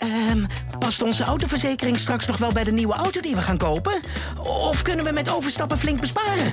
Ehm, 0.00 0.44
past 0.78 1.02
onze 1.02 1.24
autoverzekering 1.24 1.98
straks 1.98 2.26
nog 2.26 2.38
wel 2.38 2.52
bij 2.52 2.64
de 2.64 2.72
nieuwe 2.72 2.94
auto 2.94 3.20
die 3.20 3.34
we 3.34 3.42
gaan 3.42 3.58
kopen? 3.58 4.00
Of 4.38 4.82
kunnen 4.82 5.04
we 5.04 5.12
met 5.12 5.30
overstappen 5.30 5.78
flink 5.78 6.00
besparen? 6.00 6.52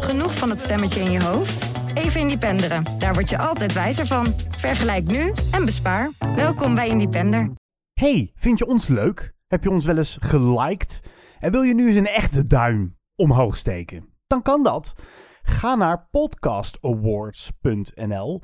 Genoeg 0.00 0.34
van 0.34 0.50
het 0.50 0.60
stemmetje 0.60 1.00
in 1.00 1.10
je 1.10 1.22
hoofd? 1.22 1.66
Even 1.94 2.20
Independeren. 2.20 2.84
Daar 2.98 3.14
word 3.14 3.30
je 3.30 3.38
altijd 3.38 3.72
wijzer 3.72 4.06
van. 4.06 4.34
Vergelijk 4.48 5.04
nu 5.04 5.32
en 5.50 5.64
bespaar. 5.64 6.10
Welkom 6.36 6.74
bij 6.74 6.88
Independer. 6.88 7.50
Hey, 7.92 8.32
vind 8.34 8.58
je 8.58 8.66
ons 8.66 8.86
leuk? 8.86 9.34
Heb 9.46 9.62
je 9.62 9.70
ons 9.70 9.84
wel 9.84 9.96
eens 9.96 10.16
geliked? 10.20 11.00
En 11.38 11.52
wil 11.52 11.62
je 11.62 11.74
nu 11.74 11.86
eens 11.86 11.96
een 11.96 12.06
echte 12.06 12.46
duim 12.46 12.96
omhoog 13.16 13.56
steken? 13.56 14.08
Dan 14.26 14.42
kan 14.42 14.62
dat. 14.62 14.92
Ga 15.42 15.74
naar 15.74 16.08
podcastawards.nl, 16.10 18.42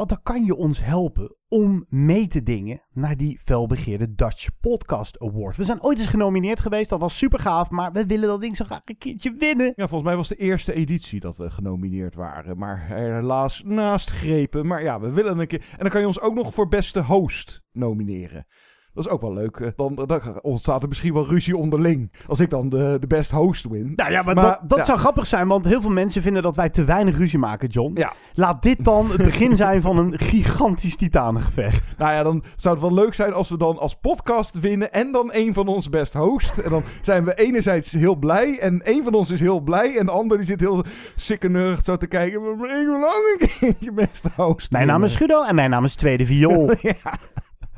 want 0.00 0.12
dan 0.12 0.22
kan 0.22 0.44
je 0.44 0.54
ons 0.54 0.84
helpen 0.84 1.36
om 1.48 1.86
mee 1.88 2.26
te 2.26 2.42
dingen 2.42 2.80
naar 2.92 3.16
die 3.16 3.40
felbegeerde 3.44 4.14
Dutch 4.14 4.48
Podcast 4.60 5.20
Award. 5.20 5.56
We 5.56 5.64
zijn 5.64 5.82
ooit 5.82 5.98
eens 5.98 6.06
genomineerd 6.06 6.60
geweest, 6.60 6.88
dat 6.88 7.00
was 7.00 7.18
super 7.18 7.38
gaaf, 7.38 7.70
maar 7.70 7.92
we 7.92 8.06
willen 8.06 8.28
dat 8.28 8.40
ding 8.40 8.56
zo 8.56 8.64
graag 8.64 8.80
een 8.84 8.98
keertje 8.98 9.34
winnen. 9.38 9.72
Ja, 9.76 9.88
volgens 9.88 10.08
mij 10.08 10.16
was 10.16 10.28
de 10.28 10.36
eerste 10.36 10.72
editie 10.72 11.20
dat 11.20 11.36
we 11.36 11.50
genomineerd 11.50 12.14
waren. 12.14 12.58
Maar 12.58 12.86
helaas 12.86 13.62
naast 13.64 14.10
grepen. 14.10 14.66
Maar 14.66 14.82
ja, 14.82 15.00
we 15.00 15.10
willen 15.10 15.38
een 15.38 15.46
keer. 15.46 15.60
En 15.70 15.78
dan 15.78 15.90
kan 15.90 16.00
je 16.00 16.06
ons 16.06 16.20
ook 16.20 16.34
nog 16.34 16.54
voor 16.54 16.68
beste 16.68 17.02
host 17.02 17.62
nomineren. 17.72 18.46
Dat 18.94 19.04
is 19.04 19.10
ook 19.10 19.20
wel 19.20 19.32
leuk. 19.32 19.56
Eh, 19.56 19.68
Dan, 19.76 19.94
dan 19.94 20.20
ontstaat 20.42 20.82
er 20.82 20.88
misschien 20.88 21.12
wel 21.12 21.28
ruzie 21.28 21.56
onderling. 21.56 22.12
Als 22.26 22.40
ik 22.40 22.50
dan 22.50 22.68
de, 22.68 22.96
de 23.00 23.06
best 23.06 23.30
host 23.30 23.68
win. 23.68 23.92
Nou 23.96 24.10
ja, 24.10 24.22
maar, 24.22 24.34
Maar, 24.34 24.44
dat, 24.44 24.60
dat 24.62 24.78
ja. 24.78 24.84
zou 24.84 24.98
grappig 24.98 25.26
zijn, 25.26 25.48
want 25.48 25.66
heel 25.66 25.80
veel 25.80 25.90
mensen 25.90 26.22
vinden 26.22 26.42
dat 26.42 26.56
wij 26.56 26.68
te 26.68 26.84
weinig 26.84 27.18
ruzie 27.18 27.38
maken, 27.38 27.68
John. 27.68 27.92
Ja. 27.94 28.12
Laat 28.34 28.62
dit 28.62 28.84
dan 28.84 29.10
het 29.10 29.22
begin 29.22 29.56
zijn 29.56 29.82
van 29.82 29.96
een 29.96 30.18
gigantisch 30.18 30.96
titanengevecht. 30.96 31.98
Nou 31.98 32.12
ja, 32.12 32.22
dan 32.22 32.44
zou 32.56 32.74
het 32.74 32.84
wel 32.84 32.94
leuk 32.94 33.14
zijn 33.14 33.32
als 33.32 33.48
we 33.48 33.56
dan 33.56 33.78
als 33.78 33.94
podcast 33.94 34.60
winnen. 34.60 34.92
En 34.92 35.12
dan 35.12 35.30
een 35.32 35.54
van 35.54 35.68
ons 35.68 35.88
best 35.88 36.12
host. 36.12 36.58
En 36.58 36.70
dan 36.70 36.82
zijn 37.02 37.24
we 37.24 37.34
enerzijds 37.34 37.92
heel 37.92 38.16
blij. 38.16 38.58
En 38.58 38.80
een 38.84 39.04
van 39.04 39.14
ons 39.14 39.30
is 39.30 39.40
heel 39.40 39.60
blij. 39.60 39.96
En 39.96 40.06
de 40.06 40.12
ander 40.12 40.36
die 40.36 40.46
zit 40.46 40.60
heel 40.60 40.84
sikkeneurig 41.16 41.84
zo 41.84 41.96
te 41.96 42.06
kijken. 42.06 42.42
Maar 42.42 42.80
ik 42.80 42.86
wil 42.86 43.04
ook 43.04 43.36
een 43.38 43.48
keertje 43.58 43.92
best 43.92 44.24
host. 44.36 44.70
Mijn 44.70 44.86
naam 44.86 45.04
is 45.04 45.16
Guido 45.16 45.42
en 45.42 45.54
mijn 45.54 45.70
naam 45.70 45.84
is 45.84 45.94
Tweede 45.94 46.26
Viool. 46.26 46.70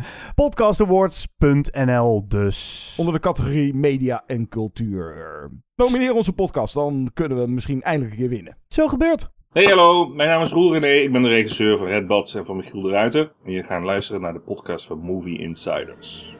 Podcastawards.nl 0.34 2.28
dus. 2.28 2.94
Onder 2.98 3.14
de 3.14 3.20
categorie 3.20 3.74
media 3.74 4.22
en 4.26 4.48
cultuur. 4.48 5.50
Nomineer 5.76 6.14
onze 6.14 6.32
podcast, 6.32 6.74
dan 6.74 7.10
kunnen 7.14 7.36
we 7.36 7.44
hem 7.44 7.54
misschien 7.54 7.82
eindelijk 7.82 8.12
een 8.12 8.18
keer 8.18 8.28
winnen. 8.28 8.56
Zo 8.68 8.88
gebeurt. 8.88 9.30
Hey 9.52 9.64
hallo, 9.64 10.08
mijn 10.08 10.28
naam 10.28 10.42
is 10.42 10.50
Roel 10.52 10.72
René, 10.72 10.92
ik 10.92 11.12
ben 11.12 11.22
de 11.22 11.28
regisseur 11.28 11.78
van 11.78 11.86
Red 11.86 12.06
Bats 12.06 12.34
en 12.34 12.44
van 12.44 12.56
Michiel 12.56 12.82
de 12.82 12.90
Ruiter. 12.90 13.32
En 13.44 13.52
je 13.52 13.62
gaat 13.62 13.82
luisteren 13.82 14.20
naar 14.20 14.32
de 14.32 14.40
podcast 14.40 14.86
van 14.86 14.98
Movie 14.98 15.38
Insiders. 15.38 16.36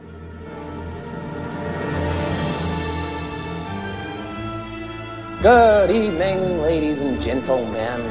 Good 5.41 5.89
evening, 5.89 6.61
ladies 6.61 7.01
and 7.01 7.23
gentlemen. 7.23 8.01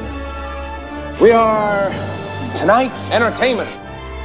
We 1.19 1.33
are 1.33 1.91
tonight's 2.53 3.09
entertainment. 3.09 3.69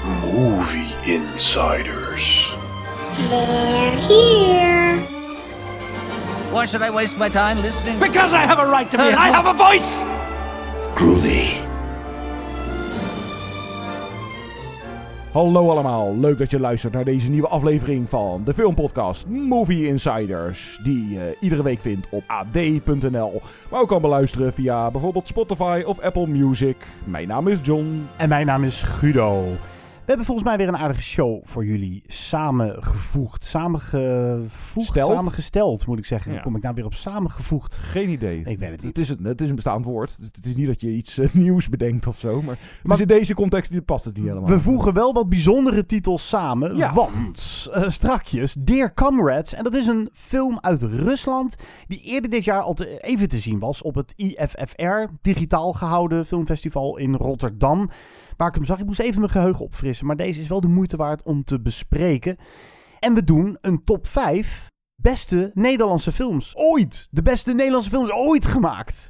Movie 0.05 0.95
Insiders. 1.05 2.53
Why 6.53 6.65
should 6.67 6.83
I 6.83 6.91
waste 6.91 7.19
my 7.19 7.29
time 7.29 7.61
listening? 7.63 7.99
Because 7.99 8.33
I 8.33 8.47
have 8.47 8.59
a 8.59 8.67
right 8.67 8.91
to 8.91 8.97
be. 8.97 9.03
I 9.03 9.29
have 9.29 9.47
a 9.47 9.55
voice. 9.55 10.05
Groovy. 10.95 11.67
Hallo 15.33 15.71
allemaal, 15.71 16.17
leuk 16.17 16.39
dat 16.39 16.51
je 16.51 16.61
luistert 16.61 16.93
naar 16.93 17.05
deze 17.05 17.31
nieuwe 17.31 17.49
aflevering 17.49 18.09
van 18.09 18.43
de 18.45 18.55
filmpodcast 18.55 19.27
Movie 19.27 19.87
Insiders. 19.87 20.79
Die 20.83 21.09
je 21.09 21.37
iedere 21.41 21.63
week 21.63 21.81
vindt 21.81 22.07
op 22.11 22.23
ad.nl. 22.27 23.43
Maar 23.71 23.81
ook 23.81 23.89
kan 23.89 24.03
beluisteren 24.03 24.53
via 24.53 24.91
bijvoorbeeld 24.91 25.29
Spotify 25.29 25.83
of 25.87 26.01
Apple 26.01 26.27
Music. 26.27 26.77
Mijn 27.05 27.29
naam 27.29 27.49
is 27.49 27.59
John. 27.63 28.09
En 28.17 28.29
mijn 28.29 28.47
naam 28.47 28.65
is 28.65 28.83
Guido. 28.83 29.45
We 30.09 30.15
hebben 30.15 30.33
volgens 30.33 30.49
mij 30.49 30.57
weer 30.59 30.69
een 30.75 30.83
aardige 30.83 31.01
show 31.03 31.41
voor 31.45 31.65
jullie 31.65 32.03
samengevoegd. 32.07 33.45
Samengevoegd? 33.45 34.89
Steld? 34.89 35.13
Samengesteld, 35.13 35.87
moet 35.87 35.99
ik 35.99 36.07
zeggen. 36.07 36.33
Ja. 36.33 36.41
Kom 36.41 36.57
ik 36.57 36.63
nou 36.63 36.75
weer 36.75 36.85
op 36.85 36.95
samengevoegd? 36.95 37.75
Geen 37.75 38.09
idee. 38.09 38.39
Ik 38.45 38.59
weet 38.59 38.71
het 38.71 38.83
niet. 38.83 38.97
Het 38.97 38.99
is, 38.99 39.09
een, 39.09 39.25
het 39.25 39.41
is 39.41 39.49
een 39.49 39.55
bestaand 39.55 39.85
woord. 39.85 40.19
Het 40.33 40.47
is 40.47 40.55
niet 40.55 40.67
dat 40.67 40.81
je 40.81 40.91
iets 40.91 41.19
eh, 41.19 41.33
nieuws 41.45 41.69
bedenkt 41.69 42.07
of 42.07 42.19
zo. 42.19 42.43
Maar, 42.43 42.59
het 42.61 42.81
Maar- 42.83 42.97
is 42.97 43.03
in 43.03 43.09
deze 43.09 43.35
context 43.35 43.71
die- 43.71 43.81
past 43.83 44.05
het 44.05 44.17
niet 44.17 44.27
helemaal. 44.27 44.49
We 44.49 44.61
voegen 44.61 44.93
wel 44.95 45.13
wat 45.13 45.29
bijzondere 45.29 45.87
titels 45.87 46.29
samen, 46.29 46.77
Ja. 46.77 46.93
want 46.95 47.69
eh, 47.73 47.89
strakjes 47.89 48.57
Dear 48.59 48.95
Comrades, 48.95 49.55
en 49.55 49.65
dat 49.65 49.75
is 49.75 49.87
een 49.87 50.09
film 50.13 50.59
uit 50.61 50.83
Rusland 50.83 51.55
die 51.87 52.01
eerder 52.03 52.31
dit 52.31 52.45
jaar 52.45 52.63
al 52.63 52.75
te- 52.75 52.99
even 53.01 53.29
te 53.29 53.39
zien 53.39 53.59
was 53.59 53.83
op 53.83 53.95
het 53.95 54.13
IFFR, 54.17 55.05
digitaal 55.23 55.73
gehouden 55.73 56.27
filmfestival 56.27 56.97
in 56.97 57.15
Rotterdam, 57.15 57.91
waar 58.39 58.49
ik 58.49 58.55
hem 58.55 58.65
zag. 58.65 58.79
Ik 58.79 58.87
moest 58.87 59.01
even 59.01 59.21
mijn 59.21 59.33
geheugen 59.33 59.65
opfrissen, 59.65 60.07
maar 60.07 60.17
deze 60.17 60.41
is 60.41 60.49
wel 60.49 60.61
de 60.61 60.69
moeite 60.69 60.97
waard 60.97 61.23
om 61.23 61.45
te 61.45 61.61
bespreken. 61.61 62.37
En 62.99 63.15
we 63.15 63.25
doen 63.25 63.59
een 63.61 63.85
top 63.85 64.07
5 64.07 64.71
beste 65.03 65.51
Nederlandse 65.55 66.13
films 66.13 66.57
ooit. 66.57 67.09
De 67.11 67.23
beste 67.23 67.55
Nederlandse 67.55 67.91
films 67.91 68.11
ooit 68.11 68.47
gemaakt. 68.47 69.09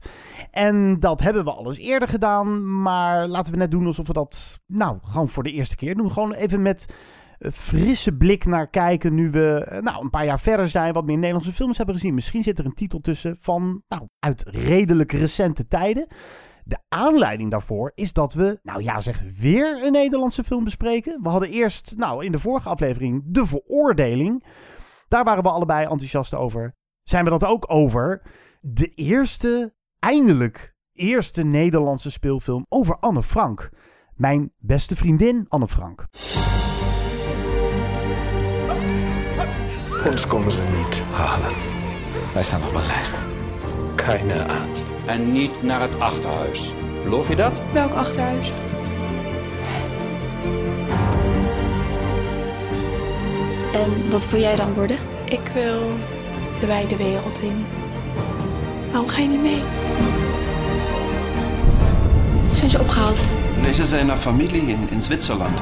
En 0.51 1.01
dat 1.01 1.21
hebben 1.21 1.45
we 1.45 1.51
al 1.51 1.67
eens 1.67 1.79
eerder 1.79 2.09
gedaan. 2.09 2.81
Maar 2.83 3.29
laten 3.29 3.53
we 3.53 3.59
net 3.59 3.71
doen 3.71 3.87
alsof 3.87 4.07
we 4.07 4.13
dat 4.13 4.61
nou 4.67 4.99
gewoon 5.03 5.29
voor 5.29 5.43
de 5.43 5.53
eerste 5.53 5.77
keer 5.77 5.95
doen. 5.95 6.13
Gewoon 6.13 6.33
even 6.33 6.63
met 6.63 6.95
een 7.39 7.53
frisse 7.53 8.13
blik 8.13 8.45
naar 8.45 8.69
kijken. 8.69 9.15
Nu 9.15 9.31
we 9.31 9.65
eh, 9.69 9.83
nou, 9.83 10.03
een 10.03 10.11
paar 10.11 10.25
jaar 10.25 10.41
verder 10.41 10.69
zijn. 10.69 10.93
Wat 10.93 11.05
meer 11.05 11.17
Nederlandse 11.17 11.53
films 11.53 11.77
hebben 11.77 11.95
gezien. 11.95 12.15
Misschien 12.15 12.43
zit 12.43 12.59
er 12.59 12.65
een 12.65 12.75
titel 12.75 13.01
tussen 13.01 13.37
van 13.41 13.83
nou, 13.89 14.03
uit 14.19 14.45
redelijk 14.47 15.13
recente 15.13 15.67
tijden. 15.67 16.07
De 16.69 16.79
aanleiding 16.89 17.51
daarvoor 17.51 17.93
is 17.95 18.13
dat 18.13 18.33
we, 18.33 18.59
nou 18.63 18.83
ja, 18.83 19.01
zeg 19.01 19.21
weer 19.39 19.85
een 19.85 19.93
Nederlandse 19.93 20.45
film 20.45 20.65
bespreken. 20.65 21.23
We 21.23 21.29
hadden 21.29 21.49
eerst, 21.49 21.95
nou, 21.97 22.25
in 22.25 22.33
de 22.33 22.41
vorige 22.41 22.69
aflevering 22.69 23.23
De 23.27 23.47
Veroordeling. 23.47 24.45
Daar 25.09 25.25
waren 25.25 25.43
we 25.43 25.49
allebei 25.49 25.83
enthousiast 25.83 26.35
over. 26.35 26.75
Zijn 27.03 27.25
we 27.25 27.31
dat 27.31 27.45
ook 27.45 27.65
over 27.71 28.23
de 28.61 28.95
eerste, 28.95 29.75
eindelijk 29.99 30.75
eerste 30.93 31.45
Nederlandse 31.45 32.11
speelfilm 32.11 32.67
over 32.69 32.99
Anne 32.99 33.23
Frank. 33.23 33.71
Mijn 34.15 34.53
beste 34.59 34.97
vriendin 34.97 35.47
Anne 35.49 35.69
Frank. 35.69 36.07
Ons 40.07 40.27
komen 40.27 40.53
ze 40.53 40.63
niet 40.63 41.03
halen. 41.03 41.53
Wij 42.35 42.43
staan 42.43 42.67
op 42.67 42.75
een 42.75 42.87
lijst. 42.87 43.38
Keine 44.07 44.45
angst. 44.47 44.93
En 45.07 45.33
niet 45.33 45.63
naar 45.63 45.81
het 45.81 46.01
achterhuis. 46.01 46.73
Geloof 47.03 47.29
je 47.29 47.37
dat? 47.37 47.61
Welk 47.73 47.93
achterhuis? 47.93 48.53
En 53.73 54.11
wat 54.11 54.31
wil 54.31 54.41
jij 54.41 54.57
dan 54.57 54.75
worden? 54.75 54.97
Ik 55.25 55.51
wil 55.55 55.81
de 56.61 56.67
wijde 56.67 56.97
wereld 56.97 57.41
in. 57.43 57.67
Waarom 58.91 59.09
ga 59.09 59.21
je 59.21 59.29
niet 59.29 59.43
mee? 59.43 59.63
Zijn 62.51 62.71
ze 62.71 62.81
opgehaald? 62.81 63.21
Deze 63.63 63.87
zijn 63.87 64.07
naar 64.07 64.17
familie 64.17 64.63
in, 64.63 64.89
in 64.91 65.03
Zwitserland. 65.03 65.61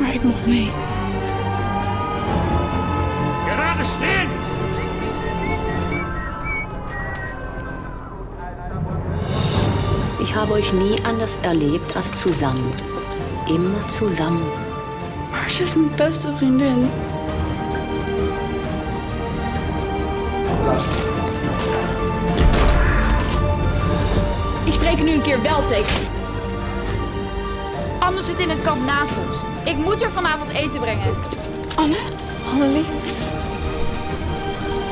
Maar 0.00 0.14
ik 0.14 0.22
mocht 0.22 0.46
mee. 0.46 0.68
Gerade 3.46 3.82
stehen. 3.82 4.25
Ich 10.26 10.34
habe 10.34 10.54
euch 10.54 10.72
nie 10.72 10.96
anders 11.04 11.38
erlebt 11.42 11.96
als 11.96 12.10
zusammen. 12.20 12.72
Immer 13.46 13.88
zusammen. 13.88 14.42
Maar 15.30 15.50
ze 15.50 15.62
is 15.62 15.74
mijn 15.74 15.94
beste 15.96 16.28
vriendin. 16.36 16.90
Ik 24.64 24.72
spreek 24.72 25.02
nu 25.02 25.12
een 25.12 25.22
keer 25.22 25.42
wel 25.42 25.66
tegen. 25.66 26.06
Anne 27.98 28.22
zit 28.22 28.40
in 28.40 28.50
het 28.50 28.62
kamp 28.62 28.84
naast 28.86 29.14
ons. 29.18 29.36
Ik 29.64 29.76
moet 29.76 30.02
er 30.02 30.10
vanavond 30.10 30.50
eten 30.50 30.80
brengen. 30.80 31.14
Anne? 31.74 31.98
Annelie? 32.52 32.84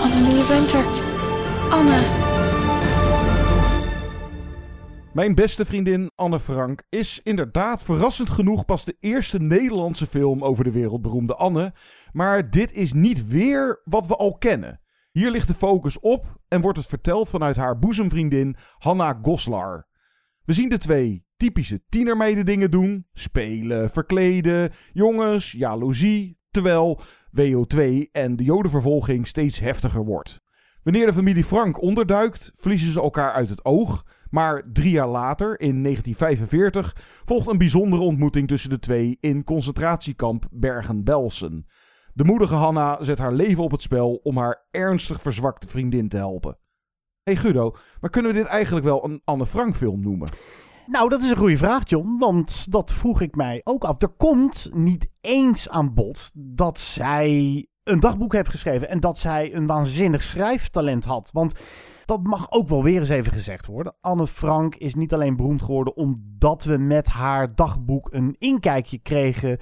Annelie, 0.03 0.37
je 0.37 0.45
bent 0.49 0.73
er. 0.73 0.85
Anne. 1.71 2.24
Mijn 5.15 5.35
beste 5.35 5.65
vriendin 5.65 6.11
Anne 6.15 6.41
Frank 6.41 6.83
is 6.89 7.21
inderdaad 7.23 7.83
verrassend 7.83 8.31
genoeg 8.31 8.65
pas 8.65 8.85
de 8.85 8.97
eerste 9.01 9.39
Nederlandse 9.39 10.07
film 10.07 10.45
over 10.45 10.65
de 10.65 10.71
wereldberoemde 10.71 11.35
Anne. 11.35 11.73
Maar 12.13 12.51
dit 12.51 12.73
is 12.73 12.93
niet 12.93 13.27
weer 13.27 13.81
wat 13.85 14.07
we 14.07 14.17
al 14.17 14.39
kennen. 14.39 14.81
Hier 15.11 15.31
ligt 15.31 15.49
de 15.49 15.55
focus 15.55 16.01
op 16.01 16.41
en 16.49 16.61
wordt 16.61 16.79
het 16.79 16.87
verteld 16.87 17.31
vanuit 17.31 17.57
haar 17.57 17.79
boezemvriendin 17.79 18.57
Hanna 18.79 19.19
Goslar. 19.23 19.87
We 20.45 20.53
zien 20.53 20.69
de 20.69 20.79
twee 20.79 21.27
typische 21.37 21.85
tienermeiden 21.89 22.47
dingen 22.47 22.71
doen. 22.71 23.07
Spelen, 23.13 23.91
verkleden, 23.91 24.73
jongens, 24.93 25.53
jaloezie. 25.53 26.39
Terwijl 26.51 27.01
WO2 27.41 28.11
en 28.13 28.37
de 28.37 28.45
jodenvervolging 28.45 29.27
steeds 29.27 29.59
heftiger 29.59 30.05
wordt. 30.05 30.43
Wanneer 30.83 31.07
de 31.07 31.13
familie 31.13 31.45
Frank 31.45 31.83
onderduikt, 31.83 32.53
verliezen 32.55 32.93
ze 32.93 33.01
elkaar 33.01 33.33
uit 33.33 33.49
het 33.49 33.65
oog. 33.65 34.05
Maar 34.35 34.63
drie 34.73 34.91
jaar 34.91 35.09
later, 35.09 35.61
in 35.61 35.83
1945, 35.83 36.97
volgt 37.25 37.47
een 37.49 37.59
bijzondere 37.59 38.03
ontmoeting 38.03 38.49
tussen 38.49 38.71
de 38.71 38.79
twee 38.79 39.17
in 39.21 39.45
concentratiekamp 39.45 40.47
Bergen-Belsen. 40.51 41.67
De 42.13 42.25
moedige 42.25 42.55
Hanna 42.55 42.99
zet 43.01 43.19
haar 43.19 43.33
leven 43.33 43.63
op 43.63 43.71
het 43.71 43.83
spel 43.83 44.21
om 44.23 44.37
haar 44.37 44.67
ernstig 44.71 45.21
verzwakte 45.21 45.69
vriendin 45.69 46.09
te 46.09 46.17
helpen. 46.17 46.59
hey 47.23 47.37
Guido, 47.37 47.77
maar 48.01 48.11
kunnen 48.11 48.33
we 48.33 48.39
dit 48.39 48.47
eigenlijk 48.47 48.87
wel 48.87 49.05
een 49.05 49.21
Anne 49.25 49.47
Frank 49.47 49.77
film 49.77 50.01
noemen? 50.01 50.29
Nou, 50.87 51.09
dat 51.09 51.23
is 51.23 51.31
een 51.31 51.37
goede 51.37 51.57
vraag, 51.57 51.89
John. 51.89 52.17
Want 52.19 52.73
dat 52.73 52.93
vroeg 52.93 53.21
ik 53.21 53.35
mij 53.35 53.61
ook 53.65 53.85
af. 53.85 54.03
Er 54.03 54.09
komt 54.09 54.71
niet 54.73 55.09
eens 55.21 55.69
aan 55.69 55.95
bod 55.95 56.31
dat 56.35 56.81
zij 56.81 57.67
een 57.83 58.01
dagboek 58.01 58.33
heeft 58.33 58.51
geschreven. 58.51 58.89
En 58.89 59.01
dat 59.01 59.19
zij 59.19 59.55
een 59.55 59.67
waanzinnig 59.67 60.23
schrijftalent 60.23 61.05
had. 61.05 61.31
Want 61.33 61.55
dat 62.05 62.23
mag 62.23 62.51
ook 62.51 62.69
wel 62.69 62.83
weer 62.83 63.01
eens 63.01 63.09
even 63.09 63.33
gezegd 63.33 63.67
worden. 63.67 63.95
Anne 64.01 64.27
Frank 64.27 64.75
is 64.75 64.95
niet 64.95 65.15
alleen 65.15 65.37
beroemd 65.37 65.63
geworden 65.63 65.97
omdat 65.97 66.65
we 66.65 66.77
met 66.77 67.09
haar 67.09 67.55
dagboek 67.55 68.09
een 68.13 68.37
inkijkje 68.39 68.99
kregen 68.99 69.59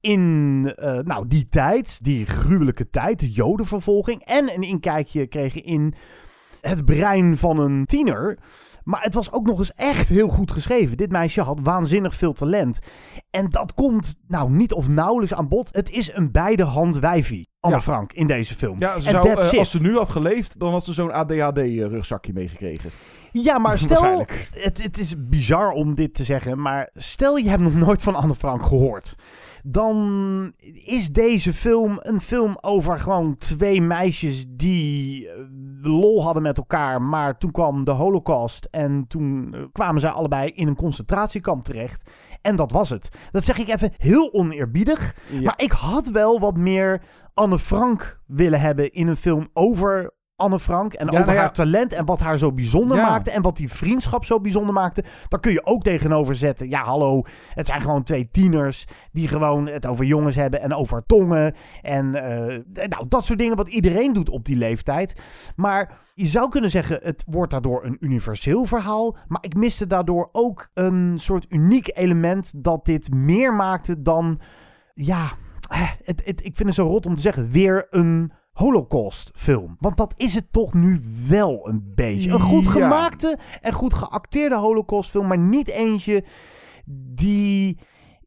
in 0.00 0.74
uh, 0.78 0.98
nou, 0.98 1.26
die 1.28 1.48
tijd, 1.48 2.04
die 2.04 2.26
gruwelijke 2.26 2.90
tijd, 2.90 3.20
de 3.20 3.30
jodenvervolging. 3.30 4.24
En 4.24 4.54
een 4.54 4.62
inkijkje 4.62 5.26
kregen 5.26 5.62
in 5.62 5.94
het 6.60 6.84
brein 6.84 7.38
van 7.38 7.58
een 7.58 7.86
tiener. 7.86 8.38
Maar 8.84 9.02
het 9.02 9.14
was 9.14 9.32
ook 9.32 9.46
nog 9.46 9.58
eens 9.58 9.74
echt 9.74 10.08
heel 10.08 10.28
goed 10.28 10.50
geschreven. 10.52 10.96
Dit 10.96 11.12
meisje 11.12 11.40
had 11.40 11.58
waanzinnig 11.62 12.14
veel 12.14 12.32
talent. 12.32 12.78
En 13.30 13.50
dat 13.50 13.74
komt 13.74 14.14
nou 14.28 14.50
niet 14.50 14.72
of 14.72 14.88
nauwelijks 14.88 15.34
aan 15.34 15.48
bod. 15.48 15.68
Het 15.72 15.90
is 15.90 16.14
een 16.14 16.32
beide 16.32 16.64
hand 16.64 16.98
wijfie. 16.98 17.48
Anne 17.60 17.76
Ja. 17.76 17.82
Frank 17.82 18.12
in 18.12 18.26
deze 18.26 18.54
film. 18.54 18.76
Ja, 18.78 19.00
ze 19.00 19.10
zou, 19.10 19.28
eh, 19.28 19.58
als 19.58 19.70
ze 19.70 19.80
nu 19.80 19.96
had 19.96 20.10
geleefd, 20.10 20.58
dan 20.58 20.70
had 20.70 20.84
ze 20.84 20.92
zo'n 20.92 21.12
ADHD-rugzakje 21.12 22.32
meegekregen. 22.32 22.90
Ja, 23.32 23.58
maar 23.58 23.78
stel, 23.88 24.26
het, 24.50 24.82
het 24.82 24.98
is 24.98 25.14
bizar 25.18 25.70
om 25.70 25.94
dit 25.94 26.14
te 26.14 26.24
zeggen, 26.24 26.60
maar 26.60 26.90
stel 26.94 27.36
je 27.36 27.48
hebt 27.48 27.62
nog 27.62 27.74
nooit 27.74 28.02
van 28.02 28.14
Anne 28.14 28.34
Frank 28.34 28.62
gehoord. 28.62 29.14
Dan 29.66 30.52
is 30.84 31.12
deze 31.12 31.52
film 31.52 31.98
een 32.00 32.20
film 32.20 32.56
over 32.60 33.00
gewoon 33.00 33.36
twee 33.36 33.80
meisjes 33.80 34.46
die 34.48 35.28
eh, 35.28 35.34
lol 35.82 36.22
hadden 36.22 36.42
met 36.42 36.58
elkaar. 36.58 37.02
Maar 37.02 37.38
toen 37.38 37.50
kwam 37.50 37.84
de 37.84 37.90
holocaust 37.90 38.68
en 38.70 39.04
toen 39.08 39.54
eh, 39.54 39.60
kwamen 39.72 40.00
zij 40.00 40.10
allebei 40.10 40.50
in 40.50 40.68
een 40.68 40.76
concentratiekamp 40.76 41.64
terecht. 41.64 42.10
En 42.42 42.56
dat 42.56 42.72
was 42.72 42.90
het. 42.90 43.08
Dat 43.30 43.44
zeg 43.44 43.58
ik 43.58 43.68
even 43.68 43.92
heel 43.96 44.32
oneerbiedig. 44.32 45.16
Maar 45.42 45.60
ik 45.62 45.72
had 45.72 46.08
wel 46.08 46.40
wat 46.40 46.56
meer 46.56 47.02
Anne 47.34 47.58
Frank 47.58 48.20
willen 48.26 48.60
hebben 48.60 48.92
in 48.92 49.08
een 49.08 49.16
film 49.16 49.48
over 49.52 50.12
Anne 50.36 50.58
Frank. 50.60 50.92
En 50.92 51.06
Ja, 51.06 51.12
over 51.12 51.24
nou 51.24 51.34
ja. 51.36 51.40
haar 51.40 51.52
talent 51.52 51.92
en 51.92 52.04
wat 52.04 52.20
haar 52.20 52.38
zo 52.38 52.52
bijzonder 52.52 52.96
Ja. 52.96 53.08
maakte. 53.08 53.30
En 53.30 53.42
wat 53.42 53.56
die 53.56 53.72
vriendschap 53.72 54.24
zo 54.24 54.40
bijzonder 54.40 54.72
maakte. 54.74 55.04
Dan 55.28 55.40
kun 55.40 55.52
je 55.52 55.66
ook 55.66 55.82
tegenover 55.82 56.34
zetten. 56.34 56.68
Ja, 56.68 56.84
hallo. 56.84 57.22
Het 57.54 57.66
zijn 57.66 57.80
gewoon 57.80 58.02
twee 58.02 58.28
tieners. 58.30 58.86
Die 59.12 59.28
gewoon 59.28 59.68
het 59.68 59.86
over 59.86 60.04
jongens 60.04 60.34
hebben. 60.34 60.60
En 60.60 60.74
over 60.74 61.02
tongen. 61.06 61.54
En 61.82 62.14
eh, 62.14 62.86
nou, 62.88 63.08
dat 63.08 63.24
soort 63.24 63.38
dingen 63.38 63.56
wat 63.56 63.68
iedereen 63.68 64.12
doet 64.12 64.28
op 64.28 64.44
die 64.44 64.56
leeftijd. 64.56 65.20
Maar 65.56 65.92
je 66.14 66.26
zou 66.26 66.48
kunnen 66.48 66.70
zeggen. 66.70 66.98
Het 67.02 67.24
wordt 67.26 67.50
daardoor 67.50 67.84
een 67.84 67.96
universeel 68.00 68.64
verhaal. 68.64 69.16
Maar 69.28 69.42
ik 69.42 69.54
miste 69.54 69.86
daardoor 69.86 70.28
ook 70.32 70.68
een 70.74 71.14
soort 71.18 71.46
uniek 71.48 71.90
element. 71.94 72.52
Dat 72.64 72.84
dit 72.84 73.14
meer 73.14 73.54
maakte 73.54 74.02
dan. 74.02 74.40
Ja, 74.94 75.30
eh, 75.70 75.90
het, 76.04 76.22
het, 76.24 76.44
ik 76.44 76.56
vind 76.56 76.68
het 76.68 76.74
zo 76.74 76.86
rot 76.86 77.06
om 77.06 77.14
te 77.14 77.20
zeggen. 77.20 77.50
Weer 77.50 77.86
een. 77.90 78.32
Holocaust-film. 78.54 79.76
Want 79.80 79.96
dat 79.96 80.14
is 80.16 80.34
het 80.34 80.52
toch 80.52 80.74
nu 80.74 81.00
wel 81.28 81.68
een 81.68 81.92
beetje. 81.94 82.30
Een 82.30 82.40
goed 82.40 82.66
gemaakte 82.66 83.38
en 83.60 83.72
goed 83.72 83.94
geacteerde 83.94 84.56
Holocaust-film, 84.56 85.26
maar 85.26 85.38
niet 85.38 85.68
eentje 85.68 86.24
die 87.14 87.78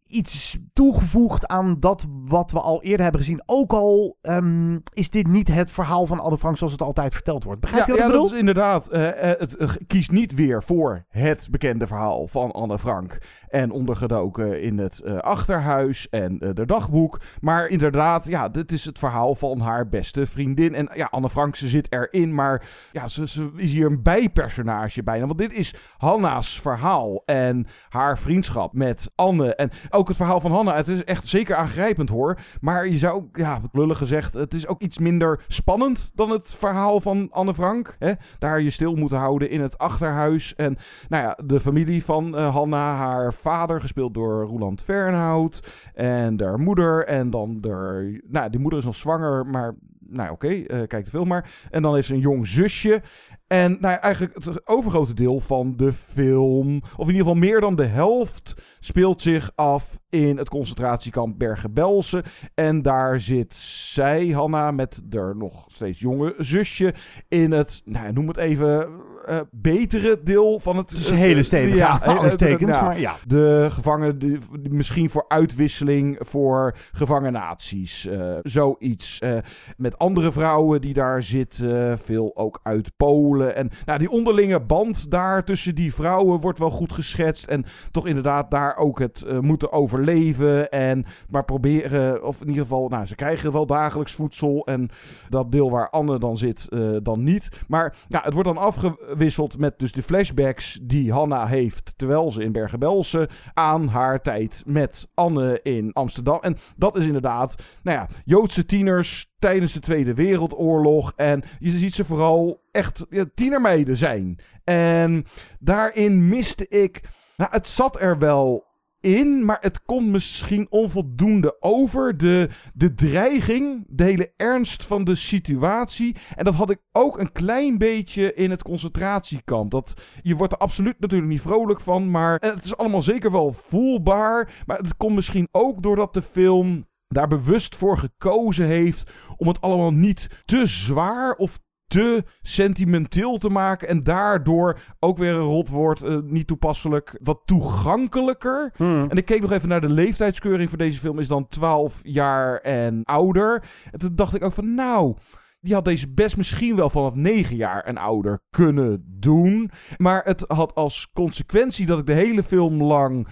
iets 0.07 0.57
toegevoegd 0.73 1.47
aan 1.47 1.79
dat 1.79 2.05
wat 2.25 2.51
we 2.51 2.59
al 2.59 2.83
eerder 2.83 3.01
hebben 3.01 3.21
gezien. 3.21 3.43
Ook 3.45 3.73
al 3.73 4.17
ehm, 4.21 4.77
is 4.93 5.09
dit 5.09 5.27
niet 5.27 5.47
het 5.47 5.71
verhaal 5.71 6.05
van 6.05 6.19
Anne 6.19 6.37
Frank 6.37 6.57
zoals 6.57 6.73
het 6.73 6.81
altijd 6.81 7.13
verteld 7.13 7.43
wordt. 7.43 7.61
Begrijp 7.61 7.85
je 7.85 7.91
ja, 7.91 7.97
wat 7.97 8.01
ja, 8.01 8.05
ik 8.07 8.11
bedoel? 8.11 8.27
dat 8.29 8.33
is 8.33 8.39
inderdaad. 8.39 8.87
eh, 8.87 9.31
eh, 9.31 9.39
het 9.39 9.55
eh, 9.57 9.69
kiest 9.87 10.11
niet 10.11 10.33
weer 10.33 10.63
voor 10.63 11.05
het 11.09 11.47
bekende 11.51 11.87
verhaal 11.87 12.27
van 12.27 12.51
Anne 12.51 12.79
Frank. 12.79 13.17
En 13.49 13.71
ondergedoken 13.71 14.61
in 14.61 14.77
het 14.77 15.03
achterhuis 15.21 16.09
en 16.09 16.37
de 16.53 16.65
dagboek. 16.65 17.19
Maar 17.41 17.67
inderdaad, 17.67 18.27
ja, 18.27 18.49
dit 18.49 18.71
is 18.71 18.85
het 18.85 18.99
verhaal 18.99 19.35
van 19.35 19.59
haar 19.59 19.87
beste 19.87 20.25
vriendin. 20.27 20.75
En 20.75 20.89
ja, 20.93 21.07
Anne 21.11 21.29
Frank, 21.29 21.55
ze 21.55 21.67
zit 21.67 21.91
erin, 21.91 22.33
maar 22.33 22.67
ja, 22.91 23.07
ze, 23.07 23.27
ze 23.27 23.51
is 23.55 23.71
hier 23.71 23.85
een 23.85 24.03
bijpersonage 24.03 25.03
bijna. 25.03 25.25
Want 25.25 25.37
dit 25.37 25.53
is 25.53 25.75
Hanna's 25.97 26.61
verhaal 26.61 27.23
en 27.25 27.67
haar 27.89 28.17
vriendschap 28.19 28.73
met 28.73 29.11
Anne. 29.15 29.55
En 29.55 29.71
ook 29.97 30.07
het 30.07 30.17
verhaal 30.17 30.41
van 30.41 30.51
Hanna. 30.51 30.75
Het 30.75 30.87
is 30.87 31.03
echt 31.03 31.27
zeker 31.27 31.55
aangrijpend 31.55 32.09
hoor. 32.09 32.39
Maar 32.61 32.87
je 32.87 32.97
zou, 32.97 33.23
ja, 33.33 33.59
lullig 33.71 33.97
gezegd, 33.97 34.33
het 34.33 34.53
is 34.53 34.67
ook 34.67 34.81
iets 34.81 34.97
minder 34.97 35.43
spannend 35.47 36.11
dan 36.15 36.29
het 36.29 36.53
verhaal 36.53 36.99
van 37.01 37.27
Anne 37.31 37.53
Frank. 37.53 37.95
Hè? 37.99 38.11
Daar 38.39 38.61
je 38.61 38.69
stil 38.69 38.95
moeten 38.95 39.17
houden 39.17 39.49
in 39.49 39.61
het 39.61 39.77
achterhuis. 39.77 40.55
En 40.55 40.77
nou 41.09 41.23
ja, 41.23 41.37
de 41.45 41.59
familie 41.59 42.03
van 42.03 42.37
eh, 42.37 42.53
Hanna, 42.53 42.95
haar 42.95 43.33
vader, 43.33 43.81
gespeeld 43.81 44.13
door 44.13 44.45
Roland 44.45 44.83
Fernhout. 44.83 45.63
En 45.93 46.41
haar 46.41 46.59
moeder. 46.59 47.05
En 47.05 47.29
dan 47.29 47.61
de, 47.61 48.21
nou, 48.27 48.49
die 48.49 48.59
moeder 48.59 48.79
is 48.79 48.85
nog 48.85 48.95
zwanger, 48.95 49.45
maar 49.45 49.75
nou 50.09 50.31
oké, 50.31 50.47
eh, 50.47 50.87
kijk 50.87 51.03
de 51.03 51.09
film 51.09 51.27
maar. 51.27 51.51
En 51.69 51.81
dan 51.81 51.93
heeft 51.93 52.07
ze 52.07 52.13
een 52.13 52.19
jong 52.19 52.47
zusje. 52.47 53.01
En 53.47 53.77
nou 53.79 53.99
eigenlijk 53.99 54.45
het 54.45 54.67
overgrote 54.67 55.13
deel 55.13 55.39
van 55.39 55.73
de 55.77 55.93
film, 55.93 56.75
of 56.75 57.07
in 57.07 57.13
ieder 57.13 57.17
geval 57.17 57.35
meer 57.35 57.61
dan 57.61 57.75
de 57.75 57.85
helft, 57.85 58.55
speelt 58.79 59.21
zich 59.21 59.51
af 59.55 59.99
in 60.09 60.37
het 60.37 60.49
concentratiekamp 60.49 61.37
Bergen-Belsen. 61.37 62.23
En 62.53 62.81
daar 62.81 63.19
zit 63.19 63.53
zij, 63.53 64.27
Hanna, 64.27 64.71
met 64.71 65.03
haar 65.09 65.35
nog 65.35 65.65
steeds 65.67 65.99
jonge 65.99 66.33
zusje 66.37 66.93
in 67.27 67.51
het, 67.51 67.81
nou 67.85 68.13
noem 68.13 68.27
het 68.27 68.37
even, 68.37 68.89
eh, 69.27 69.39
betere 69.51 70.19
deel 70.23 70.59
van 70.59 70.77
het... 70.77 70.89
Het 70.89 70.99
is 70.99 71.09
een 71.09 71.15
hele 71.15 71.43
stevige 71.43 71.77
ja, 71.77 72.01
eh, 72.39 72.57
ja. 72.59 72.81
maar 72.81 72.99
ja. 72.99 73.15
De 73.25 73.67
gevangenen, 73.71 74.41
misschien 74.69 75.09
voor 75.09 75.25
uitwisseling 75.27 76.17
voor 76.19 76.75
gevangennaties, 76.91 78.07
eh, 78.07 78.33
zoiets. 78.43 79.19
Eh, 79.19 79.37
met 79.77 79.97
andere 79.97 80.31
vrouwen 80.31 80.81
die 80.81 80.93
daar 80.93 81.23
zitten, 81.23 81.99
veel 81.99 82.31
ook 82.35 82.59
uit 82.63 82.91
Polen. 82.97 83.55
En 83.55 83.69
nou, 83.85 83.99
die 83.99 84.09
onderlinge 84.09 84.59
band 84.59 85.11
daar 85.11 85.43
tussen 85.43 85.75
die 85.75 85.93
vrouwen 85.93 86.39
wordt 86.39 86.59
wel 86.59 86.71
goed 86.71 86.91
geschetst. 86.91 87.45
En 87.45 87.65
toch 87.91 88.07
inderdaad 88.07 88.51
daar 88.51 88.66
ook 88.75 88.99
het 88.99 89.21
eh, 89.21 89.39
moeten 89.39 89.71
overleven. 89.71 90.71
En 90.71 91.05
maar 91.29 91.45
proberen, 91.45 92.23
of 92.23 92.41
in 92.41 92.47
ieder 92.47 92.61
geval, 92.61 92.87
nou, 92.87 93.05
ze 93.05 93.15
krijgen 93.15 93.51
wel 93.51 93.65
dagelijks 93.65 94.13
voedsel. 94.13 94.65
En 94.65 94.89
dat 95.29 95.51
deel 95.51 95.71
waar 95.71 95.89
Anne 95.89 96.19
dan 96.19 96.37
zit, 96.37 96.67
eh, 96.69 96.89
dan 97.03 97.23
niet. 97.23 97.49
Maar 97.67 97.95
ja, 98.07 98.21
het 98.23 98.33
wordt 98.33 98.47
dan 98.47 98.57
afgewisseld 98.57 99.57
met 99.57 99.79
dus 99.79 99.91
de 99.91 100.03
flashbacks 100.03 100.79
die 100.81 101.11
Hanna 101.11 101.47
heeft. 101.47 101.93
Terwijl 101.97 102.31
ze 102.31 102.43
in 102.43 102.51
Bergen-Belsen 102.51 103.27
aan 103.53 103.87
haar 103.87 104.21
tijd 104.21 104.63
met 104.65 105.07
Anne 105.13 105.59
in 105.63 105.93
Amsterdam. 105.93 106.39
En 106.41 106.57
dat 106.75 106.97
is 106.97 107.05
inderdaad, 107.05 107.63
nou 107.83 107.97
ja, 107.97 108.07
Joodse 108.25 108.65
tieners 108.65 109.31
tijdens 109.39 109.73
de 109.73 109.79
Tweede 109.79 110.13
Wereldoorlog. 110.13 111.13
En 111.15 111.43
je 111.59 111.69
ziet 111.69 111.95
ze 111.95 112.05
vooral 112.05 112.61
echt 112.71 113.05
ja, 113.09 113.25
tienermeiden 113.35 113.97
zijn. 113.97 114.39
En 114.63 115.25
daarin 115.59 116.27
miste 116.27 116.67
ik. 116.67 117.01
Nou, 117.37 117.51
het 117.51 117.67
zat 117.67 118.01
er 118.01 118.17
wel 118.17 118.65
in, 118.99 119.45
maar 119.45 119.57
het 119.61 119.81
komt 119.83 120.07
misschien 120.07 120.67
onvoldoende 120.69 121.57
over. 121.59 122.17
De, 122.17 122.49
de 122.73 122.93
dreiging, 122.93 123.85
de 123.87 124.03
hele 124.03 124.33
ernst 124.37 124.85
van 124.85 125.03
de 125.03 125.15
situatie. 125.15 126.15
En 126.35 126.45
dat 126.45 126.53
had 126.53 126.69
ik 126.69 126.79
ook 126.91 127.19
een 127.19 127.31
klein 127.31 127.77
beetje 127.77 128.33
in 128.33 128.49
het 128.49 128.63
concentratiekamp. 128.63 129.71
Dat, 129.71 129.93
je 130.21 130.35
wordt 130.35 130.53
er 130.53 130.59
absoluut 130.59 130.99
natuurlijk 130.99 131.31
niet 131.31 131.41
vrolijk 131.41 131.81
van, 131.81 132.11
maar 132.11 132.39
het 132.39 132.63
is 132.63 132.77
allemaal 132.77 133.01
zeker 133.01 133.31
wel 133.31 133.53
voelbaar. 133.53 134.63
Maar 134.65 134.77
het 134.77 134.97
komt 134.97 135.15
misschien 135.15 135.47
ook 135.51 135.83
doordat 135.83 136.13
de 136.13 136.21
film 136.21 136.87
daar 137.07 137.27
bewust 137.27 137.75
voor 137.75 137.97
gekozen 137.97 138.65
heeft 138.65 139.11
om 139.37 139.47
het 139.47 139.61
allemaal 139.61 139.91
niet 139.91 140.27
te 140.45 140.65
zwaar 140.65 141.35
of 141.35 141.59
te 141.87 142.23
sentimenteel 142.41 143.37
te 143.37 143.49
maken. 143.49 143.87
En 143.87 144.03
daardoor 144.03 144.79
ook 144.99 145.17
weer 145.17 145.33
een 145.33 145.39
rotwoord, 145.39 146.03
eh, 146.03 146.17
niet 146.23 146.47
toepasselijk, 146.47 147.17
wat 147.21 147.41
toegankelijker. 147.45 148.73
Hmm. 148.75 149.09
En 149.09 149.17
ik 149.17 149.25
keek 149.25 149.41
nog 149.41 149.51
even 149.51 149.69
naar 149.69 149.81
de 149.81 149.89
leeftijdskeuring 149.89 150.69
voor 150.69 150.77
deze 150.77 150.99
film, 150.99 151.19
is 151.19 151.27
dan 151.27 151.47
12 151.47 151.99
jaar 152.03 152.57
en 152.57 153.03
ouder. 153.03 153.63
En 153.91 153.99
toen 153.99 154.15
dacht 154.15 154.35
ik 154.35 154.43
ook 154.43 154.53
van, 154.53 154.75
nou, 154.75 155.15
die 155.59 155.73
had 155.73 155.85
deze 155.85 156.13
best 156.13 156.37
misschien 156.37 156.75
wel 156.75 156.89
vanaf 156.89 157.15
negen 157.15 157.55
jaar 157.55 157.83
en 157.83 157.97
ouder 157.97 158.39
kunnen 158.49 159.03
doen. 159.07 159.71
Maar 159.97 160.23
het 160.23 160.43
had 160.47 160.75
als 160.75 161.11
consequentie 161.13 161.85
dat 161.85 161.99
ik 161.99 162.05
de 162.05 162.13
hele 162.13 162.43
film 162.43 162.83
lang. 162.83 163.27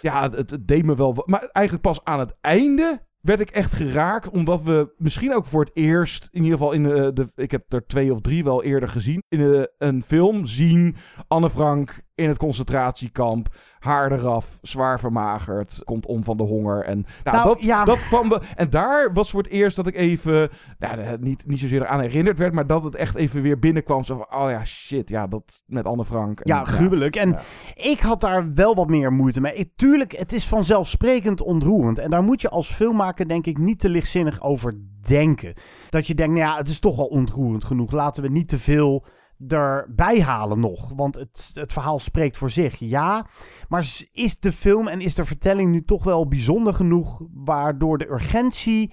Ja, 0.00 0.30
het, 0.30 0.50
het 0.50 0.68
deed 0.68 0.84
me 0.84 0.96
wel. 0.96 1.22
Maar 1.26 1.40
eigenlijk 1.40 1.86
pas 1.86 2.04
aan 2.04 2.18
het 2.18 2.34
einde 2.40 3.06
werd 3.20 3.40
ik 3.40 3.50
echt 3.50 3.72
geraakt. 3.72 4.30
Omdat 4.30 4.62
we 4.62 4.94
misschien 4.96 5.34
ook 5.34 5.46
voor 5.46 5.64
het 5.64 5.76
eerst, 5.76 6.28
in 6.30 6.42
ieder 6.42 6.58
geval 6.58 6.72
in 6.72 6.82
de, 6.82 7.10
de 7.12 7.28
ik 7.34 7.50
heb 7.50 7.72
er 7.72 7.86
twee 7.86 8.12
of 8.12 8.20
drie 8.20 8.44
wel 8.44 8.62
eerder 8.62 8.88
gezien, 8.88 9.22
in 9.28 9.38
de- 9.38 9.72
een 9.78 10.02
film 10.02 10.46
zien 10.46 10.96
Anne 11.28 11.50
Frank 11.50 12.00
in 12.14 12.28
het 12.28 12.38
concentratiekamp. 12.38 13.48
Haar 13.78 14.12
eraf, 14.12 14.58
zwaar 14.62 15.00
vermagerd, 15.00 15.80
komt 15.84 16.06
om 16.06 16.24
van 16.24 16.36
de 16.36 16.42
honger. 16.42 16.84
En 16.84 17.06
nou, 17.24 17.36
Nou, 17.36 17.48
dat, 17.48 17.62
ja. 17.64 17.84
dat 17.84 18.06
kwam 18.08 18.28
we. 18.28 18.40
En 18.56 18.70
daar 18.70 19.12
was 19.12 19.30
voor 19.30 19.42
het 19.42 19.52
eerst 19.52 19.76
dat 19.76 19.86
ik 19.86 19.94
even, 19.96 20.50
nou, 20.78 21.16
niet, 21.20 21.46
niet 21.46 21.58
zozeer 21.58 21.86
aan 21.86 22.00
herinnerd 22.00 22.38
werd, 22.38 22.52
maar 22.52 22.66
dat 22.66 22.84
het 22.84 22.94
echt 22.94 23.14
even 23.14 23.42
weer 23.42 23.58
binnenkwam. 23.58 24.04
Zo 24.04 24.16
van, 24.16 24.40
oh 24.40 24.50
ja, 24.50 24.64
shit, 24.64 25.08
ja, 25.08 25.26
dat 25.26 25.62
met 25.66 25.84
Anne 25.86 26.04
Frank. 26.04 26.40
En, 26.40 26.54
Ja, 26.54 26.64
gruwelijk. 26.64 27.16
En 27.16 27.30
ja. 27.30 27.40
ik 27.74 28.00
had 28.00 28.20
daar 28.20 28.54
wel 28.54 28.74
wat 28.74 28.88
meer 28.88 29.12
moeite 29.12 29.40
mee. 29.40 29.54
Ik- 29.54 29.70
tuurlijk, 29.76 30.16
het 30.16 30.32
is 30.32 30.46
vanzelfsprekend 30.48 31.40
ontroerend. 31.42 31.98
En 31.98 32.10
daar 32.10 32.22
moet 32.22 32.40
je 32.40 32.48
als 32.48 32.70
filmmaker 32.72 33.28
denk 33.28 33.46
ik 33.46 33.58
niet 33.58 33.78
te 33.80 33.88
lichtzinnig 33.88 34.42
over 34.42 34.78
denken. 35.06 35.54
Dat 35.90 36.06
je 36.06 36.14
denkt, 36.14 36.34
nou 36.34 36.46
ja, 36.50 36.56
het 36.56 36.68
is 36.68 36.80
toch 36.80 36.98
al 36.98 37.06
ontroerend 37.06 37.64
genoeg. 37.64 37.92
Laten 37.92 38.22
we 38.22 38.28
niet 38.28 38.48
te 38.48 38.58
veel 38.58 39.04
erbij 39.48 40.20
halen 40.20 40.60
nog. 40.60 40.92
Want 40.96 41.14
het, 41.14 41.50
het 41.54 41.72
verhaal 41.72 41.98
spreekt 41.98 42.36
voor 42.36 42.50
zich. 42.50 42.78
Ja, 42.78 43.26
maar 43.68 43.86
is 44.12 44.40
de 44.40 44.52
film 44.52 44.88
en 44.88 45.00
is 45.00 45.14
de 45.14 45.24
vertelling 45.24 45.70
nu 45.70 45.84
toch 45.84 46.04
wel 46.04 46.28
bijzonder 46.28 46.74
genoeg... 46.74 47.22
waardoor 47.34 47.98
de 47.98 48.10
urgentie 48.10 48.92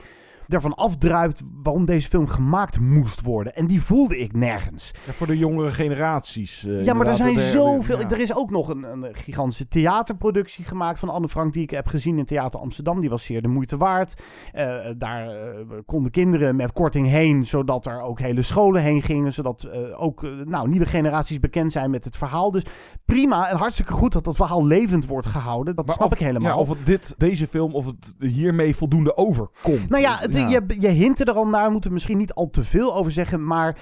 ervan 0.50 0.74
afdruipt 0.76 1.42
waarom 1.64 1.86
deze 1.86 2.08
film 2.08 2.28
gemaakt 2.28 2.80
moest 2.80 3.22
worden. 3.22 3.56
En 3.56 3.68
die 3.68 3.82
voelde 3.82 4.18
ik 4.20 4.34
nergens. 4.34 4.92
Ja, 5.06 5.14
voor 5.14 5.28
de 5.28 5.38
jongere 5.38 5.72
generaties. 5.72 6.66
eh, 6.66 6.84
Ja, 6.84 6.94
maar 6.94 7.08
er 7.08 7.16
zijn 7.16 7.36
er- 7.38 7.42
zoveel. 7.52 8.00
ja. 8.00 8.10
Er 8.10 8.20
is 8.20 8.36
ook 8.36 8.50
nog 8.50 8.70
een, 8.70 8.84
een 8.84 9.16
gigantische 9.16 9.68
theaterproductie 9.68 10.66
gemaakt 10.66 11.00
van 11.00 11.10
Anne 11.10 11.30
Frank, 11.30 11.54
die 11.54 11.64
ik 11.64 11.70
heb 11.70 11.88
gezien 11.88 12.18
in 12.18 12.26
Theater 12.26 12.60
Amsterdam. 12.60 13.00
Die 13.02 13.10
was 13.10 13.24
zeer 13.26 13.42
de 13.42 13.48
moeite 13.48 13.78
waard. 13.78 14.22
Eh, 14.52 14.76
daar 14.98 15.28
eh, 15.30 15.60
konden 15.86 16.12
kinderen 16.12 16.56
met 16.56 16.72
korting 16.74 17.08
heen, 17.08 17.46
zodat 17.46 17.86
er 17.86 18.02
ook 18.02 18.20
hele 18.20 18.42
scholen 18.42 18.82
heen 18.82 19.02
gingen. 19.02 19.34
Zodat 19.34 19.70
ook 19.98 20.22
nou, 20.46 20.70
nieuwe 20.70 20.86
generaties 20.86 21.40
bekend 21.40 21.72
zijn 21.72 21.90
met 21.90 22.04
het 22.06 22.18
verhaal. 22.18 22.52
Dus 22.52 22.64
prima 23.06 23.50
en 23.50 23.58
hartstikke 23.58 23.94
goed 23.94 24.12
dat 24.14 24.24
dat 24.24 24.36
verhaal 24.36 24.66
levend 24.66 25.06
wordt 25.08 25.28
gehouden. 25.28 25.76
Dat 25.76 25.86
Maar 25.86 25.96
snap 25.96 26.08
of, 26.08 26.14
ik 26.14 26.20
helemaal. 26.20 26.52
Ja, 26.52 26.58
of 26.58 26.70
het 26.70 26.86
dit, 26.86 27.14
deze 27.18 27.48
film, 27.48 27.74
of 27.74 27.86
het 27.86 28.16
hiermee 28.20 28.76
voldoende 28.76 29.18
overkomt. 29.18 29.90
Nou 29.90 30.02
ja, 30.02 30.18
het, 30.18 30.35
Je, 30.40 30.64
je 30.80 31.14
er 31.16 31.32
al 31.32 31.48
naar, 31.48 31.66
we 31.66 31.72
moeten 31.72 31.94
misschien 31.94 32.18
niet 32.18 32.34
al 32.34 32.50
te 32.50 32.64
veel 32.64 32.96
over 32.96 33.12
zeggen, 33.12 33.48
maar 33.48 33.78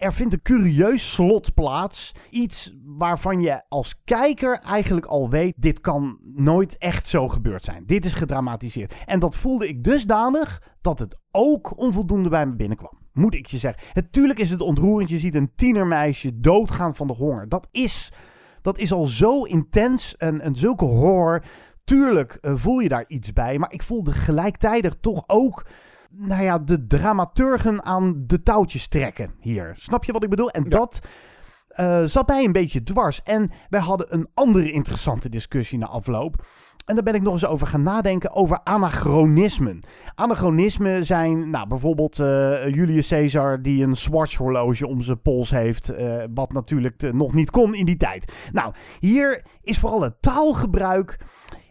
er 0.00 0.12
vindt 0.12 0.32
een 0.32 0.42
curieus 0.42 1.12
slot 1.12 1.54
plaats. 1.54 2.12
Iets 2.30 2.76
waarvan 2.84 3.40
je 3.40 3.62
als 3.68 4.02
kijker 4.04 4.58
eigenlijk 4.58 5.06
al 5.06 5.30
weet, 5.30 5.54
dit 5.56 5.80
kan 5.80 6.18
nooit 6.34 6.78
echt 6.78 7.08
zo 7.08 7.28
gebeurd 7.28 7.64
zijn. 7.64 7.82
Dit 7.86 8.04
is 8.04 8.14
gedramatiseerd. 8.14 8.94
En 9.06 9.18
dat 9.18 9.36
voelde 9.36 9.68
ik 9.68 9.84
dusdanig 9.84 10.62
dat 10.80 10.98
het 10.98 11.18
ook 11.30 11.78
onvoldoende 11.78 12.28
bij 12.28 12.46
me 12.46 12.56
binnenkwam. 12.56 12.98
Moet 13.12 13.34
ik 13.34 13.46
je 13.46 13.58
zeggen. 13.58 13.82
Natuurlijk 13.94 14.38
is 14.38 14.50
het 14.50 14.60
ontroerend. 14.60 15.10
Je 15.10 15.18
ziet 15.18 15.34
een 15.34 15.52
tienermeisje 15.56 16.40
doodgaan 16.40 16.94
van 16.94 17.06
de 17.06 17.12
honger. 17.12 17.48
Dat 17.48 17.68
is, 17.70 18.12
dat 18.62 18.78
is 18.78 18.92
al 18.92 19.04
zo 19.04 19.42
intens 19.42 20.16
en, 20.16 20.40
en 20.40 20.54
zulke 20.54 20.84
horror. 20.84 21.44
Tuurlijk 21.84 22.38
eh, 22.40 22.52
voel 22.54 22.78
je 22.78 22.88
daar 22.88 23.04
iets 23.08 23.32
bij. 23.32 23.58
Maar 23.58 23.72
ik 23.72 23.82
voelde 23.82 24.12
gelijktijdig 24.12 24.94
toch 25.00 25.24
ook 25.26 25.66
nou 26.10 26.42
ja, 26.42 26.58
de 26.58 26.86
dramaturgen 26.86 27.84
aan 27.84 28.24
de 28.26 28.42
touwtjes 28.42 28.88
trekken 28.88 29.34
hier. 29.40 29.74
Snap 29.76 30.04
je 30.04 30.12
wat 30.12 30.22
ik 30.22 30.30
bedoel? 30.30 30.50
En 30.50 30.68
dat 30.68 31.00
eh, 31.68 32.04
zat 32.04 32.26
mij 32.28 32.44
een 32.44 32.52
beetje 32.52 32.82
dwars. 32.82 33.22
En 33.22 33.50
wij 33.68 33.80
hadden 33.80 34.14
een 34.14 34.28
andere 34.34 34.70
interessante 34.70 35.28
discussie 35.28 35.78
na 35.78 35.86
afloop. 35.86 36.44
En 36.84 36.94
daar 36.94 37.04
ben 37.04 37.14
ik 37.14 37.22
nog 37.22 37.32
eens 37.32 37.46
over 37.46 37.66
gaan 37.66 37.82
nadenken 37.82 38.32
over 38.32 38.60
anachronismen. 38.64 39.80
Anachronismen 40.14 41.04
zijn 41.04 41.50
nou, 41.50 41.68
bijvoorbeeld 41.68 42.18
eh, 42.18 42.68
Julius 42.68 43.08
Caesar 43.08 43.62
die 43.62 43.84
een 43.84 43.96
Swatch 43.96 44.36
horloge 44.36 44.86
om 44.86 45.02
zijn 45.02 45.22
pols 45.22 45.50
heeft. 45.50 45.88
eh, 45.88 46.24
wat 46.34 46.52
natuurlijk 46.52 47.12
nog 47.12 47.34
niet 47.34 47.50
kon 47.50 47.74
in 47.74 47.84
die 47.84 47.96
tijd. 47.96 48.32
Nou, 48.52 48.74
hier 48.98 49.44
is 49.62 49.78
vooral 49.78 50.02
het 50.02 50.22
taalgebruik. 50.22 51.18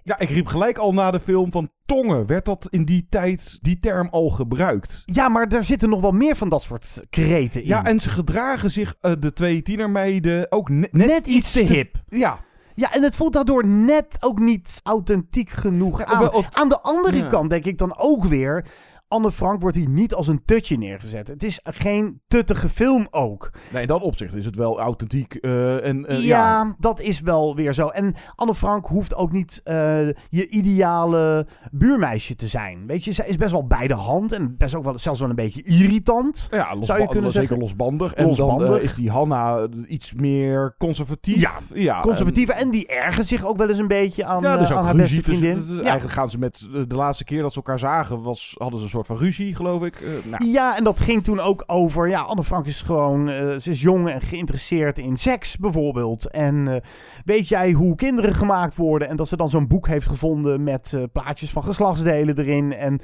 Ja, 0.10 0.20
ik 0.20 0.30
riep 0.30 0.48
gelijk 0.48 0.78
al 0.78 0.94
na 0.94 1.12
de 1.12 1.20
film 1.20 1.52
van 1.52 1.70
tongen. 1.86 2.26
Werd 2.26 2.46
dat 2.46 2.68
in 2.70 2.86
die 2.86 3.08
tijd, 3.10 3.58
die 3.62 3.80
term 3.80 4.08
al 4.12 4.30
gebruikt? 4.30 5.04
Ja, 5.06 5.30
maar 5.30 5.48
er 5.48 5.64
zitten 5.64 5.90
nog 5.90 6.02
wel 6.02 6.12
meer 6.12 6.36
van 6.36 6.50
dat 6.50 6.62
soort 6.62 7.04
kreten 7.10 7.62
in. 7.62 7.68
Ja, 7.68 7.86
en 7.86 8.00
ze 8.00 8.10
gedragen 8.10 8.72
zich, 8.72 8.96
eh, 9.02 9.12
de 9.20 9.34
twee 9.34 9.62
tienermeiden, 9.62 10.52
ook 10.52 10.70
ne- 10.70 10.88
net, 10.92 11.08
net 11.08 11.28
iets 11.28 11.52
te 11.52 11.60
hip. 11.60 11.96
Ja. 12.08 12.40
Ja, 12.76 12.94
en 12.94 13.04
het 13.04 13.16
voelt 13.16 13.34
daardoor 13.34 13.66
net 13.66 14.18
ook 14.20 14.40
niet 14.40 14.80
authentiek 14.84 15.50
genoeg 15.50 16.04
aan. 16.04 16.32
Aan 16.52 16.70
de 16.70 16.82
andere 16.82 17.18
Ja. 17.18 17.28
kant 17.28 17.50
denk 17.50 17.66
ik 17.66 17.78
dan 17.78 17.98
ook 17.98 18.26
weer... 18.26 18.66
Anne 19.10 19.32
Frank 19.32 19.62
wordt 19.62 19.76
hier 19.76 19.90
niet 19.90 20.14
als 20.14 20.28
een 20.28 20.42
tutje 20.46 20.78
neergezet. 20.78 21.28
Het 21.28 21.44
is 21.44 21.60
geen 21.64 22.22
tuttige 22.28 22.70
film 22.70 23.08
ook. 23.12 23.52
Nee, 23.72 23.82
in 23.82 23.88
dat 23.88 24.02
opzicht 24.02 24.34
is 24.34 24.46
het 24.46 24.56
wel 24.56 24.80
authentiek. 24.80 25.34
eh, 25.34 25.86
en, 25.86 26.06
eh, 26.06 26.18
ja, 26.18 26.24
ja. 26.64 26.76
dat 26.80 27.00
is 27.00 27.20
wel 27.22 27.56
weer 27.56 27.74
zo. 27.74 27.88
En 27.88 28.16
Anne 28.36 28.56
Frank 28.56 28.86
hoeft 28.86 29.16
ook 29.16 29.32
niet 29.32 29.62
eh, 29.64 30.08
je 30.30 30.48
ideale 30.50 31.48
buurmeisje 31.72 32.36
te 32.36 32.48
zijn. 32.48 32.88
Weet 32.88 33.04
je, 33.04 33.12
zij 33.12 33.28
is 33.28 33.38
best 33.38 33.52
wel 33.52 33.68
bij 33.68 33.88
de 33.88 33.94
hand. 33.94 34.32
En 34.32 34.58
best 34.58 34.76
ook 34.76 34.84
wel, 34.84 34.98
zelfs 34.98 35.20
wel 35.20 35.30
een 35.30 35.36
beetje 35.36 35.64
irritant. 35.64 36.48
Ja, 36.52 36.70
losba- 36.70 36.86
zou 36.86 37.00
je 37.02 37.08
kunnen 37.08 37.32
zeker 37.32 37.48
zeggen. 37.48 37.60
losbandig. 37.68 38.14
En 38.14 38.26
Losbandig. 38.26 38.68
dan 38.70 38.80
is 38.80 38.96
die 38.96 39.10
Hanna 39.10 39.68
iets 39.88 40.14
meer 40.14 40.76
conservatief. 40.78 41.40
Ja, 41.42 41.52
ja 41.74 42.02
Conservatieve. 42.02 42.54
En, 42.54 42.70
die 42.70 42.88
ergert 42.88 43.28
zich 43.28 43.46
ook 43.46 43.58
wel 43.58 43.68
eens 43.70 43.78
een 43.78 43.88
beetje 43.88 44.26
aan, 44.26 44.42
Ja, 44.42 44.58
dus 44.58 44.72
aan 44.72 44.84
haar 44.86 44.96
beste 44.96 45.22
tussen- 45.22 45.40
vriendin. 45.40 45.76
Ja. 45.76 45.82
Eigenlijk 45.84 46.14
gaan 46.14 46.30
ze 46.30 46.38
met 46.40 46.68
de 46.88 46.96
laatste 46.96 47.24
keer 47.24 47.42
dat 47.42 47.52
ze 47.52 47.58
elkaar 47.58 47.80
zagen, 47.80 48.22
was, 48.22 48.56
hadden 48.58 48.78
ze 48.80 48.86
een 48.86 48.92
soort 48.92 48.99
van 49.06 49.18
ruzie, 49.18 49.56
geloof 49.56 49.84
ik. 49.84 49.96
Eh, 49.96 50.10
nou, 50.30 50.46
Ja, 50.52 50.78
en 50.78 50.84
dat 50.84 51.00
ging 51.00 51.24
toen 51.24 51.40
ook 51.40 51.64
over. 51.68 52.10
Ja, 52.10 52.22
Anne 52.22 52.44
Frank 52.44 52.66
is 52.66 52.82
gewoon. 52.82 53.30
eh, 53.30 53.58
ze 53.58 53.70
is 53.70 53.82
jong 53.82 54.10
en 54.10 54.22
geïnteresseerd 54.22 55.00
in 55.00 55.18
seks, 55.18 55.58
bijvoorbeeld. 55.58 56.30
En 56.30 56.68
eh, 56.68 56.82
weet 57.26 57.48
jij 57.48 57.72
hoe 57.72 57.96
kinderen 57.96 58.34
gemaakt 58.34 58.76
worden? 58.76 59.08
En 59.08 59.16
dat 59.16 59.28
ze 59.28 59.38
dan 59.38 59.50
zo'n 59.50 59.68
boek 59.68 59.88
heeft 59.88 60.08
gevonden 60.08 60.64
met 60.64 60.98
plaatjes 61.12 61.50
van 61.52 61.64
geslachtsdelen 61.64 62.38
erin. 62.38 62.74
En. 62.74 63.00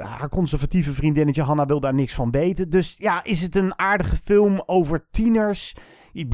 haar 0.00 0.28
conservatieve 0.28 0.92
vriendinnetje 0.92 1.42
Hanna 1.42 1.66
wil 1.66 1.80
daar 1.80 1.94
niks 1.94 2.14
van 2.14 2.30
weten. 2.30 2.70
Dus 2.70 2.94
ja, 2.98 3.24
is 3.24 3.42
het 3.42 3.56
een 3.56 3.78
aardige 3.78 4.16
film 4.24 4.62
over 4.66 5.06
tieners? 5.10 5.74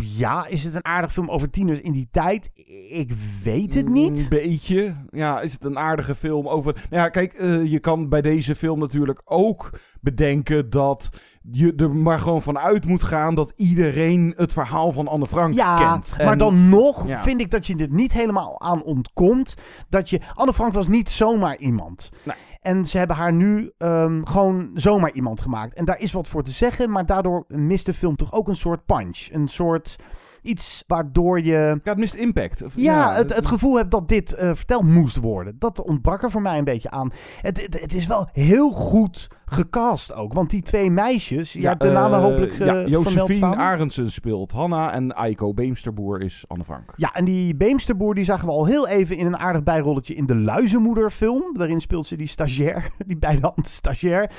Ja, 0.01 0.47
is 0.47 0.65
het 0.65 0.75
een 0.75 0.85
aardige 0.85 1.12
film 1.12 1.31
over 1.31 1.51
tieners 1.51 1.81
in 1.81 1.93
die 1.93 2.09
tijd? 2.11 2.51
Ik 2.89 3.12
weet 3.43 3.75
het 3.75 3.89
niet. 3.89 4.19
Een 4.19 4.27
beetje. 4.29 4.95
Ja, 5.11 5.41
is 5.41 5.53
het 5.53 5.65
een 5.65 5.79
aardige 5.79 6.15
film 6.15 6.49
over... 6.49 6.73
Nou 6.91 7.03
ja, 7.03 7.09
kijk, 7.09 7.33
eh, 7.33 7.65
je 7.65 7.79
kan 7.79 8.09
bij 8.09 8.23
deze 8.23 8.55
film 8.55 8.79
natuurlijk 8.79 9.23
ook 9.25 9.71
bedenken 10.01 10.71
dat 10.71 11.09
je 11.51 11.73
er 11.77 11.95
maar 11.95 12.19
gewoon 12.19 12.43
vanuit 12.43 12.85
moet 12.87 13.03
gaan 13.03 13.35
dat 13.35 13.53
iedereen 13.57 14.35
het 14.37 14.53
verhaal 14.53 14.93
van 14.93 15.09
Anne 15.09 15.27
Frank 15.27 15.55
Ja, 15.55 15.77
kent. 15.93 16.15
maar 16.19 16.33
En- 16.33 16.39
dan 16.39 16.69
nog 16.69 17.07
ja. 17.07 17.23
vind 17.23 17.41
ik 17.41 17.51
dat 17.51 17.67
je 17.67 17.77
er 17.77 17.91
niet 17.91 18.12
helemaal 18.12 18.61
aan 18.61 18.83
ontkomt. 18.85 19.55
Dat 19.89 20.11
je. 20.11 20.21
Anne 20.35 20.55
Frank 20.55 20.73
was 20.73 20.89
niet 20.89 21.11
zomaar 21.11 21.57
iemand. 21.57 22.11
Nee. 22.25 22.37
En 22.62 22.87
ze 22.87 22.99
hebben 22.99 23.16
haar 23.16 23.33
nu 23.33 23.73
ehm, 23.78 24.25
gewoon 24.25 24.71
zomaar 24.75 25.12
iemand 25.12 25.40
gemaakt. 25.40 25.75
En 25.75 25.85
daar 25.85 26.00
is 26.00 26.12
wat 26.12 26.28
voor 26.28 26.42
te 26.42 26.50
zeggen, 26.50 26.90
maar 26.90 27.07
daardoor 27.07 27.45
mist 27.49 27.87
de 27.87 27.95
film 27.95 28.16
toch 28.16 28.33
ook 28.33 28.49
een 28.49 28.57
soort 28.57 28.87
punch. 28.87 29.28
Een 29.33 29.49
soort 29.49 29.97
iets 30.43 30.85
waardoor 30.87 31.41
je. 31.41 31.51
Ja, 31.53 31.79
het 31.83 31.99
mist 31.99 32.15
impact. 32.15 32.63
Of- 32.63 32.73
Ja, 32.77 33.15
het, 33.15 33.35
het 33.35 33.47
gevoel 33.47 33.77
hebt 33.77 33.91
dat 33.91 34.09
dit 34.09 34.33
eh, 34.33 34.51
verteld 34.55 34.83
moest 34.85 35.17
worden. 35.17 35.57
Dat 35.59 35.83
ontbrak 35.83 36.23
er 36.23 36.31
voor 36.31 36.43
mij 36.43 36.59
een 36.59 36.65
beetje 36.65 36.91
aan. 36.91 37.11
Het, 37.41 37.63
het, 37.63 37.81
het 37.81 37.95
is 37.95 38.07
wel 38.07 38.29
heel 38.33 38.71
goed 38.71 39.29
gecast 39.45 40.15
ook. 40.15 40.33
Want 40.33 40.51
die 40.51 40.63
twee 40.63 40.91
meisjes, 40.91 41.53
ja, 41.53 41.75
de 41.75 41.91
namen 41.91 42.19
eh, 42.19 42.25
hopelijk 42.25 42.59
ja, 42.59 42.77
eh 42.77 42.87
Josephine. 42.87 43.57
Arendsen 43.57 44.11
speelt 44.13 44.53
Hanna 44.53 44.93
en 44.93 45.15
Aiko 45.17 45.55
Beemsterboer 45.55 46.21
is 46.23 46.45
Anne 46.49 46.65
Frank. 46.65 46.93
Ja, 46.97 47.13
en 47.15 47.25
die 47.25 47.55
Beemsterboer 47.57 48.15
die 48.15 48.25
zagen 48.25 48.47
we 48.47 48.53
al 48.53 48.67
heel 48.67 48.89
even 48.89 49.17
in 49.17 49.27
een 49.27 49.37
aardig 49.39 49.63
bijrolletje 49.63 50.15
in 50.15 50.27
de 50.27 50.37
Luizenmoeder 50.37 51.11
film. 51.11 51.57
Daarin 51.57 51.81
speelt 51.81 52.07
ze 52.07 52.17
die 52.17 52.27
stagiair, 52.27 52.91
die 53.07 53.17
bijhand 53.19 53.67
stagiair. 53.69 54.31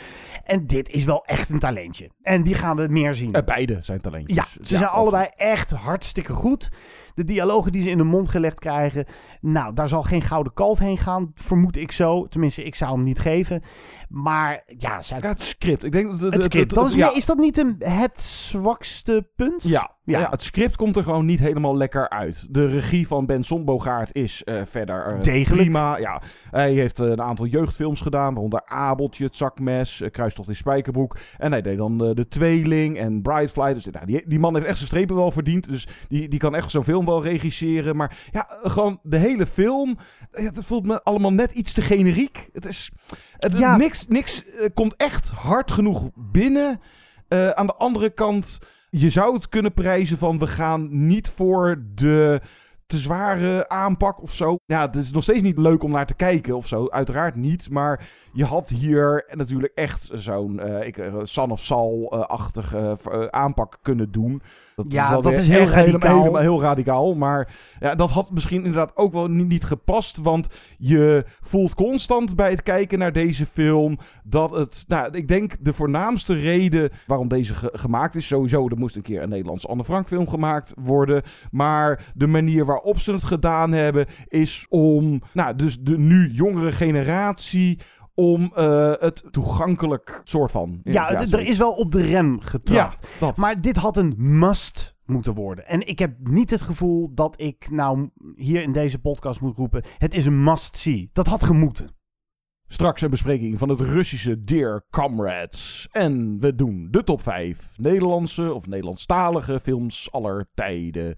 En 0.44 0.68
dit 0.68 0.90
is 0.90 1.04
wel 1.04 1.26
echt 1.26 1.50
een 1.50 1.60
talentje. 1.60 2.10
En 2.22 2.44
die 2.44 2.54
gaan 2.56 2.76
we 2.76 2.88
meer 2.90 3.14
zien. 3.14 3.36
Beide 3.46 3.78
zijn 3.82 4.02
talentjes. 4.02 4.36
Ja, 4.38 4.44
ze 4.64 4.78
zijn 4.78 4.90
allebei 4.90 5.28
echt 5.36 5.72
hartstikke 5.94 6.34
goed. 6.34 6.70
De 7.16 7.24
dialogen 7.24 7.72
die 7.72 7.82
ze 7.82 7.90
in 7.90 7.98
de 7.98 8.04
mond 8.04 8.30
gelegd 8.30 8.60
krijgen. 8.60 9.06
Nou, 9.42 9.74
daar 9.74 9.88
zal 9.90 10.04
geen 10.04 10.22
gouden 10.22 10.54
kalf 10.54 10.80
heen 10.80 10.98
gaan, 10.98 11.32
vermoed 11.36 11.78
ik 11.78 11.92
zo. 11.92 12.28
Tenminste, 12.28 12.64
ik 12.64 12.76
zou 12.76 12.92
hem 12.96 13.04
niet 13.04 13.20
geven. 13.20 13.62
Maar 14.10 14.64
ja, 14.78 15.02
zij... 15.02 15.18
Ja, 15.22 15.28
het 15.28 15.42
script. 15.42 15.84
Ik 15.84 15.92
denk 15.92 16.10
dat 16.12 16.20
het, 16.20 16.34
het 16.34 16.44
script. 16.44 16.66
het- 16.72 16.80
Dan 16.80 16.86
is, 16.86 16.94
ja. 16.94 17.16
is 17.16 17.26
dat 17.26 17.38
niet 17.38 17.58
een, 17.58 17.76
het 17.80 18.22
zwakste 18.22 19.28
punt? 19.36 19.64
Ja, 19.64 19.92
Ja. 20.04 20.20
Ja. 20.20 20.30
het 20.30 20.42
script 20.42 20.76
komt 20.76 20.96
er 20.96 21.04
gewoon 21.04 21.26
niet 21.26 21.40
helemaal 21.40 21.78
lekker 21.78 22.10
uit. 22.10 22.48
De 22.54 22.68
regie 22.68 23.08
van 23.08 23.26
Ben 23.26 23.44
Sombogaard 23.44 24.16
is 24.16 24.44
eh, 24.44 24.62
verder 24.66 25.06
eh, 25.06 25.22
Degelijk. 25.22 25.62
prima. 25.62 25.98
Ja, 25.98 26.22
hij 26.52 26.72
heeft 26.74 27.00
eh, 27.00 27.08
een 27.08 27.22
aantal 27.22 27.46
jeugdfilms 27.46 28.02
gedaan, 28.02 28.34
waaronder 28.34 28.62
Abeltje, 28.66 29.24
Het 29.24 29.36
Zakmes, 29.36 30.04
Kruistocht 30.12 30.48
in 30.48 30.56
Spijkerbroek. 30.56 31.18
En 31.38 31.52
hij 31.52 31.62
deed 31.62 31.78
dan 31.78 31.98
De 31.98 32.28
Tweeling 32.30 32.98
en 32.98 33.22
Brightfly. 33.22 33.74
Dus 33.74 33.86
nou, 33.86 34.06
die, 34.06 34.24
die 34.28 34.40
man 34.40 34.54
heeft 34.56 34.66
echt 34.68 34.78
zijn 34.78 34.88
strepen 34.90 35.16
wel 35.16 35.32
verdiend. 35.32 35.70
Dus 35.70 35.88
die, 36.08 36.28
die 36.28 36.40
kan 36.40 36.56
echt 36.56 36.72
zo'n 36.72 36.84
wel 37.06 37.24
regisseren. 37.24 37.96
Maar 37.96 38.18
ja, 38.32 38.48
gewoon 38.62 39.00
de 39.04 39.18
hele 39.18 39.46
film, 39.46 39.98
het 40.32 40.60
voelt 40.62 40.86
me 40.86 41.04
allemaal 41.04 41.34
net 41.34 41.52
iets 41.52 41.74
te 41.74 41.82
generiek. 41.82 42.50
Het 42.54 42.66
is... 42.66 42.92
Het, 43.38 43.58
Ja. 43.58 43.78
Niks, 43.78 44.08
niks 44.08 44.46
eh, 44.46 44.70
komt 44.74 44.96
echt 44.96 45.30
hard 45.30 45.72
genoeg 45.72 46.10
binnen. 46.16 46.82
Eh, 47.28 47.50
aan 47.50 47.68
de 47.68 47.76
andere 47.76 48.10
kant, 48.10 48.60
je 48.90 49.10
zou 49.10 49.34
het 49.34 49.50
kunnen 49.50 49.74
prijzen 49.74 50.18
van 50.18 50.40
we 50.40 50.48
gaan 50.48 51.08
niet 51.08 51.30
voor 51.30 51.84
de 51.96 52.42
te 52.94 53.00
zware 53.00 53.70
aanpak 53.70 54.22
of 54.22 54.34
zo. 54.34 54.58
Ja, 54.66 54.82
het 54.82 54.96
is 54.96 55.12
nog 55.12 55.24
steeds 55.24 55.42
niet 55.42 55.58
leuk 55.58 55.84
om 55.84 55.92
naar 55.92 56.06
te 56.06 56.14
kijken 56.14 56.56
of 56.56 56.68
zo. 56.68 56.90
Uiteraard 56.90 57.36
niet. 57.36 57.70
Maar 57.70 58.10
je 58.34 58.46
had 58.46 58.70
hier 58.70 59.26
natuurlijk 59.32 59.74
echt 59.76 60.10
zo'n 60.14 60.60
ik, 60.84 60.98
eh, 60.98 61.14
Son 61.24 61.52
of 61.52 61.60
Saul-achtige 61.60 62.98
eh, 63.12 63.26
aanpak 63.26 63.78
kunnen 63.82 64.12
doen. 64.12 64.42
Dat 64.76 64.86
Ja, 64.90 65.10
wel 65.10 65.22
dat 65.22 65.32
weer 65.32 65.42
is 65.42 65.48
heel 65.48 65.66
radicaal. 65.68 66.18
helemaal 66.20 66.42
heel 66.42 66.62
radicaal. 66.62 67.16
Maar 67.16 67.54
ja, 67.80 67.96
dat 67.96 68.10
had 68.10 68.32
misschien 68.32 68.58
inderdaad 68.58 68.92
ook 68.96 69.14
wel 69.14 69.28
niet, 69.28 69.48
niet 69.48 69.64
gepast. 69.64 70.18
Want 70.18 70.48
je 70.78 71.26
voelt 71.42 71.76
constant 71.76 72.36
bij 72.36 72.50
het 72.50 72.64
kijken 72.64 73.00
naar 73.00 73.12
deze 73.12 73.46
film 73.46 73.98
dat 74.24 74.52
het. 74.52 74.84
Nou, 74.88 75.12
ik 75.12 75.28
denk 75.28 75.56
de 75.60 75.74
voornaamste 75.74 76.34
reden 76.34 76.90
waarom 77.08 77.28
deze 77.28 77.54
ge- 77.56 77.70
gemaakt 77.74 78.16
is. 78.16 78.28
Sowieso, 78.28 78.68
er 78.70 78.78
moest 78.78 78.96
een 78.96 79.02
keer 79.02 79.22
een 79.22 79.30
Nederlandse 79.30 79.68
Anne 79.68 79.84
Frank 79.84 80.08
film 80.08 80.28
gemaakt 80.28 80.74
worden. 80.76 81.22
Maar 81.52 82.12
de 82.16 82.28
manier 82.28 82.66
waarop 82.66 83.00
ze 83.00 83.12
het 83.14 83.24
gedaan 83.24 83.72
hebben 83.72 84.06
is 84.28 84.66
om. 84.70 85.22
Nou, 85.34 85.56
dus 85.56 85.80
de 85.80 85.98
nu 85.98 86.30
jongere 86.32 86.72
generatie. 86.72 87.80
Om 88.16 88.52
eh, 88.56 88.92
het 89.00 89.24
toegankelijk 89.32 90.22
soort 90.24 90.52
van. 90.52 90.80
Ja, 90.84 91.12
er 91.12 91.40
is 91.40 91.58
wel 91.58 91.72
op 91.72 91.92
de 91.92 92.02
rem 92.02 92.40
getrapt. 92.40 93.08
Ja. 93.20 93.34
Maar 93.36 93.62
dit 93.62 93.76
had 93.76 93.98
een 93.98 94.14
must 94.18 94.96
moeten 95.06 95.34
worden. 95.34 95.68
En 95.68 95.88
ik 95.88 96.00
heb 96.00 96.16
niet 96.20 96.50
het 96.50 96.62
gevoel 96.62 97.14
dat 97.14 97.42
ik 97.42 97.70
nou 97.70 98.10
hier 98.36 98.62
in 98.62 98.72
deze 98.72 99.00
podcast 99.00 99.42
moet 99.42 99.58
roepen... 99.58 99.84
het 99.98 100.14
is 100.14 100.26
een 100.26 100.44
must-see. 100.44 101.10
Dat 101.14 101.28
had 101.28 101.44
gemoeten. 101.44 101.90
Straks 102.68 103.02
een 103.02 103.10
bespreking 103.10 103.60
van 103.60 103.70
het 103.70 103.82
Russische 103.82 104.44
Dear 104.44 104.86
Comrades. 104.90 105.88
En 105.92 106.40
we 106.40 106.56
doen 106.56 106.88
de 106.92 107.04
top 107.04 107.22
5 107.22 107.74
Nederlandse 107.78 108.54
of 108.54 108.68
Nederlandstalige 108.68 109.60
films 109.60 110.12
aller 110.12 110.50
tijden. 110.54 111.16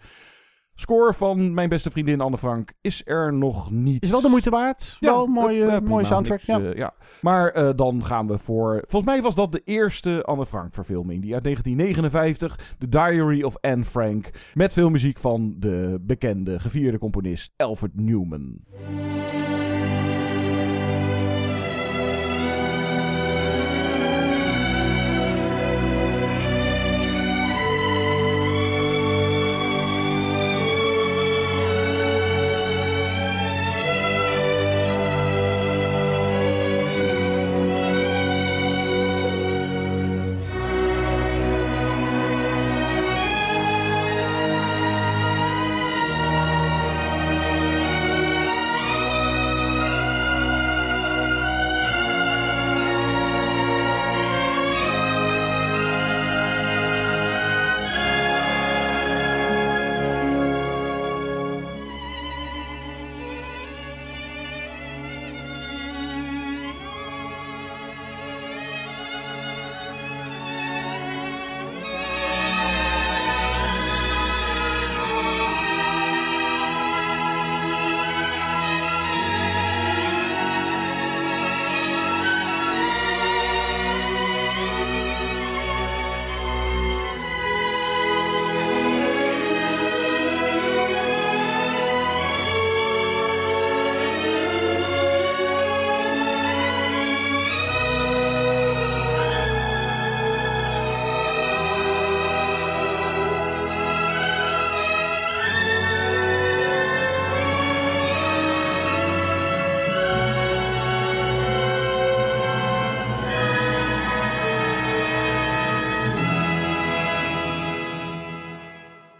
Score 0.76 1.14
van 1.14 1.54
mijn 1.54 1.70
beste 1.70 1.92
vriendin 1.92 2.22
Anne 2.22 2.38
Frank 2.38 2.74
is 2.82 3.02
er 3.06 3.34
nog 3.34 3.72
niet. 3.72 4.04
Is 4.04 4.10
wel 4.10 4.22
de 4.22 4.30
moeite 4.30 4.50
waard. 4.50 4.98
wel 5.00 5.24
een 5.24 5.32
mooie, 5.32 5.66
eh, 5.66 5.80
mooie 5.82 6.06
soundtrack. 6.06 6.48
niks, 6.48 6.64
ja. 6.64 6.70
eh, 6.70 6.78
ja. 6.78 6.94
Maar 7.22 7.50
eh, 7.52 7.70
dan 7.76 8.06
gaan 8.06 8.28
we 8.28 8.38
voor... 8.38 8.84
Volgens 8.88 9.12
mij 9.12 9.22
was 9.22 9.36
dat 9.36 9.52
de 9.52 9.62
eerste 9.66 10.24
Anne 10.24 10.46
Frank 10.46 10.74
verfilming. 10.74 11.22
Die 11.22 11.34
uit 11.34 11.44
1959. 11.44 12.76
The 12.80 12.90
Diary 12.90 13.44
of 13.44 13.58
Anne 13.62 13.84
Frank. 13.84 14.30
Met 14.54 14.74
veel 14.74 14.90
muziek 14.90 15.20
van 15.20 15.56
de 15.58 15.98
bekende 16.02 16.60
gevierde 16.60 16.98
componist 16.98 17.54
Alfred 17.58 17.96
Newman. 17.96 18.58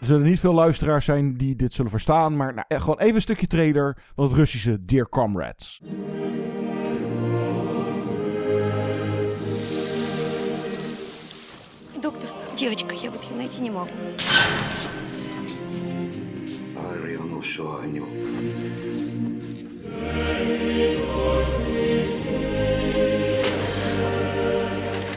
zullen 0.05 0.27
niet 0.27 0.39
veel 0.39 0.53
luisteraars 0.53 1.05
zijn 1.05 1.37
die 1.37 1.55
dit 1.55 1.73
zullen 1.73 1.91
verstaan. 1.91 2.35
Maar 2.35 2.53
nou, 2.53 2.65
eh, 2.67 2.81
gewoon 2.81 2.99
even 2.99 3.15
een 3.15 3.21
stukje 3.21 3.47
trailer 3.47 3.97
van 4.15 4.23
het 4.23 4.33
Russische 4.33 4.85
Dear 4.85 5.09
Comrades. 5.09 5.81
Доктор, 12.01 12.29
девочка, 12.55 12.95
я 12.95 13.11
вот 13.11 13.23
ее 13.23 13.35
найти 13.35 13.61
не 13.61 13.69
могу. 13.69 13.91
Говорил, 16.73 17.41
все 17.41 17.63
о 17.63 17.85
нем. 17.85 18.07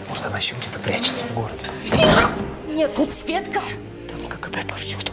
Может, 0.08 0.26
она 0.26 0.36
еще 0.36 0.54
где-то 0.56 0.78
прячется 0.78 1.24
в 1.24 1.34
городе. 1.34 1.66
Нет, 2.68 2.94
тут 2.94 3.10
Светка. 3.10 3.60
Там 4.48 4.48
КГБ 4.48 4.64
повсюду. 4.68 5.12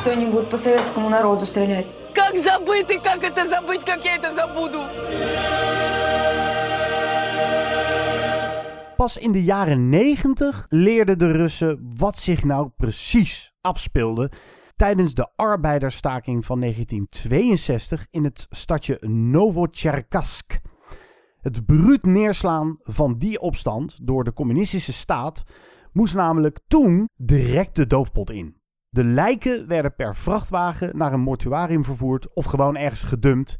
Кто-нибудь 0.00 0.48
по 0.48 0.56
советскому 0.56 1.08
народу 1.08 1.46
стрелять. 1.46 1.94
Как 2.14 2.36
забыть 2.38 2.90
и 2.90 2.98
как 2.98 3.22
это 3.22 3.48
забыть, 3.48 3.84
как 3.84 4.04
я 4.04 4.16
это 4.16 4.34
забуду? 4.34 4.78
Pas 8.98 9.16
in 9.16 9.32
de 9.32 9.42
jaren 9.42 9.90
90 9.90 10.66
leerden 10.68 11.18
de 11.18 11.32
Russen 11.32 11.78
wat 11.96 12.18
zich 12.18 12.44
nou 12.44 12.70
precies 12.76 13.52
afspeelde 13.60 14.30
tijdens 14.76 15.14
de 15.14 15.28
arbeidersstaking 15.36 16.46
van 16.46 16.60
1962 16.60 18.06
in 18.10 18.24
het 18.24 18.46
stadje 18.50 18.98
Novotcherkassk. 19.06 20.60
Het 21.40 21.66
bruut 21.66 22.04
neerslaan 22.04 22.78
van 22.82 23.18
die 23.18 23.40
opstand 23.40 23.98
door 24.02 24.24
de 24.24 24.32
communistische 24.32 24.92
staat 24.92 25.44
moest 25.95 26.15
namelijk 26.15 26.59
toen 26.67 27.09
direct 27.15 27.75
de 27.75 27.87
doofpot 27.87 28.31
in. 28.31 28.57
De 28.89 29.05
lijken 29.05 29.67
werden 29.67 29.95
per 29.95 30.15
vrachtwagen 30.15 30.97
naar 30.97 31.13
een 31.13 31.19
mortuarium 31.19 31.83
vervoerd 31.83 32.33
of 32.33 32.45
gewoon 32.45 32.77
ergens 32.77 33.03
gedumpt 33.03 33.55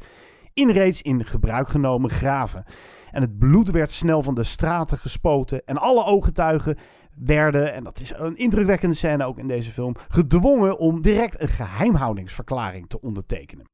in 0.52 0.70
reeds 0.70 1.02
in 1.02 1.24
gebruik 1.24 1.68
genomen 1.68 2.10
graven. 2.10 2.64
En 3.10 3.20
het 3.20 3.38
bloed 3.38 3.70
werd 3.70 3.90
snel 3.90 4.22
van 4.22 4.34
de 4.34 4.42
straten 4.42 4.98
gespoten 4.98 5.64
en 5.64 5.76
alle 5.76 6.04
ooggetuigen 6.04 6.76
werden, 7.14 7.72
en 7.72 7.84
dat 7.84 8.00
is 8.00 8.12
een 8.16 8.36
indrukwekkende 8.36 8.96
scène 8.96 9.24
ook 9.24 9.38
in 9.38 9.48
deze 9.48 9.72
film, 9.72 9.94
gedwongen 10.08 10.78
om 10.78 11.02
direct 11.02 11.40
een 11.40 11.48
geheimhoudingsverklaring 11.48 12.88
te 12.88 13.00
ondertekenen. 13.00 13.66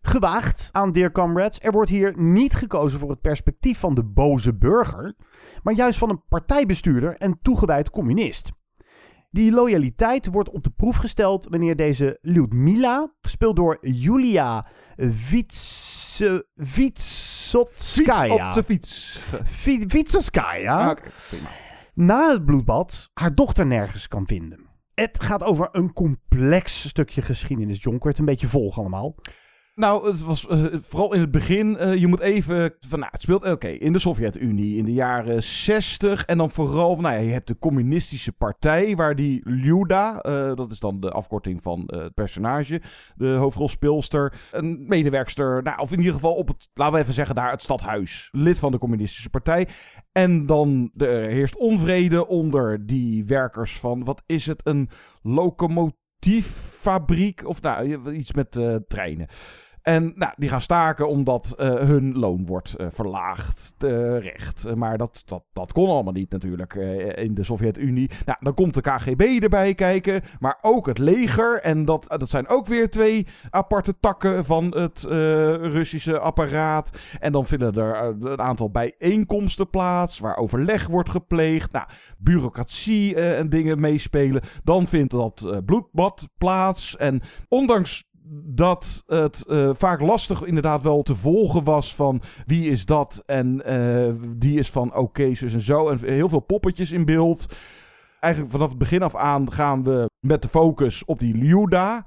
Gewaagd 0.00 0.68
aan 0.72 0.92
Dear 0.92 1.12
Comrades, 1.12 1.60
er 1.60 1.72
wordt 1.72 1.90
hier 1.90 2.12
niet 2.16 2.54
gekozen 2.54 2.98
voor 2.98 3.10
het 3.10 3.20
perspectief 3.20 3.78
van 3.78 3.94
de 3.94 4.04
boze 4.04 4.54
burger, 4.54 5.14
maar 5.66 5.74
juist 5.74 5.98
van 5.98 6.10
een 6.10 6.22
partijbestuurder 6.28 7.16
en 7.16 7.38
toegewijd 7.42 7.90
communist. 7.90 8.50
Die 9.30 9.52
loyaliteit 9.52 10.26
wordt 10.26 10.50
op 10.50 10.62
de 10.62 10.70
proef 10.70 10.96
gesteld 10.96 11.46
wanneer 11.50 11.76
deze 11.76 12.18
Lyudmila, 12.20 13.12
gespeeld 13.20 13.56
door 13.56 13.78
Julia 13.80 14.66
Vitse- 14.96 16.46
Vitsotskaya. 16.56 18.26
Fiets 18.26 18.46
op 18.46 18.52
de 18.54 18.62
fiets. 18.62 19.22
Vitsotskaya. 19.96 20.90
Ah. 20.90 20.96
Na 21.94 22.30
het 22.30 22.44
bloedbad 22.44 23.10
haar 23.14 23.34
dochter 23.34 23.66
nergens 23.66 24.08
kan 24.08 24.26
vinden. 24.26 24.58
Het 24.94 25.22
gaat 25.22 25.42
over 25.42 25.68
een 25.72 25.92
complex 25.92 26.88
stukje 26.88 27.22
geschiedenis. 27.22 27.82
John, 27.82 27.98
kun 27.98 28.02
je 28.02 28.08
het 28.08 28.18
een 28.18 28.24
beetje 28.24 28.48
volgen 28.48 28.80
allemaal? 28.80 29.14
Nou, 29.76 30.06
het 30.10 30.20
was 30.20 30.46
eh, 30.48 30.64
vooral 30.80 31.14
in 31.14 31.20
het 31.20 31.30
begin. 31.30 31.76
eh, 31.78 31.94
je 31.94 32.06
moet 32.06 32.20
even. 32.20 32.74
Van, 32.88 32.98
nou, 32.98 33.10
het 33.12 33.22
speelt 33.22 33.50
oké 33.50 33.68
in 33.68 33.92
de 33.92 33.98
Sovjet-Unie 33.98 34.76
in 34.76 34.84
de 34.84 34.92
jaren 34.92 35.42
60. 35.42 36.24
En 36.24 36.38
dan 36.38 36.50
vooral. 36.50 36.96
Nou 36.96 37.14
ja, 37.14 37.20
je 37.20 37.32
hebt 37.32 37.46
de 37.46 37.58
Communistische 37.58 38.32
Partij. 38.32 38.96
Waar 38.96 39.16
die 39.16 39.40
Lyuda. 39.44 40.20
eh, 40.20 40.54
dat 40.54 40.70
is 40.70 40.78
dan 40.80 41.00
de 41.00 41.10
afkorting 41.10 41.62
van 41.62 41.86
eh, 41.86 42.02
het 42.02 42.14
personage. 42.14 42.80
De 43.14 43.28
hoofdrolspeelster. 43.28 44.32
Een 44.52 44.84
medewerkster. 44.88 45.62
Nou, 45.62 45.80
of 45.80 45.92
in 45.92 45.98
ieder 45.98 46.14
geval 46.14 46.34
op 46.34 46.48
het. 46.48 46.68
Laten 46.74 46.94
we 46.94 47.00
even 47.00 47.14
zeggen 47.14 47.34
daar. 47.34 47.50
Het 47.50 47.62
stadhuis. 47.62 48.28
Lid 48.32 48.58
van 48.58 48.72
de 48.72 48.78
Communistische 48.78 49.30
Partij. 49.30 49.68
En 50.12 50.46
dan 50.46 50.90
de, 50.92 51.06
er 51.06 51.30
heerst 51.30 51.56
onvrede 51.56 52.26
onder 52.26 52.86
die 52.86 53.24
werkers 53.24 53.78
van. 53.78 54.04
Wat 54.04 54.22
is 54.26 54.46
het? 54.46 54.60
Een 54.66 54.88
locomotieffabriek. 55.22 57.48
Of 57.48 57.62
nou, 57.62 58.12
iets 58.12 58.32
met 58.32 58.56
eh, 58.56 58.74
treinen. 58.88 59.26
En 59.86 60.12
nou, 60.14 60.32
die 60.36 60.48
gaan 60.48 60.60
staken 60.60 61.08
omdat 61.08 61.54
eh, 61.56 61.74
hun 61.74 62.18
loon 62.18 62.46
wordt 62.46 62.74
eh, 62.74 62.86
verlaagd. 62.90 63.74
Terecht. 63.76 64.74
Maar 64.74 64.98
dat, 64.98 65.22
dat, 65.26 65.44
dat 65.52 65.72
kon 65.72 65.88
allemaal 65.88 66.12
niet 66.12 66.30
natuurlijk 66.30 66.74
eh, 66.74 67.24
in 67.24 67.34
de 67.34 67.42
Sovjet-Unie. 67.42 68.10
Nou, 68.24 68.38
dan 68.40 68.54
komt 68.54 68.74
de 68.74 68.80
KGB 68.80 69.20
erbij 69.20 69.74
kijken. 69.74 70.22
Maar 70.38 70.58
ook 70.60 70.86
het 70.86 70.98
leger. 70.98 71.60
En 71.60 71.84
dat, 71.84 72.04
dat 72.08 72.28
zijn 72.28 72.48
ook 72.48 72.66
weer 72.66 72.90
twee 72.90 73.26
aparte 73.50 73.98
takken 74.00 74.44
van 74.44 74.76
het 74.76 75.02
Russische 75.60 76.18
apparaat. 76.18 76.90
En 77.18 77.32
dan 77.32 77.46
vinden 77.46 77.74
er 77.74 78.16
een 78.20 78.40
aantal 78.40 78.70
bijeenkomsten 78.70 79.70
plaats. 79.70 80.18
Waar 80.18 80.36
overleg 80.36 80.86
wordt 80.86 81.10
gepleegd. 81.10 81.72
Nou, 81.72 81.86
bureaucratie 82.18 83.14
en 83.14 83.48
dingen 83.48 83.80
meespelen. 83.80 84.42
Dan 84.64 84.86
vindt 84.86 85.12
dat 85.12 85.62
bloedbad 85.64 86.28
plaats. 86.38 86.96
En 86.96 87.22
ondanks 87.48 88.05
dat 88.28 89.02
het 89.06 89.44
eh, 89.46 89.70
vaak 89.72 90.00
lastig 90.00 90.42
inderdaad 90.42 90.82
wel 90.82 91.02
te 91.02 91.14
volgen 91.14 91.64
was 91.64 91.94
van 91.94 92.22
wie 92.46 92.70
is 92.70 92.84
dat 92.84 93.22
en 93.26 93.64
eh, 93.64 94.12
die 94.36 94.58
is 94.58 94.70
van 94.70 94.94
oké, 94.94 95.34
zus 95.34 95.54
en 95.54 95.60
zo. 95.60 95.88
En 95.88 95.98
heel 96.04 96.28
veel 96.28 96.40
poppetjes 96.40 96.92
in 96.92 97.04
beeld. 97.04 97.46
Eigenlijk 98.20 98.52
vanaf 98.52 98.68
het 98.68 98.78
begin 98.78 99.02
af 99.02 99.14
aan 99.14 99.52
gaan 99.52 99.84
we 99.84 100.10
met 100.20 100.42
de 100.42 100.48
focus 100.48 101.04
op 101.04 101.18
die 101.18 101.34
Liuda. 101.34 102.04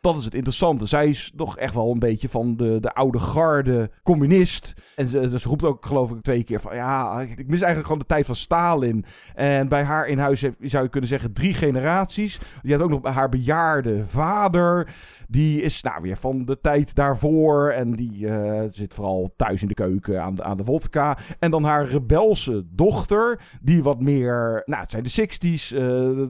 Dat 0.00 0.16
is 0.16 0.24
het 0.24 0.34
interessante. 0.34 0.86
Zij 0.86 1.08
is 1.08 1.32
nog 1.36 1.56
echt 1.56 1.74
wel 1.74 1.90
een 1.90 1.98
beetje 1.98 2.28
van 2.28 2.56
de, 2.56 2.80
de 2.80 2.92
oude 2.94 3.18
garde 3.18 3.90
communist. 4.02 4.72
En 4.96 5.08
ze, 5.08 5.38
ze 5.38 5.48
roept 5.48 5.64
ook 5.64 5.86
geloof 5.86 6.10
ik 6.10 6.22
twee 6.22 6.42
keer 6.42 6.60
van... 6.60 6.74
Ja, 6.74 7.20
ik 7.20 7.36
mis 7.36 7.60
eigenlijk 7.60 7.82
gewoon 7.82 7.98
de 7.98 8.06
tijd 8.06 8.26
van 8.26 8.34
Stalin. 8.34 9.04
En 9.34 9.68
bij 9.68 9.82
haar 9.82 10.06
in 10.06 10.18
huis 10.18 10.44
zou 10.60 10.84
je 10.84 10.90
kunnen 10.90 11.08
zeggen 11.08 11.32
drie 11.32 11.54
generaties. 11.54 12.40
Je 12.62 12.70
hebt 12.70 12.82
ook 12.82 12.90
nog 12.90 13.14
haar 13.14 13.28
bejaarde 13.28 14.06
vader. 14.06 14.94
Die 15.28 15.62
is 15.62 15.82
nou 15.82 16.02
weer 16.02 16.16
van 16.16 16.44
de 16.44 16.60
tijd 16.60 16.94
daarvoor. 16.94 17.68
En 17.68 17.92
die 17.92 18.28
eh, 18.28 18.62
zit 18.70 18.94
vooral 18.94 19.32
thuis 19.36 19.62
in 19.62 19.68
de 19.68 19.74
keuken 19.74 20.22
aan 20.22 20.34
de, 20.34 20.42
aan 20.42 20.56
de 20.56 20.64
wodka. 20.64 21.18
En 21.38 21.50
dan 21.50 21.64
haar 21.64 21.86
rebelse 21.86 22.64
dochter. 22.70 23.40
Die 23.60 23.82
wat 23.82 24.00
meer. 24.00 24.62
Nou, 24.64 24.80
het 24.80 24.90
zijn 24.90 25.02
de 25.02 25.10
60s. 25.10 25.76
eh, 25.76 25.80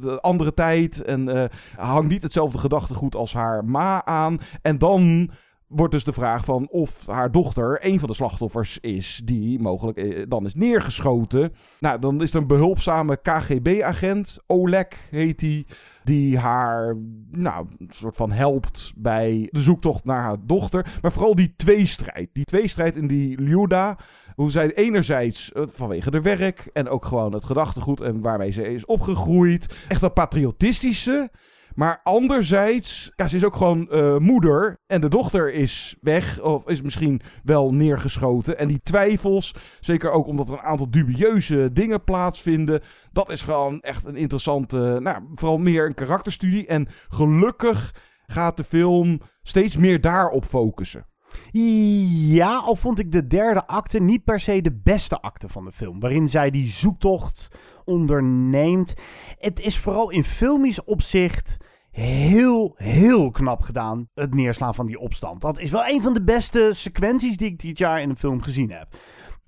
de 0.00 0.18
andere 0.20 0.54
tijd. 0.54 1.04
En 1.04 1.28
eh, 1.28 1.44
hangt 1.76 2.08
niet 2.08 2.22
hetzelfde 2.22 2.58
gedachtegoed 2.58 3.14
als 3.14 3.32
haar 3.32 3.64
ma 3.64 4.04
aan. 4.04 4.38
En 4.62 4.78
dan 4.78 5.30
wordt 5.74 5.92
dus 5.92 6.04
de 6.04 6.12
vraag 6.12 6.44
van 6.44 6.68
of 6.70 7.06
haar 7.06 7.32
dochter 7.32 7.78
een 7.80 7.98
van 7.98 8.08
de 8.08 8.14
slachtoffers 8.14 8.78
is 8.80 9.20
die 9.24 9.60
mogelijk 9.60 9.98
eh, 9.98 10.24
dan 10.28 10.46
is 10.46 10.54
neergeschoten. 10.54 11.52
Nou, 11.80 12.00
dan 12.00 12.22
is 12.22 12.30
er 12.34 12.40
een 12.40 12.46
behulpzame 12.46 13.18
KGB-agent, 13.22 14.38
Oleg 14.46 14.86
heet 15.10 15.38
die, 15.38 15.66
die 16.04 16.38
haar, 16.38 16.96
nou, 17.30 17.66
een 17.78 17.90
soort 17.90 18.16
van 18.16 18.32
helpt 18.32 18.92
bij 18.96 19.48
de 19.50 19.62
zoektocht 19.62 20.04
naar 20.04 20.22
haar 20.22 20.38
dochter. 20.46 20.98
Maar 21.02 21.12
vooral 21.12 21.34
die 21.34 21.54
tweestrijd, 21.56 22.28
die 22.32 22.44
tweestrijd 22.44 22.96
in 22.96 23.06
die 23.06 23.40
Lyuda, 23.40 23.98
hoe 24.34 24.50
zij 24.50 24.74
enerzijds 24.74 25.52
eh, 25.52 25.62
vanwege 25.66 26.10
haar 26.10 26.22
werk 26.22 26.70
en 26.72 26.88
ook 26.88 27.04
gewoon 27.04 27.32
het 27.32 27.44
gedachtegoed 27.44 28.00
en 28.00 28.20
waarmee 28.20 28.50
ze 28.50 28.72
is 28.72 28.84
opgegroeid, 28.84 29.74
echt 29.88 30.00
dat 30.00 30.14
patriotistische. 30.14 31.30
Maar 31.74 32.00
anderzijds, 32.02 33.12
ja, 33.16 33.28
ze 33.28 33.36
is 33.36 33.44
ook 33.44 33.56
gewoon 33.56 33.90
eh, 33.90 34.16
moeder. 34.16 34.80
En 34.86 35.00
de 35.00 35.08
dochter 35.08 35.52
is 35.52 35.96
weg. 36.00 36.40
Of 36.40 36.68
is 36.68 36.82
misschien 36.82 37.20
wel 37.42 37.74
neergeschoten. 37.74 38.58
En 38.58 38.68
die 38.68 38.80
twijfels, 38.82 39.54
zeker 39.80 40.10
ook 40.10 40.26
omdat 40.26 40.48
er 40.48 40.54
een 40.54 40.60
aantal 40.60 40.90
dubieuze 40.90 41.70
dingen 41.72 42.04
plaatsvinden. 42.04 42.82
Dat 43.12 43.30
is 43.30 43.42
gewoon 43.42 43.80
echt 43.80 44.06
een 44.06 44.16
interessante, 44.16 44.98
nou, 45.00 45.22
vooral 45.34 45.58
meer 45.58 45.86
een 45.86 45.94
karakterstudie. 45.94 46.66
En 46.66 46.88
gelukkig 47.08 47.94
gaat 48.26 48.56
de 48.56 48.64
film 48.64 49.20
steeds 49.42 49.76
meer 49.76 50.00
daarop 50.00 50.44
focussen. 50.44 51.06
Ja, 51.52 52.56
al 52.56 52.76
vond 52.76 52.98
ik 52.98 53.12
de 53.12 53.26
derde 53.26 53.66
acte 53.66 53.98
niet 54.00 54.24
per 54.24 54.40
se 54.40 54.62
de 54.62 54.80
beste 54.82 55.20
acte 55.20 55.48
van 55.48 55.64
de 55.64 55.72
film. 55.72 56.00
Waarin 56.00 56.28
zij 56.28 56.50
die 56.50 56.66
zoektocht 56.66 57.48
onderneemt. 57.84 58.94
Het 59.38 59.60
is 59.60 59.78
vooral 59.78 60.10
in 60.10 60.24
filmisch 60.24 60.84
opzicht 60.84 61.56
heel, 61.90 62.74
heel 62.76 63.30
knap 63.30 63.62
gedaan. 63.62 64.08
Het 64.14 64.34
neerslaan 64.34 64.74
van 64.74 64.86
die 64.86 64.98
opstand. 64.98 65.40
Dat 65.40 65.58
is 65.58 65.70
wel 65.70 65.86
een 65.86 66.02
van 66.02 66.12
de 66.12 66.22
beste 66.22 66.70
sequenties 66.74 67.36
die 67.36 67.48
ik 67.48 67.60
dit 67.60 67.78
jaar 67.78 68.00
in 68.00 68.10
een 68.10 68.16
film 68.16 68.42
gezien 68.42 68.70
heb. 68.70 68.88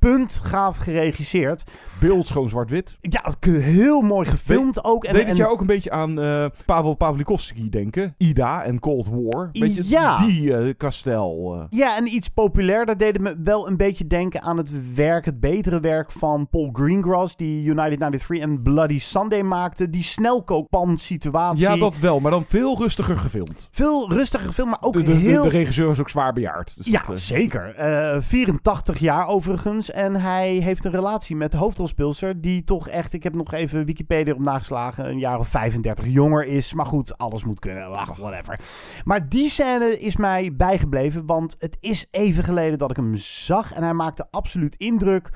Punt 0.04 0.40
gaaf 0.42 0.76
geregisseerd. 0.76 1.64
Beeld 2.00 2.26
schoon 2.26 2.48
zwart-wit. 2.48 2.96
Ja, 3.00 3.34
heel 3.40 4.00
mooi 4.00 4.26
gefilmd 4.28 4.84
ook. 4.84 5.12
Deed 5.12 5.26
het 5.28 5.36
jou 5.36 5.52
ook 5.52 5.60
een 5.60 5.66
beetje 5.66 5.90
aan 5.90 6.20
eh, 6.20 6.46
Pavel 6.66 6.94
Pavlikovsky 6.94 7.68
denken? 7.68 8.14
Ida 8.18 8.62
en 8.62 8.78
Cold 8.78 9.08
War. 9.10 9.48
Beetje 9.52 9.88
Ja. 9.88 10.26
Die 10.26 10.56
eh, 10.56 10.74
kastel. 10.76 11.54
eh. 11.54 11.78
Ja, 11.78 11.96
en 11.96 12.06
iets 12.06 12.28
populairder 12.28 12.96
deed 12.96 13.12
het 13.12 13.22
me 13.22 13.36
wel 13.44 13.68
een 13.68 13.76
beetje 13.76 14.06
denken 14.06 14.42
aan 14.42 14.56
het 14.56 14.94
werk, 14.94 15.24
het 15.24 15.40
betere 15.40 15.80
werk 15.80 16.12
van 16.12 16.48
Paul 16.48 16.70
Greengrass, 16.72 17.36
die 17.36 17.64
United 17.64 17.98
93 17.98 18.38
en 18.38 18.62
Bloody 18.62 18.98
Sunday 18.98 19.42
maakte. 19.42 19.90
Die 19.90 20.02
snelkookpan 20.02 20.98
situatie. 20.98 21.60
Ja, 21.60 21.76
dat 21.76 21.98
wel, 21.98 22.20
maar 22.20 22.30
dan 22.30 22.44
veel 22.48 22.78
rustiger 22.78 23.18
gefilmd. 23.18 23.68
Veel 23.70 24.12
rustiger 24.12 24.46
gefilmd, 24.46 24.70
maar 24.70 24.82
ook 24.82 24.92
De, 24.92 25.02
de, 25.02 25.12
heel... 25.12 25.42
de 25.42 25.48
regisseur 25.48 25.90
is 25.90 26.00
ook 26.00 26.10
zwaar 26.10 26.32
bejaard. 26.32 26.76
Dus 26.76 26.86
ja, 26.86 27.02
dat, 27.06 27.20
zeker. 27.20 27.74
Eh, 27.74 28.20
84 28.20 28.98
jaar 28.98 29.26
overigens. 29.26 29.92
En 29.94 30.16
hij 30.16 30.54
heeft 30.54 30.84
een 30.84 30.90
relatie 30.90 31.36
met 31.36 31.50
de 31.50 31.56
hoofdrolspeelster. 31.56 32.40
Die 32.40 32.64
toch 32.64 32.88
echt, 32.88 33.12
ik 33.12 33.22
heb 33.22 33.34
nog 33.34 33.52
even 33.52 33.84
Wikipedia 33.84 34.32
op 34.32 34.40
nageslagen. 34.40 35.08
Een 35.08 35.18
jaar 35.18 35.38
of 35.38 35.48
35 35.48 36.06
jonger 36.06 36.44
is. 36.44 36.72
Maar 36.72 36.86
goed, 36.86 37.18
alles 37.18 37.44
moet 37.44 37.58
kunnen. 37.58 37.96
Ach, 37.96 38.16
whatever. 38.16 38.60
Maar 39.04 39.28
die 39.28 39.48
scène 39.48 39.98
is 39.98 40.16
mij 40.16 40.56
bijgebleven. 40.56 41.26
Want 41.26 41.56
het 41.58 41.76
is 41.80 42.06
even 42.10 42.44
geleden 42.44 42.78
dat 42.78 42.90
ik 42.90 42.96
hem 42.96 43.16
zag. 43.16 43.72
En 43.72 43.82
hij 43.82 43.92
maakte 43.92 44.26
absoluut 44.30 44.76
indruk. 44.76 45.30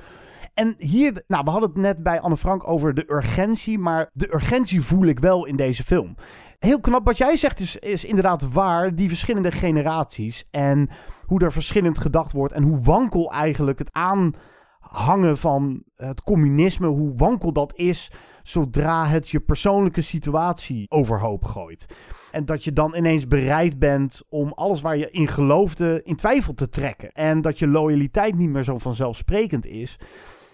En 0.53 0.75
hier, 0.77 1.23
nou, 1.27 1.43
we 1.43 1.49
hadden 1.49 1.69
het 1.69 1.77
net 1.77 2.03
bij 2.03 2.19
Anne 2.19 2.37
Frank 2.37 2.67
over 2.67 2.93
de 2.93 3.05
urgentie. 3.07 3.79
Maar 3.79 4.09
de 4.13 4.33
urgentie 4.33 4.81
voel 4.81 5.05
ik 5.05 5.19
wel 5.19 5.45
in 5.45 5.55
deze 5.55 5.83
film. 5.83 6.15
Heel 6.59 6.79
knap. 6.79 7.05
Wat 7.05 7.17
jij 7.17 7.37
zegt 7.37 7.59
is, 7.59 7.75
is 7.75 8.05
inderdaad 8.05 8.51
waar. 8.51 8.95
Die 8.95 9.07
verschillende 9.07 9.51
generaties. 9.51 10.47
En 10.51 10.89
hoe 11.25 11.39
er 11.39 11.51
verschillend 11.51 11.99
gedacht 11.99 12.31
wordt. 12.31 12.53
En 12.53 12.63
hoe 12.63 12.79
wankel 12.79 13.31
eigenlijk 13.31 13.79
het 13.79 13.91
aanhangen 13.91 15.37
van 15.37 15.83
het 15.95 16.23
communisme. 16.23 16.87
Hoe 16.87 17.15
wankel 17.15 17.53
dat 17.53 17.75
is. 17.75 18.11
Zodra 18.43 19.05
het 19.05 19.29
je 19.29 19.39
persoonlijke 19.39 20.01
situatie 20.01 20.85
overhoop 20.89 21.43
gooit. 21.45 21.85
En 22.31 22.45
dat 22.45 22.63
je 22.63 22.73
dan 22.73 22.95
ineens 22.95 23.27
bereid 23.27 23.79
bent 23.79 24.23
om 24.29 24.51
alles 24.55 24.81
waar 24.81 24.97
je 24.97 25.11
in 25.11 25.27
geloofde 25.27 26.01
in 26.03 26.15
twijfel 26.15 26.53
te 26.53 26.69
trekken. 26.69 27.11
En 27.11 27.41
dat 27.41 27.59
je 27.59 27.67
loyaliteit 27.67 28.35
niet 28.35 28.49
meer 28.49 28.63
zo 28.63 28.77
vanzelfsprekend 28.77 29.65
is. 29.65 29.99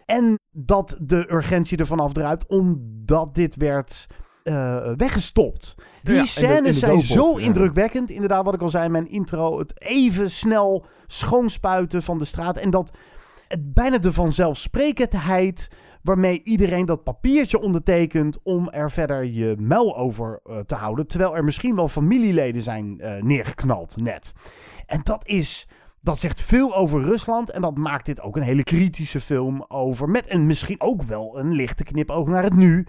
En 0.06 0.40
dat 0.52 0.98
de 1.02 1.32
urgentie 1.32 1.78
ervan 1.78 2.00
afdruipt 2.00 2.48
omdat 2.48 3.36
dit 3.36 3.56
werd 3.56 4.08
eh, 4.46 4.92
weggestopt. 4.96 5.76
Die 6.04 6.16
Ja, 6.16 6.22
de- 6.22 6.28
scènes 6.28 6.74
de 6.74 6.80
zijn 6.80 7.02
zo 7.02 7.40
ja. 7.40 7.46
indrukwekkend. 7.46 8.10
Inderdaad, 8.10 8.46
wat 8.46 8.54
ik 8.54 8.62
al 8.62 8.70
zei 8.70 8.86
in 8.86 8.92
mijn 8.92 9.08
intro. 9.10 9.60
Het 9.60 9.82
even 9.82 10.32
snel 10.32 10.86
schoonspuiten 11.08 12.04
van 12.04 12.18
de 12.18 12.26
straat. 12.26 12.58
En 12.58 12.70
dat 12.70 12.92
het 13.48 13.74
bijna 13.74 13.98
de 13.98 14.14
vanzelfsprekendheid 14.14 15.68
waarmee 16.02 16.42
iedereen 16.44 16.86
dat 16.86 17.04
papiertje 17.04 17.60
ondertekent 17.60 18.38
om 18.44 18.70
er 18.70 18.92
verder 18.92 19.24
je 19.24 19.56
muil 19.60 19.98
over 19.98 20.40
eh, 20.44 20.60
te 20.60 20.76
houden. 20.76 21.08
Terwijl 21.08 21.36
er 21.36 21.44
misschien 21.44 21.76
wel 21.76 21.88
familieleden 21.88 22.62
zijn 22.62 23.00
eh, 23.00 23.24
neergeknald 23.24 23.96
net. 23.98 24.32
En 24.86 25.02
dat 25.04 25.28
is... 25.28 25.68
Dat 26.02 26.20
zegt 26.20 26.42
veel 26.42 26.76
over 26.76 27.02
Rusland 27.04 27.52
en 27.52 27.62
dat 27.62 27.78
maakt 27.78 28.06
dit 28.06 28.22
ook 28.22 28.36
een 28.36 28.42
hele 28.44 28.64
kritische 28.64 29.20
film 29.20 29.66
over. 29.68 30.10
Met 30.10 30.32
een 30.32 30.46
misschien 30.46 30.82
ook 30.82 31.04
wel 31.04 31.40
een 31.40 31.52
lichte 31.52 31.84
knipoog 31.84 32.28
naar 32.28 32.44
het 32.44 32.56
nu. 32.56 32.86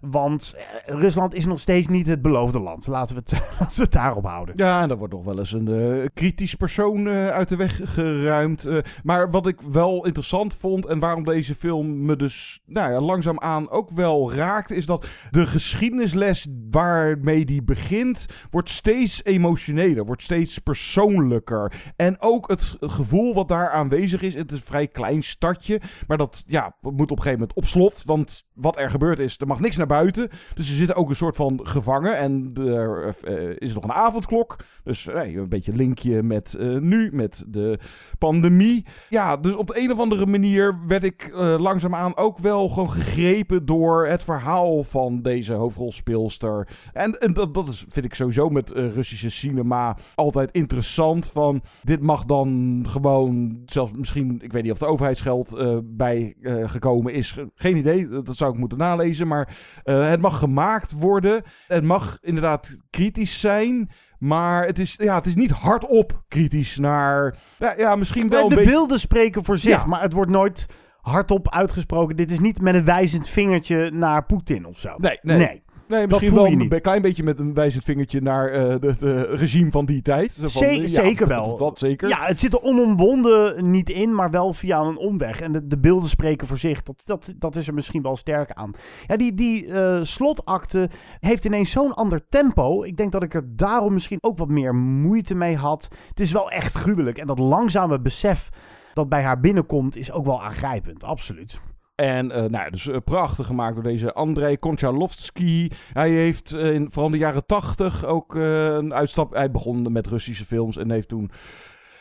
Want 0.00 0.54
eh, 0.56 0.94
Rusland 0.94 1.34
is 1.34 1.46
nog 1.46 1.60
steeds 1.60 1.88
niet 1.88 2.06
het 2.06 2.22
beloofde 2.22 2.60
land. 2.60 2.86
Laten 2.86 3.16
we 3.16 3.22
het, 3.24 3.32
laten 3.60 3.76
we 3.76 3.82
het 3.82 3.92
daarop 3.92 4.24
houden. 4.24 4.54
Ja, 4.58 4.82
en 4.82 4.88
daar 4.88 4.98
wordt 4.98 5.14
nog 5.14 5.24
wel 5.24 5.38
eens 5.38 5.52
een 5.52 5.68
uh, 5.68 6.06
kritisch 6.14 6.54
persoon 6.54 7.06
uh, 7.06 7.28
uit 7.28 7.48
de 7.48 7.56
weg 7.56 7.80
geruimd. 7.84 8.68
Maar 9.02 9.30
wat 9.30 9.46
ik 9.46 9.60
wel 9.60 10.04
interessant 10.06 10.54
vond 10.54 10.86
en 10.86 10.98
waarom 10.98 11.24
deze 11.24 11.54
film 11.54 12.04
me 12.04 12.16
dus 12.16 12.60
nou 12.66 12.92
ja, 12.92 13.00
langzaamaan 13.00 13.70
ook 13.70 13.90
wel 13.90 14.32
raakt, 14.32 14.70
is 14.70 14.86
dat 14.86 15.06
de 15.30 15.46
geschiedenisles 15.46 16.46
waarmee 16.70 17.44
die 17.44 17.62
begint, 17.62 18.26
wordt 18.50 18.70
steeds 18.70 19.24
emotioneler, 19.24 20.04
wordt 20.04 20.22
steeds 20.22 20.58
persoonlijker. 20.58 21.92
En 21.96 22.16
ook 22.20 22.48
het 22.48 22.76
gevoel 22.80 23.34
wat 23.34 23.48
daar 23.48 23.70
aanwezig 23.70 24.22
is, 24.22 24.34
het 24.34 24.50
is 24.50 24.58
een 24.58 24.64
vrij 24.64 24.88
klein 24.88 25.22
stadje, 25.22 25.80
maar 26.06 26.18
dat 26.18 26.44
ja, 26.46 26.76
moet 26.80 27.10
op 27.10 27.10
een 27.10 27.22
gegeven 27.22 27.38
moment 27.38 27.54
op 27.54 27.66
slot, 27.66 28.02
want 28.04 28.44
wat 28.54 28.78
er 28.78 28.90
gebeurt 28.90 29.18
is, 29.18 29.38
er 29.38 29.46
mag 29.46 29.60
niks 29.60 29.76
naar 29.76 29.86
buiten. 29.90 30.28
Dus 30.54 30.66
ze 30.66 30.74
zitten 30.74 30.96
ook 30.96 31.08
een 31.08 31.16
soort 31.16 31.36
van 31.36 31.60
gevangen 31.62 32.16
en 32.16 32.50
er 32.54 33.14
uh, 33.28 33.54
is 33.58 33.74
nog 33.74 33.84
een 33.84 33.92
avondklok. 33.92 34.56
Dus 34.84 35.06
uh, 35.06 35.34
een 35.34 35.48
beetje 35.48 35.72
linkje 35.72 36.22
met 36.22 36.56
uh, 36.60 36.78
nu, 36.78 37.10
met 37.12 37.44
de 37.48 37.78
pandemie. 38.18 38.86
Ja, 39.08 39.36
dus 39.36 39.54
op 39.54 39.66
de 39.66 39.80
een 39.80 39.92
of 39.92 39.98
andere 39.98 40.26
manier 40.26 40.78
werd 40.86 41.04
ik 41.04 41.30
langzaamaan 41.58 42.16
ook 42.16 42.38
wel 42.38 42.68
gewoon 42.68 42.90
gegrepen 42.90 43.66
door 43.66 44.06
het 44.06 44.22
verhaal 44.22 44.84
van 44.84 45.22
deze 45.22 45.52
hoofdrolspeelster. 45.52 46.68
En, 46.92 47.32
dat, 47.32 47.54
dat 47.54 47.68
is, 47.68 47.84
vind 47.88 48.06
ik 48.06 48.14
sowieso 48.14 48.48
met 48.48 48.70
Russische 48.70 49.30
cinema 49.30 49.96
altijd 50.14 50.50
interessant. 50.50 51.26
Van 51.26 51.62
dit 51.82 52.00
mag 52.00 52.24
dan 52.24 52.82
gewoon, 52.88 53.62
zelfs 53.66 53.92
misschien, 53.92 54.40
ik 54.42 54.52
weet 54.52 54.62
niet 54.62 54.72
of 54.72 54.78
de 54.78 54.86
overheidsgeld 54.86 55.56
bij 55.84 56.34
gekomen 56.64 57.12
is. 57.12 57.36
Geen 57.54 57.76
idee, 57.76 58.08
dat 58.08 58.36
zou 58.36 58.52
ik 58.52 58.58
moeten 58.58 58.78
nalezen. 58.78 59.28
Maar 59.28 59.56
uh, 59.84 60.08
het 60.08 60.20
mag 60.20 60.38
gemaakt 60.38 60.92
worden. 60.92 61.42
Het 61.66 61.84
mag 61.84 62.18
inderdaad 62.20 62.76
kritisch 62.90 63.40
zijn. 63.40 63.90
Maar 64.18 64.66
het 64.66 64.78
is, 64.78 64.94
ja, 64.96 65.14
het 65.14 65.26
is 65.26 65.34
niet 65.34 65.50
hardop 65.50 66.22
kritisch 66.28 66.78
naar. 66.78 67.36
Ja, 67.58 67.74
ja 67.76 67.96
misschien 67.96 68.28
wel. 68.28 68.48
de 68.48 68.54
een 68.54 68.56
beetje... 68.56 68.72
beelden 68.72 69.00
spreken 69.00 69.44
voor 69.44 69.58
zich, 69.58 69.80
ja. 69.80 69.86
maar 69.86 70.02
het 70.02 70.12
wordt 70.12 70.30
nooit 70.30 70.66
hardop 71.00 71.50
uitgesproken. 71.50 72.16
Dit 72.16 72.30
is 72.30 72.38
niet 72.38 72.60
met 72.60 72.74
een 72.74 72.84
wijzend 72.84 73.28
vingertje 73.28 73.90
naar 73.90 74.26
Poetin 74.26 74.66
of 74.66 74.78
zo. 74.78 74.94
Nee, 74.96 75.18
nee. 75.22 75.36
nee. 75.36 75.62
Nee, 75.90 76.06
misschien 76.06 76.34
wel 76.34 76.46
een 76.46 76.80
klein 76.80 77.02
beetje 77.02 77.22
met 77.22 77.38
een 77.38 77.54
wijzend 77.54 77.84
vingertje 77.84 78.20
naar 78.20 78.54
uh, 78.54 78.74
het 78.80 79.02
regime 79.40 79.70
van 79.70 79.84
die 79.84 80.02
tijd. 80.02 80.32
Zo 80.32 80.48
van, 80.48 80.76
ja, 80.76 80.88
zeker 80.88 81.26
wel. 81.26 81.56
Dat 81.56 81.78
zeker. 81.78 82.08
Ja, 82.08 82.24
het 82.24 82.38
zit 82.38 82.52
er 82.52 82.62
onomwonden 82.62 83.70
niet 83.70 83.90
in, 83.90 84.14
maar 84.14 84.30
wel 84.30 84.52
via 84.52 84.80
een 84.80 84.96
omweg. 84.96 85.40
En 85.40 85.52
de, 85.52 85.66
de 85.66 85.78
beelden 85.78 86.08
spreken 86.08 86.46
voor 86.46 86.58
zich. 86.58 86.82
Dat, 86.82 87.02
dat, 87.04 87.34
dat 87.36 87.56
is 87.56 87.68
er 87.68 87.74
misschien 87.74 88.02
wel 88.02 88.16
sterk 88.16 88.52
aan. 88.52 88.70
Ja, 89.06 89.16
die, 89.16 89.34
die 89.34 89.66
uh, 89.66 89.98
slotakte 90.02 90.90
heeft 91.20 91.44
ineens 91.44 91.70
zo'n 91.70 91.94
ander 91.94 92.28
tempo. 92.28 92.82
Ik 92.82 92.96
denk 92.96 93.12
dat 93.12 93.22
ik 93.22 93.34
er 93.34 93.56
daarom 93.56 93.92
misschien 93.92 94.18
ook 94.20 94.38
wat 94.38 94.48
meer 94.48 94.74
moeite 94.74 95.34
mee 95.34 95.56
had. 95.56 95.88
Het 96.08 96.20
is 96.20 96.32
wel 96.32 96.50
echt 96.50 96.74
gruwelijk. 96.74 97.18
En 97.18 97.26
dat 97.26 97.38
langzame 97.38 98.00
besef 98.00 98.48
dat 98.94 99.08
bij 99.08 99.22
haar 99.22 99.40
binnenkomt 99.40 99.96
is 99.96 100.12
ook 100.12 100.24
wel 100.24 100.42
aangrijpend. 100.42 101.04
Absoluut. 101.04 101.60
En 102.00 102.26
uh, 102.26 102.44
nou, 102.44 102.70
dus 102.70 102.86
uh, 102.86 102.96
prachtig 103.04 103.46
gemaakt 103.46 103.74
door 103.74 103.84
deze 103.84 104.12
Andrei 104.12 104.58
Konchalovsky. 104.58 105.68
Hij 105.92 106.10
heeft 106.10 106.54
uh, 106.54 106.72
in 106.72 106.86
vooral 106.90 107.06
in 107.06 107.12
de 107.12 107.18
jaren 107.18 107.46
tachtig 107.46 108.06
ook 108.06 108.34
een 108.34 108.94
uitstap. 108.94 109.34
Hij 109.34 109.50
begon 109.50 109.92
met 109.92 110.06
Russische 110.06 110.44
films 110.44 110.76
en 110.76 110.90
heeft 110.90 111.08
toen 111.08 111.30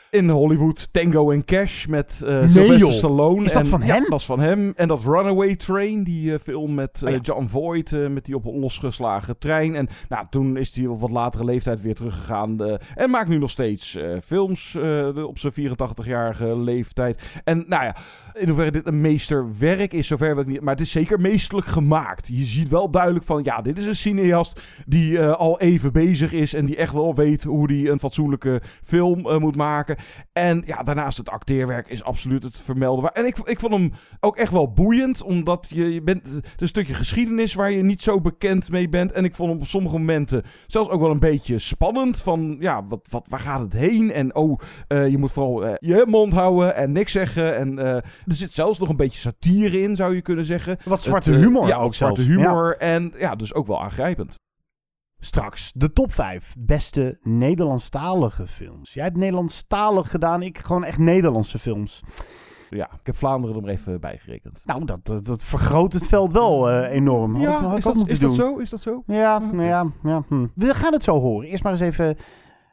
in 0.09 0.29
Hollywood 0.29 0.87
Tango 0.91 1.31
and 1.31 1.45
Cash 1.45 1.85
met 1.85 2.21
uh, 2.23 2.29
nee, 2.29 2.49
Sylvester 2.49 2.77
joh. 2.77 2.91
Stallone. 2.91 3.45
Is 3.45 3.53
dat 3.53 3.61
en, 3.61 3.67
van 3.67 3.81
hem? 3.81 4.03
Ja, 4.03 4.09
dat 4.09 4.19
is 4.19 4.25
van 4.25 4.39
hem. 4.39 4.73
En 4.75 4.87
dat 4.87 5.03
Runaway 5.03 5.55
Train, 5.55 6.03
die 6.03 6.31
uh, 6.31 6.37
film 6.39 6.73
met 6.73 7.01
uh, 7.03 7.09
Oh, 7.09 7.15
ja. 7.15 7.21
John 7.21 7.45
Voight, 7.45 7.91
met 8.09 8.25
die 8.25 8.35
op 8.35 8.45
losgeslagen 8.45 9.37
trein. 9.37 9.75
En 9.75 9.87
nou, 10.09 10.25
toen 10.29 10.57
is 10.57 10.75
hij 10.75 10.85
op 10.85 11.01
wat 11.01 11.11
latere 11.11 11.43
leeftijd 11.43 11.81
weer 11.81 11.95
teruggegaan. 11.95 12.79
en 12.95 13.09
maakt 13.09 13.29
nu 13.29 13.37
nog 13.37 13.49
steeds 13.49 13.97
films 14.23 14.77
op 15.25 15.39
zijn 15.39 15.53
84-jarige 15.53 16.57
leeftijd. 16.57 17.21
En 17.43 17.65
nou 17.67 17.83
ja, 17.83 17.95
in 18.33 18.47
hoeverre 18.47 18.71
dit 18.71 18.87
een 18.87 19.01
meesterwerk 19.01 19.93
is, 19.93 20.07
zover 20.07 20.33
wil 20.35 20.43
ik 20.43 20.49
niet. 20.49 20.61
Maar 20.61 20.73
het 20.73 20.83
is 20.83 20.91
zeker 20.91 21.19
meesterlijk 21.21 21.67
gemaakt. 21.67 22.27
Je 22.27 22.43
ziet 22.43 22.69
wel 22.69 22.89
duidelijk 22.91 23.25
van, 23.25 23.43
ja, 23.43 23.61
dit 23.61 23.77
is 23.77 23.85
een 23.85 23.95
cineast 23.95 24.61
die 24.85 25.11
uh, 25.11 25.31
al 25.31 25.59
even 25.59 25.91
bezig 25.91 26.31
is. 26.33 26.53
En 26.53 26.65
die 26.65 26.75
echt 26.75 26.93
wel 26.93 27.15
weet 27.15 27.43
hoe 27.43 27.71
hij 27.73 27.91
een 27.91 27.99
fatsoenlijke 27.99 28.61
film 28.83 29.19
uh, 29.27 29.37
moet 29.37 29.55
maken. 29.55 29.95
En 30.33 30.63
ja, 30.65 30.83
daarnaast 30.83 31.17
het 31.17 31.29
acteerwerk 31.29 31.87
is 31.89 32.03
absoluut 32.03 32.43
het 32.43 32.59
vermelden. 32.59 33.01
waar- 33.03 33.11
En 33.11 33.25
ik, 33.25 33.37
ik 33.37 33.59
vond 33.59 33.73
hem 33.73 33.91
ook 34.19 34.37
echt 34.37 34.51
wel 34.51 34.71
boeiend. 34.73 35.23
Omdat 35.23 35.67
je, 35.73 35.93
je 35.93 36.01
bent 36.01 36.23
het 36.33 36.45
een 36.57 36.67
stukje 36.67 36.93
geschiedenis 36.93 37.53
waar 37.53 37.71
je 37.71 37.83
niet 37.83 38.01
zo 38.01 38.21
bekend 38.21 38.71
mee 38.71 38.89
bent. 38.89 39.11
En 39.11 39.23
ik 39.23 39.35
vond 39.35 39.49
hem 39.51 39.59
op 39.59 39.65
sommige 39.67 39.97
momenten 39.97 40.43
zelfs 40.67 40.89
ook 40.89 41.01
wel 41.01 41.11
een 41.11 41.19
beetje 41.19 41.59
spannend. 41.59 42.21
Van 42.21 42.57
ja, 42.59 42.85
wat, 42.87 43.07
wat, 43.09 43.25
waar 43.29 43.39
gaat 43.39 43.61
het 43.61 43.73
heen? 43.73 44.11
En 44.11 44.35
oh, 44.35 44.59
uh, 44.87 45.07
je 45.07 45.17
moet 45.17 45.31
vooral 45.31 45.67
je 45.79 46.03
mond 46.07 46.33
houden 46.33 46.75
en 46.75 46.91
niks 46.91 47.11
zeggen. 47.11 47.55
En 47.57 48.03
er 48.25 48.35
zit 48.35 48.53
zelfs 48.53 48.79
nog 48.79 48.89
een 48.89 48.95
beetje 48.95 49.19
satire 49.19 49.81
in, 49.81 49.95
zou 49.95 50.15
je 50.15 50.21
kunnen 50.21 50.45
zeggen. 50.45 50.77
Wat 50.83 51.03
zwarte 51.03 51.29
Het, 51.29 51.39
uh, 51.39 51.45
humor 51.45 51.67
ja, 51.67 51.77
ook 51.77 51.95
zwarte 51.95 52.21
zelfs. 52.21 52.37
humor. 52.37 52.77
En 52.77 53.13
ja, 53.17 53.35
dus 53.35 53.53
ook 53.53 53.67
wel 53.67 53.81
aangrijpend. 53.81 54.35
Straks 55.21 55.71
de 55.75 55.93
top 55.93 56.13
5 56.13 56.55
beste 56.59 57.17
Nederlandstalige 57.21 58.47
films. 58.47 58.93
Jij 58.93 59.03
hebt 59.03 59.17
Nederlandstalig 59.17 60.09
gedaan, 60.09 60.41
ik 60.41 60.57
gewoon 60.57 60.83
echt 60.83 60.97
Nederlandse 60.97 61.59
films. 61.59 62.01
Ja, 62.69 62.85
ik 62.85 63.05
heb 63.05 63.15
Vlaanderen 63.15 63.55
er 63.55 63.61
maar 63.61 63.71
even 63.71 63.99
bijgerekend. 63.99 64.61
Nou, 64.65 64.85
dat, 64.85 65.05
dat, 65.05 65.25
dat 65.25 65.43
vergroot 65.43 65.93
het 65.93 66.07
veld 66.07 66.33
wel 66.33 66.69
uh, 66.69 66.91
enorm. 66.91 67.35
Had 67.35 67.43
Ja, 67.43 67.75
is, 67.75 67.83
dat, 67.83 68.07
is 68.07 68.19
dat 68.19 68.33
zo? 68.33 68.57
Is 68.57 68.69
dat 68.69 68.81
zo? 68.81 69.03
Ja, 69.05 69.39
nou 69.39 69.63
ja, 69.63 69.91
ja 70.03 70.23
hm. 70.27 70.47
we 70.55 70.73
gaan 70.73 70.93
het 70.93 71.03
zo 71.03 71.19
horen. 71.19 71.47
Eerst 71.47 71.63
maar 71.63 71.71
eens 71.71 71.81
even 71.81 72.17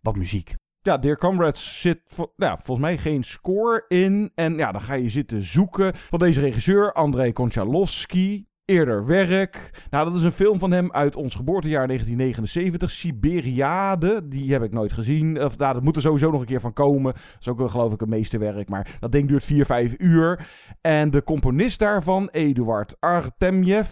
wat 0.03 0.17
muziek. 0.17 0.56
Ja, 0.87 0.99
Dear 0.99 1.19
Comrades 1.19 1.81
zit 1.81 2.01
nou, 2.37 2.59
volgens 2.63 2.87
mij 2.87 2.99
geen 2.99 3.23
score 3.23 3.85
in. 3.89 4.31
En 4.35 4.55
ja, 4.55 4.73
dan 4.73 4.81
ga 4.81 4.95
je 4.95 5.09
zitten 5.09 5.43
zoeken 5.43 5.93
van 5.95 6.19
deze 6.19 6.41
regisseur, 6.41 6.93
Andrei 6.93 7.33
Konchalovsky. 7.33 8.45
Eerder 8.65 9.07
werk. 9.07 9.85
Nou, 9.91 10.05
dat 10.05 10.15
is 10.15 10.23
een 10.23 10.33
film 10.33 10.59
van 10.59 10.71
hem 10.71 10.93
uit 10.93 11.17
ons 11.17 11.35
geboortejaar 11.35 11.87
1979. 11.87 12.91
Siberiade. 12.91 14.29
Die 14.29 14.53
heb 14.53 14.63
ik 14.63 14.73
nooit 14.73 14.93
gezien. 14.93 15.45
Of, 15.45 15.59
nou, 15.59 15.75
dat 15.75 15.83
moet 15.83 15.97
er 15.97 16.03
sowieso 16.03 16.31
nog 16.31 16.41
een 16.41 16.47
keer 16.47 16.61
van 16.61 16.73
komen. 16.73 17.13
Dat 17.13 17.41
is 17.41 17.49
ook 17.49 17.59
wel, 17.59 17.69
geloof 17.69 17.93
ik, 17.93 18.01
een 18.01 18.09
meesterwerk. 18.09 18.69
Maar 18.69 18.97
dat 19.01 19.13
ding 19.13 19.29
duurt 19.29 19.45
4, 19.45 19.67
5 19.67 19.95
uur. 19.99 20.49
En 20.81 21.11
de 21.11 21.23
componist 21.23 21.79
daarvan, 21.79 22.29
Eduard 22.33 22.97
Artemjev. 23.01 23.89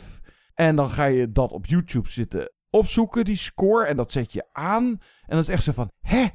En 0.54 0.76
dan 0.76 0.90
ga 0.90 1.04
je 1.04 1.32
dat 1.32 1.52
op 1.52 1.66
YouTube 1.66 2.08
zitten 2.08 2.52
opzoeken, 2.70 3.24
die 3.24 3.36
score. 3.36 3.86
En 3.86 3.96
dat 3.96 4.12
zet 4.12 4.32
je 4.32 4.44
aan. 4.52 4.84
En 4.86 5.00
dan 5.26 5.38
is 5.38 5.48
echt 5.48 5.62
zo 5.62 5.72
van... 5.72 5.90
Hè? 6.00 6.26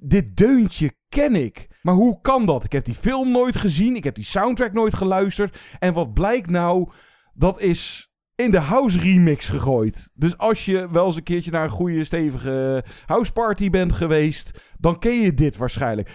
Dit 0.00 0.36
deuntje 0.36 0.92
ken 1.08 1.34
ik. 1.34 1.66
Maar 1.82 1.94
hoe 1.94 2.20
kan 2.20 2.46
dat? 2.46 2.64
Ik 2.64 2.72
heb 2.72 2.84
die 2.84 2.94
film 2.94 3.30
nooit 3.30 3.56
gezien. 3.56 3.96
Ik 3.96 4.04
heb 4.04 4.14
die 4.14 4.24
soundtrack 4.24 4.72
nooit 4.72 4.94
geluisterd. 4.94 5.58
En 5.78 5.92
wat 5.94 6.12
blijkt 6.12 6.50
nou? 6.50 6.90
Dat 7.34 7.60
is 7.60 8.12
in 8.34 8.50
de 8.50 8.60
house 8.60 9.00
remix 9.00 9.48
gegooid. 9.48 10.10
Dus 10.14 10.38
als 10.38 10.64
je 10.64 10.90
wel 10.90 11.06
eens 11.06 11.16
een 11.16 11.22
keertje 11.22 11.50
naar 11.50 11.64
een 11.64 11.70
goede 11.70 12.04
stevige 12.04 12.84
house 13.06 13.32
party 13.32 13.70
bent 13.70 13.92
geweest, 13.92 14.60
dan 14.78 14.98
ken 14.98 15.20
je 15.20 15.34
dit 15.34 15.56
waarschijnlijk. 15.56 16.10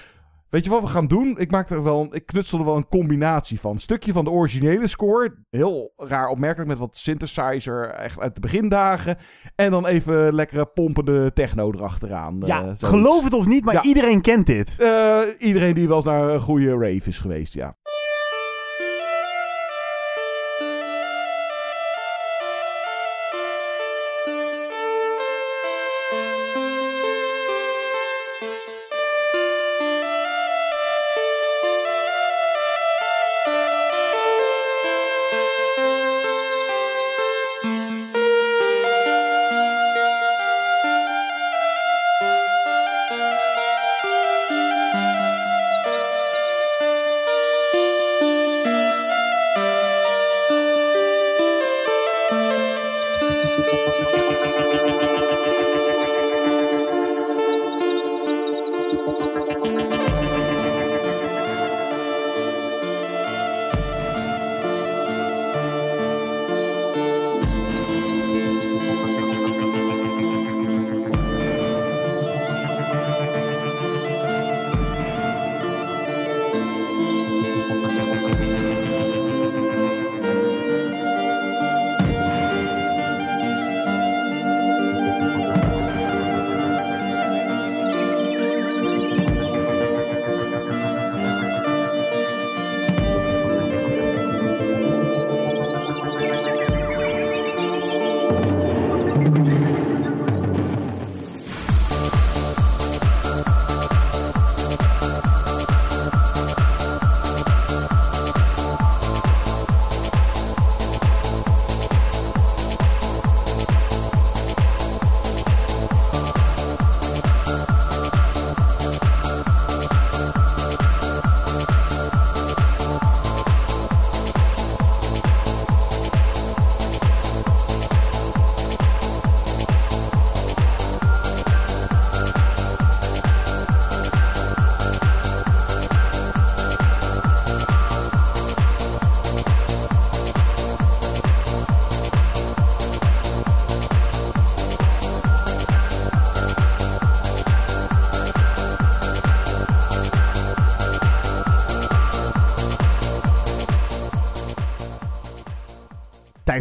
Weet 0.53 0.63
je 0.63 0.69
wat 0.69 0.81
we 0.81 0.87
gaan 0.87 1.07
doen? 1.07 1.35
Ik 1.37 1.51
maak 1.51 1.69
er 1.69 1.83
wel, 1.83 2.01
een- 2.01 2.11
ik 2.11 2.25
knutsel 2.25 2.59
er 2.59 2.65
wel 2.65 2.75
een 2.75 2.87
combinatie 2.87 3.59
van. 3.59 3.71
Een 3.71 3.79
stukje 3.79 4.13
van 4.13 4.23
de 4.23 4.29
originele 4.29 4.87
score, 4.87 5.35
heel 5.49 5.93
raar 5.97 6.27
opmerkelijk 6.27 6.69
met 6.69 6.77
wat 6.77 6.97
synthesizer, 6.97 7.89
echt 7.89 8.19
uit 8.19 8.33
de 8.35 8.39
begindagen, 8.39 9.17
en 9.55 9.71
dan 9.71 9.85
even 9.87 10.33
lekkere 10.33 10.65
pompende 10.65 11.31
techno 11.33 11.71
erachteraan. 11.71 12.41
Ja, 12.45 12.63
eh, 12.63 12.69
geloof 12.79 13.23
het 13.23 13.33
of 13.33 13.45
niet, 13.45 13.65
maar 13.65 13.73
Ja. 13.73 13.83
iedereen 13.83 14.21
kent 14.21 14.45
dit. 14.45 14.75
Eh, 14.79 15.19
iedereen 15.37 15.73
die 15.73 15.87
wel 15.87 15.95
eens 15.95 16.05
naar 16.05 16.29
een 16.29 16.39
goede 16.39 16.71
rave 16.71 17.01
is 17.09 17.19
geweest, 17.19 17.53
ja. 17.53 17.75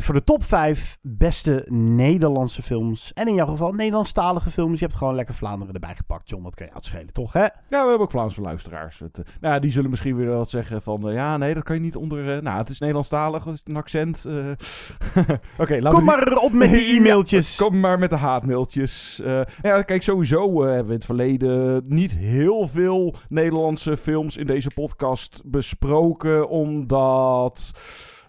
Tijd 0.02 0.14
voor 0.14 0.24
de 0.24 0.32
top 0.32 0.44
5 0.44 0.98
beste 1.02 1.64
Nederlandse 1.68 2.62
films. 2.62 3.12
En 3.12 3.28
in 3.28 3.34
jouw 3.34 3.46
geval 3.46 3.72
Nederlandstalige 3.72 4.50
films. 4.50 4.78
Je 4.78 4.84
hebt 4.84 4.96
gewoon 4.96 5.14
lekker 5.14 5.34
Vlaanderen 5.34 5.74
erbij 5.74 5.94
gepakt. 5.96 6.28
John, 6.28 6.42
wat 6.42 6.54
kan 6.54 6.66
je 6.66 6.74
uitschelen, 6.74 7.12
toch? 7.12 7.32
Hè? 7.32 7.40
Ja, 7.40 7.50
we 7.68 7.76
hebben 7.76 8.00
ook 8.00 8.10
Vlaamse 8.10 8.40
luisteraars. 8.40 8.98
Het, 8.98 9.18
uh, 9.18 9.24
nou, 9.40 9.60
die 9.60 9.70
zullen 9.70 9.90
misschien 9.90 10.16
weer 10.16 10.28
wat 10.28 10.50
zeggen 10.50 10.82
van... 10.82 11.08
Uh, 11.08 11.14
ja, 11.14 11.36
nee, 11.36 11.54
dat 11.54 11.62
kan 11.62 11.74
je 11.74 11.80
niet 11.80 11.96
onder... 11.96 12.36
Uh, 12.36 12.42
nou, 12.42 12.58
het 12.58 12.68
is 12.68 12.78
Nederlandstalig, 12.78 13.44
het 13.44 13.54
is 13.54 13.62
een 13.64 13.76
accent. 13.76 14.26
Oké, 14.26 15.38
okay, 15.58 15.80
laten 15.80 15.98
Kom 15.98 16.04
maar 16.06 16.36
op 16.36 16.52
met 16.52 16.70
die 16.70 16.94
e-mailtjes. 16.96 17.56
Ja, 17.56 17.64
kom 17.64 17.80
maar 17.80 17.98
met 17.98 18.10
de 18.10 18.16
haatmailtjes. 18.16 19.20
ja, 19.62 19.82
kijk, 19.82 20.02
sowieso 20.02 20.62
hebben 20.62 20.84
we 20.84 20.92
in 20.92 20.96
het 20.96 21.04
verleden 21.04 21.82
niet 21.86 22.12
heel 22.12 22.68
veel 22.68 23.14
Nederlandse 23.28 23.96
films 23.96 24.36
in 24.36 24.46
deze 24.46 24.70
podcast 24.74 25.42
besproken. 25.44 26.48
Omdat... 26.48 27.72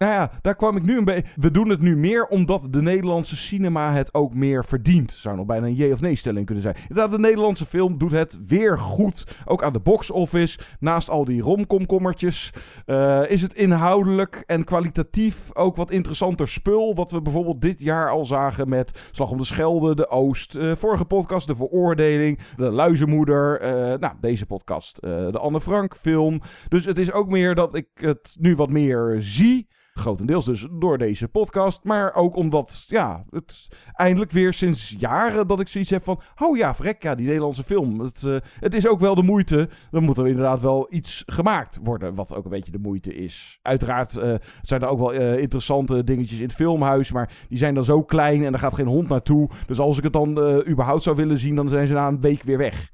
Nou 0.04 0.16
ja, 0.16 0.30
daar 0.40 0.56
kwam 0.56 0.76
ik 0.76 0.82
nu 0.82 0.96
een 0.96 1.04
beetje. 1.04 1.24
We 1.36 1.50
doen 1.50 1.68
het 1.68 1.80
nu 1.80 1.96
meer 1.96 2.26
omdat 2.26 2.66
de 2.70 2.82
Nederlandse 2.82 3.36
cinema 3.36 3.92
het 3.92 4.14
ook 4.14 4.34
meer 4.34 4.64
verdient. 4.64 5.10
Zou 5.10 5.36
nog 5.36 5.46
bijna 5.46 5.66
een 5.66 5.76
ja 5.76 5.92
of 5.92 6.00
nee 6.00 6.16
stelling 6.16 6.46
kunnen 6.46 6.62
zijn. 6.62 6.76
Dat 6.88 7.10
de 7.10 7.18
Nederlandse 7.18 7.66
film 7.66 7.98
doet 7.98 8.12
het 8.12 8.38
weer 8.46 8.78
goed. 8.78 9.26
Ook 9.44 9.62
aan 9.62 9.72
de 9.72 9.80
box 9.80 10.10
office. 10.10 10.58
Naast 10.80 11.10
al 11.10 11.24
die 11.24 11.42
romkomkommertjes. 11.42 12.52
Uh, 12.86 13.30
is 13.30 13.42
het 13.42 13.54
inhoudelijk 13.54 14.42
en 14.46 14.64
kwalitatief 14.64 15.50
ook 15.52 15.76
wat 15.76 15.90
interessanter 15.90 16.48
spul. 16.48 16.94
Wat 16.94 17.10
we 17.10 17.22
bijvoorbeeld 17.22 17.60
dit 17.60 17.80
jaar 17.80 18.10
al 18.10 18.24
zagen 18.24 18.68
met 18.68 19.08
Slag 19.10 19.30
om 19.30 19.38
de 19.38 19.44
Schelde, 19.44 19.94
De 19.94 20.08
Oost. 20.08 20.54
Uh, 20.54 20.74
vorige 20.74 21.04
podcast, 21.04 21.46
De 21.46 21.56
Veroordeling. 21.56 22.38
De 22.56 22.70
Luizenmoeder. 22.70 23.62
Uh, 23.62 23.98
nou, 23.98 24.14
deze 24.20 24.46
podcast, 24.46 25.00
de 25.00 25.38
Anne 25.38 25.60
Frank 25.60 25.96
film. 25.96 26.40
Dus 26.68 26.84
het 26.84 26.98
is 26.98 27.12
ook 27.12 27.28
meer 27.28 27.54
dat 27.54 27.74
ik 27.74 27.86
het 27.94 28.36
nu 28.38 28.56
wat 28.56 28.70
meer 28.70 29.16
zie. 29.18 29.66
Grotendeels 30.00 30.44
dus 30.44 30.66
door 30.70 30.98
deze 30.98 31.28
podcast. 31.28 31.84
Maar 31.84 32.14
ook 32.14 32.36
omdat, 32.36 32.84
ja, 32.86 33.24
het 33.30 33.68
eindelijk 33.92 34.30
weer 34.30 34.52
sinds 34.52 34.94
jaren 34.98 35.46
dat 35.46 35.60
ik 35.60 35.68
zoiets 35.68 35.90
heb 35.90 36.04
van... 36.04 36.20
Oh 36.38 36.56
ja, 36.56 36.74
vrek, 36.74 37.02
ja, 37.02 37.14
die 37.14 37.26
Nederlandse 37.26 37.62
film. 37.62 38.00
Het, 38.00 38.22
uh, 38.22 38.36
het 38.60 38.74
is 38.74 38.88
ook 38.88 39.00
wel 39.00 39.14
de 39.14 39.22
moeite. 39.22 39.68
Dan 39.90 40.02
moet 40.02 40.18
er 40.18 40.26
inderdaad 40.26 40.60
wel 40.60 40.86
iets 40.90 41.22
gemaakt 41.26 41.78
worden, 41.82 42.14
wat 42.14 42.34
ook 42.34 42.44
een 42.44 42.50
beetje 42.50 42.72
de 42.72 42.78
moeite 42.78 43.14
is. 43.14 43.58
Uiteraard 43.62 44.16
uh, 44.16 44.34
zijn 44.62 44.80
er 44.80 44.88
ook 44.88 44.98
wel 44.98 45.14
uh, 45.14 45.38
interessante 45.38 46.04
dingetjes 46.04 46.38
in 46.38 46.44
het 46.44 46.54
filmhuis. 46.54 47.12
Maar 47.12 47.32
die 47.48 47.58
zijn 47.58 47.74
dan 47.74 47.84
zo 47.84 48.02
klein 48.02 48.44
en 48.44 48.52
er 48.52 48.58
gaat 48.58 48.74
geen 48.74 48.86
hond 48.86 49.08
naartoe. 49.08 49.48
Dus 49.66 49.78
als 49.78 49.98
ik 49.98 50.04
het 50.04 50.12
dan 50.12 50.38
überhaupt 50.68 51.02
zou 51.02 51.16
willen 51.16 51.38
zien, 51.38 51.54
dan 51.54 51.68
zijn 51.68 51.86
ze 51.86 51.94
na 51.94 52.08
een 52.08 52.20
week 52.20 52.42
weer 52.42 52.58
weg. 52.58 52.92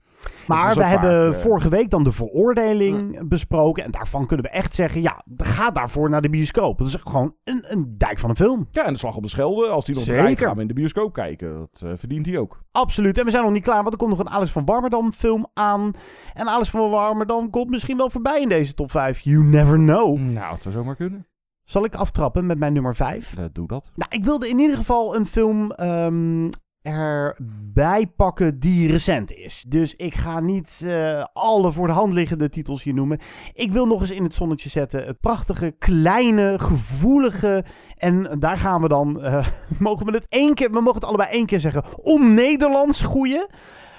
Maar 0.57 0.75
we 0.75 0.85
hebben 0.85 1.33
vaak, 1.33 1.43
vorige 1.43 1.69
week 1.69 1.91
dan 1.91 2.05
de 2.05 2.13
veroordeling 2.13 3.15
ja. 3.15 3.25
besproken. 3.25 3.85
En 3.85 3.91
daarvan 3.91 4.27
kunnen 4.27 4.47
we 4.47 4.53
echt 4.53 4.75
zeggen, 4.75 5.03
ja, 5.03 5.23
ga 5.37 5.71
daarvoor 5.71 6.11
naar 6.11 6.23
de 6.23 6.31
bioscoop. 6.31 6.79
Dat 6.79 6.87
is 6.87 6.97
gewoon 7.03 7.35
een, 7.45 7.65
een 7.69 7.95
dijk 7.99 8.19
van 8.19 8.31
een 8.31 8.37
film. 8.37 8.69
Ja, 8.71 8.87
en 8.87 8.93
de 8.93 8.99
Slag 8.99 9.17
op 9.17 9.23
de 9.23 9.29
Schelde, 9.29 9.67
als 9.67 9.85
die 9.85 9.95
nog 9.95 10.05
draait, 10.05 10.41
gaan 10.41 10.55
we 10.55 10.61
in 10.61 10.69
de 10.69 10.75
bioscoop 10.75 11.13
kijken. 11.13 11.59
Dat 11.59 11.81
uh, 11.85 11.93
verdient 11.97 12.27
hij 12.27 12.39
ook. 12.39 12.63
Absoluut. 12.73 13.19
En 13.19 13.25
we 13.25 13.31
zijn 13.31 13.45
nog 13.45 13.53
niet 13.53 13.63
klaar, 13.63 13.83
want 13.83 13.93
er 13.93 13.99
komt 13.99 14.11
nog 14.11 14.21
een 14.21 14.31
Alex 14.31 14.51
van 14.51 14.65
Warmerdam 14.65 15.13
film 15.13 15.47
aan. 15.55 15.93
En 16.35 16.49
Alex 16.49 16.71
van 16.71 16.91
Warmerdam 16.91 17.51
komt 17.51 17.71
misschien 17.71 17.97
wel 17.97 18.11
voorbij 18.11 18.41
in 18.41 18.49
deze 18.49 18.75
top 18.75 18.91
5. 18.91 19.21
You 19.21 19.45
never 19.45 19.77
know. 19.77 20.19
Nou, 20.19 20.53
het 20.53 20.63
zou 20.63 20.75
zomaar 20.75 20.97
kunnen. 20.97 21.27
Zal 21.65 21.85
ik 21.85 21.95
aftrappen 21.95 22.47
met 22.47 22.59
mijn 22.59 22.73
nummer 22.73 22.97
5? 22.97 23.35
Uh, 23.39 23.45
doe 23.53 23.67
dat. 23.67 23.93
Nou, 23.95 24.11
ik 24.15 24.25
wilde 24.25 24.49
in 24.49 24.59
ieder 24.59 24.77
geval 24.77 25.17
een 25.17 25.27
film 25.27 25.73
um, 25.81 26.51
erbij 26.83 28.07
pakken 28.17 28.61
die 28.61 28.91
recent 28.91 29.33
is. 29.33 29.65
Dus 29.69 29.95
ik 29.97 30.15
ga 30.15 30.41
niet 30.41 30.81
uh, 30.85 31.25
alle 31.33 31.73
voor 31.73 31.87
de 31.87 31.93
hand 31.93 32.13
liggende 32.13 32.49
titels 32.49 32.83
hier 32.83 32.95
noemen. 32.95 33.19
Ik 33.53 33.73
wil 33.73 33.87
nog 33.87 34.01
eens 34.01 34.11
in 34.11 34.23
het 34.23 34.35
zonnetje 34.35 34.69
zetten 34.69 35.07
het 35.07 35.21
prachtige, 35.21 35.75
kleine, 35.79 36.59
gevoelige 36.59 37.65
en 37.97 38.37
daar 38.39 38.59
gaan 38.59 38.83
we 38.83 38.89
dan. 38.89 39.25
Uh, 39.25 39.47
mogen 39.79 40.07
we 40.07 40.13
het 40.13 40.27
één 40.29 40.55
keer, 40.55 40.71
we 40.71 40.81
mogen 40.81 41.01
het 41.01 41.05
allebei 41.05 41.31
één 41.31 41.47
keer 41.47 41.61
zeggen. 41.61 41.85
On-Nederlands 41.97 43.03
goeie. 43.03 43.47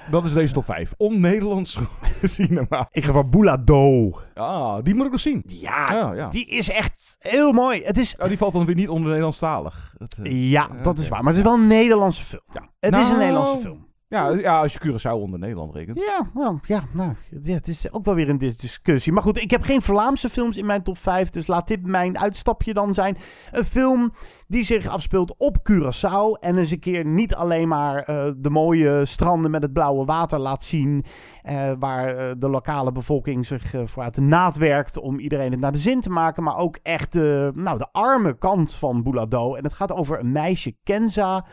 Dat 0.10 0.26
is 0.26 0.34
deze 0.34 0.54
top 0.54 0.66
5. 0.66 0.94
On-Nederlands 0.98 1.78
cinema. 2.24 2.88
Ik 2.92 3.06
ga 3.06 3.12
voor 3.12 3.30
Boulado. 3.30 4.12
Ah, 4.34 4.84
die 4.84 4.96
moet 4.96 5.06
ik 5.06 5.12
nog 5.12 5.20
zien. 5.20 5.44
Ja, 5.48 5.86
ja, 5.92 6.14
ja. 6.14 6.30
die 6.30 6.46
is 6.46 6.70
echt 6.70 7.18
heel 7.20 7.52
mooi. 7.52 7.84
Het 7.84 7.98
is... 7.98 8.16
Oh, 8.20 8.28
die 8.28 8.38
valt 8.38 8.54
dan 8.54 8.66
weer 8.66 8.76
niet 8.76 8.90
onder 8.90 9.08
Nederlandstalig. 9.08 9.94
Het, 9.98 10.18
uh, 10.24 10.52
ja, 10.52 10.68
dat 10.68 10.88
okay. 10.88 11.04
is 11.04 11.10
waar. 11.10 11.24
Maar 11.24 11.34
het 11.34 11.38
is 11.38 11.48
wel 11.48 11.54
een 11.54 11.68
Nederlandse 11.68 12.24
film. 12.24 12.44
Ja. 12.54 12.70
Het 12.80 12.92
nou, 12.92 13.04
is 13.04 13.10
een 13.10 13.18
Nederlandse 13.18 13.62
film. 13.62 13.90
Ja, 14.12 14.30
ja, 14.30 14.62
als 14.62 14.74
je 14.74 14.80
Curaçao 14.80 15.22
onder 15.22 15.40
Nederland 15.40 15.76
rekent. 15.76 16.00
Ja, 16.00 16.30
well, 16.34 16.60
ja 16.64 16.84
nou, 16.94 17.14
ja, 17.42 17.54
het 17.54 17.68
is 17.68 17.92
ook 17.94 18.06
wel 18.06 18.16
weer 18.16 18.30
een 18.30 18.38
discussie. 18.38 19.14
Maar 19.14 19.24
goed, 19.24 19.42
ik 19.42 19.52
heb 19.52 19.64
geen 19.64 19.82
Vlaamse 19.82 20.30
films 20.30 20.58
in 20.58 20.66
mijn 20.66 20.84
top 20.84 20.98
5, 20.98 21.30
dus 21.30 21.48
laat 21.48 21.68
dit 21.68 21.86
mijn 21.86 22.20
uitstapje 22.20 22.74
dan 22.74 22.94
zijn. 22.94 23.18
Een 23.52 23.66
film 23.66 24.14
die 24.48 24.64
zich 24.64 24.88
afspeelt 24.88 25.36
op 25.38 25.58
Curaçao 25.72 26.40
en 26.40 26.58
eens 26.58 26.72
een 26.72 26.80
keer 26.80 27.06
niet 27.06 27.36
alleen 27.36 27.68
maar 27.68 28.10
uh, 28.10 28.32
de 28.38 28.50
mooie 28.50 29.06
stranden 29.06 29.52
met 29.52 29.62
het 29.62 29.74
blauwe 29.74 30.06
water 30.06 30.40
laat 30.40 30.64
zien, 30.64 31.04
uh, 31.44 31.72
waar 31.80 32.16
uh, 32.16 32.32
de 32.38 32.50
lokale 32.50 32.92
bevolking 32.92 33.46
zich 33.46 33.74
voor 33.86 34.04
uit 34.04 34.16
de 34.16 34.22
naad 34.22 34.58
werkt 34.58 34.98
om 35.00 35.20
iedereen 35.20 35.52
het 35.52 35.60
naar 35.60 35.72
de 35.72 35.78
zin 35.78 36.02
te 36.02 36.10
maken, 36.10 36.44
maar 36.44 36.58
ook 36.58 36.80
echt 36.84 37.14
de, 37.14 37.52
nou, 37.56 37.78
de 37.78 37.88
arme 37.92 38.38
kant 38.38 38.74
van 38.74 39.04
Boulado. 39.04 39.56
En 39.56 39.64
het 39.64 39.74
gaat 39.74 39.92
over 39.92 40.20
een 40.20 40.32
meisje, 40.32 40.76
Kenza, 40.84 41.46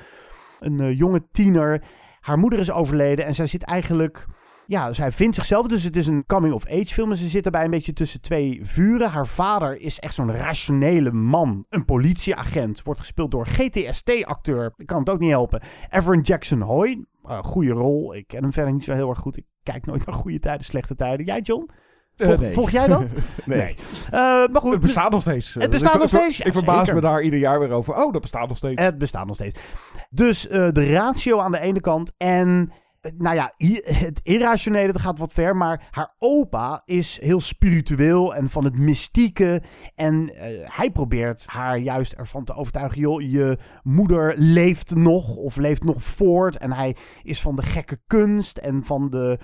een 0.61 0.95
jonge 0.95 1.29
tiener. 1.31 1.83
Haar 2.29 2.39
moeder 2.39 2.59
is 2.59 2.71
overleden 2.71 3.25
en 3.25 3.35
zij 3.35 3.47
zit 3.47 3.63
eigenlijk. 3.63 4.27
Ja, 4.67 4.93
zij 4.93 5.13
vindt 5.13 5.37
zichzelf, 5.37 5.67
dus 5.67 5.83
het 5.83 5.97
is 5.97 6.07
een 6.07 6.27
coming-of-age 6.27 6.95
film. 6.95 7.11
En 7.11 7.17
ze 7.17 7.27
zit 7.27 7.43
daarbij 7.43 7.65
een 7.65 7.71
beetje 7.71 7.93
tussen 7.93 8.21
twee 8.21 8.61
vuren. 8.63 9.11
Haar 9.11 9.27
vader 9.27 9.81
is 9.81 9.99
echt 9.99 10.15
zo'n 10.15 10.33
rationele 10.33 11.13
man. 11.13 11.67
Een 11.69 11.85
politieagent. 11.85 12.83
Wordt 12.83 13.01
gespeeld 13.01 13.31
door 13.31 13.47
GTST-acteur. 13.47 14.73
Ik 14.77 14.87
kan 14.87 14.99
het 14.99 15.11
ook 15.11 15.19
niet 15.19 15.31
helpen. 15.31 15.63
Everett 15.91 16.27
Jackson 16.27 16.61
Hoy. 16.61 17.05
Uh, 17.25 17.39
goede 17.39 17.73
rol. 17.73 18.15
Ik 18.15 18.27
ken 18.27 18.43
hem 18.43 18.53
verder 18.53 18.73
niet 18.73 18.85
zo 18.85 18.93
heel 18.93 19.09
erg 19.09 19.19
goed. 19.19 19.37
Ik 19.37 19.45
kijk 19.63 19.87
nooit 19.87 20.07
naar 20.07 20.15
goede 20.15 20.39
tijden, 20.39 20.65
slechte 20.65 20.95
tijden. 20.95 21.27
Jij, 21.27 21.41
John? 21.41 21.71
Volg, 22.19 22.33
uh, 22.33 22.39
nee. 22.39 22.53
volg 22.53 22.71
jij 22.71 22.87
dat? 22.87 23.13
nee. 23.45 23.59
nee. 23.59 23.77
Uh, 24.05 24.11
maar 24.47 24.61
goed, 24.61 24.73
het 24.73 24.81
bestaat 24.81 25.11
nog 25.11 25.21
steeds. 25.21 25.55
Het 25.55 25.71
bestaat 25.71 25.95
ik, 25.95 26.01
nog 26.01 26.09
steeds. 26.09 26.41
Ik, 26.41 26.47
ik 26.47 26.53
verbaas 26.53 26.79
zeker. 26.79 26.95
me 26.95 27.01
daar 27.01 27.23
ieder 27.23 27.39
jaar 27.39 27.59
weer 27.59 27.71
over. 27.71 27.95
Oh, 27.95 28.13
dat 28.13 28.23
bestaat 28.23 28.49
nog 28.49 28.57
steeds. 28.57 28.83
Het 28.83 28.99
bestaat 28.99 29.27
nog 29.27 29.35
steeds. 29.35 29.59
Dus 30.11 30.47
uh, 30.47 30.69
de 30.73 30.93
ratio 30.93 31.39
aan 31.39 31.53
de 31.53 31.61
ene 31.61 31.81
kant 31.81 32.13
en 32.17 32.73
nou 33.17 33.37
ja, 33.37 33.53
het 33.85 34.21
irrationele 34.23 34.93
dat 34.93 35.01
gaat 35.01 35.19
wat 35.19 35.33
ver, 35.33 35.57
maar 35.57 35.89
haar 35.91 36.15
opa 36.19 36.83
is 36.85 37.19
heel 37.21 37.41
spiritueel 37.41 38.35
en 38.35 38.51
van 38.51 38.65
het 38.65 38.79
mystieke. 38.79 39.63
En 39.95 40.33
hij 40.63 40.91
probeert 40.91 41.47
haar 41.47 41.79
juist 41.79 42.13
ervan 42.13 42.45
te 42.45 42.55
overtuigen, 42.55 43.01
joh, 43.01 43.21
je 43.21 43.59
moeder 43.83 44.35
leeft 44.37 44.95
nog 44.95 45.37
of 45.37 45.57
leeft 45.57 45.85
nog 45.85 46.03
voort. 46.03 46.57
En 46.57 46.73
hij 46.73 46.97
is 47.23 47.41
van 47.41 47.57
de 47.57 47.63
gekke 47.63 47.99
kunst 48.07 48.59
en 48.59 48.85
van 48.85 49.11
de 49.11 49.39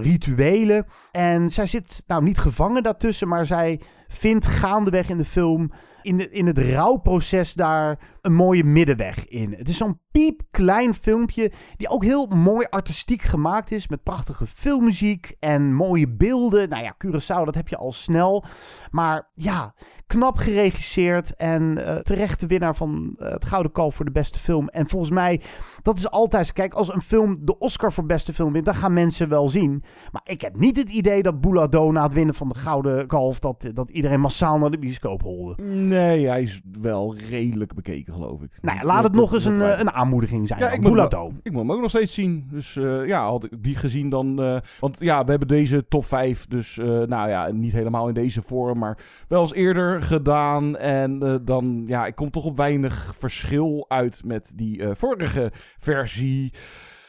rituelen. 0.00 0.86
En 1.12 1.50
zij 1.50 1.66
zit 1.66 2.04
nou 2.06 2.22
niet 2.22 2.38
gevangen 2.38 2.82
daartussen, 2.82 3.28
maar 3.28 3.46
zij 3.46 3.80
vindt 4.08 4.46
gaandeweg 4.46 5.08
in 5.08 5.18
de 5.18 5.24
film 5.24 5.72
in, 6.02 6.16
de, 6.16 6.30
in 6.30 6.46
het 6.46 6.58
rouwproces 6.58 7.52
daar 7.52 7.98
een 8.22 8.34
mooie 8.34 8.64
middenweg 8.64 9.28
in. 9.28 9.54
Het 9.58 9.68
is 9.68 9.76
zo'n 9.76 9.98
piepklein 10.10 10.94
filmpje 10.94 11.52
die 11.76 11.88
ook 11.88 12.04
heel 12.04 12.26
mooi 12.26 12.66
artistiek 12.70 13.22
gemaakt 13.22 13.72
is. 13.72 13.88
Met 13.88 14.02
prachtige 14.02 14.46
filmmuziek 14.46 15.36
en 15.38 15.74
mooie 15.74 16.08
beelden. 16.08 16.68
Nou 16.68 16.82
ja, 16.82 16.94
Curaçao, 17.04 17.44
dat 17.44 17.54
heb 17.54 17.68
je 17.68 17.76
al 17.76 17.92
snel. 17.92 18.44
Maar 18.90 19.30
ja, 19.34 19.74
knap 20.06 20.36
geregisseerd 20.36 21.36
en 21.36 21.78
uh, 21.78 21.94
terecht 21.94 22.40
de 22.40 22.46
winnaar 22.46 22.76
van 22.76 23.16
uh, 23.18 23.30
het 23.30 23.44
Gouden 23.44 23.72
Kalf 23.72 23.94
voor 23.94 24.04
de 24.04 24.10
beste 24.10 24.38
film. 24.38 24.68
En 24.68 24.88
volgens 24.88 25.10
mij, 25.10 25.40
dat 25.82 25.98
is 25.98 26.10
altijd... 26.10 26.52
Kijk, 26.52 26.74
als 26.74 26.94
een 26.94 27.02
film 27.02 27.38
de 27.40 27.58
Oscar 27.58 27.92
voor 27.92 28.06
beste 28.06 28.34
film 28.34 28.52
wint, 28.52 28.64
dan 28.64 28.74
gaan 28.74 28.92
mensen 28.92 29.28
wel 29.28 29.48
zien. 29.48 29.82
Maar 30.12 30.22
ik 30.24 30.40
heb 30.40 30.56
niet 30.56 30.76
het 30.76 30.90
idee 30.90 31.22
dat 31.22 31.40
Boulado 31.40 31.92
na 31.92 32.02
het 32.02 32.12
winnen 32.12 32.34
van 32.34 32.48
de 32.48 32.54
Gouden 32.54 33.06
Kalf... 33.06 33.38
dat, 33.38 33.64
dat 33.74 33.90
iedereen 33.90 34.20
massaal 34.20 34.58
naar 34.58 34.70
de 34.70 34.78
bioscoop 34.78 35.22
holde. 35.22 35.62
Nee, 35.62 36.26
hij 36.26 36.42
is 36.42 36.60
wel 36.80 37.16
redelijk 37.16 37.74
bekeken, 37.74 38.09
geloof 38.12 38.42
ik. 38.42 38.50
Nou 38.60 38.78
ja, 38.78 38.84
laat 38.84 39.04
het 39.04 39.12
nog 39.12 39.32
eens 39.32 39.44
een, 39.44 39.58
uh, 39.58 39.78
een 39.78 39.90
aanmoediging 39.90 40.46
zijn. 40.46 40.60
Ja, 40.60 40.70
ik 40.70 40.80
moet, 40.80 41.12
hem, 41.12 41.40
ik 41.42 41.52
moet 41.52 41.60
hem 41.60 41.72
ook 41.72 41.80
nog 41.80 41.90
steeds 41.90 42.14
zien. 42.14 42.46
Dus 42.50 42.74
uh, 42.74 43.06
ja, 43.06 43.24
had 43.24 43.44
ik 43.44 43.62
die 43.62 43.76
gezien 43.76 44.08
dan... 44.08 44.42
Uh, 44.44 44.56
want 44.80 45.00
ja, 45.00 45.24
we 45.24 45.30
hebben 45.30 45.48
deze 45.48 45.88
top 45.88 46.04
5, 46.04 46.46
dus 46.46 46.76
nou 47.06 47.28
ja, 47.28 47.50
niet 47.50 47.72
helemaal 47.72 48.08
in 48.08 48.14
deze 48.14 48.42
vorm, 48.42 48.78
maar 48.78 48.98
wel 49.28 49.40
eens 49.40 49.54
eerder 49.54 50.02
gedaan. 50.02 50.76
En 50.76 51.40
dan, 51.44 51.84
ja, 51.86 52.06
ik 52.06 52.14
kom 52.14 52.30
toch 52.30 52.44
op 52.44 52.56
weinig 52.56 53.14
verschil 53.18 53.84
uit 53.88 54.24
met 54.24 54.52
die 54.54 54.82
vorige 54.94 55.52
versie. 55.78 56.52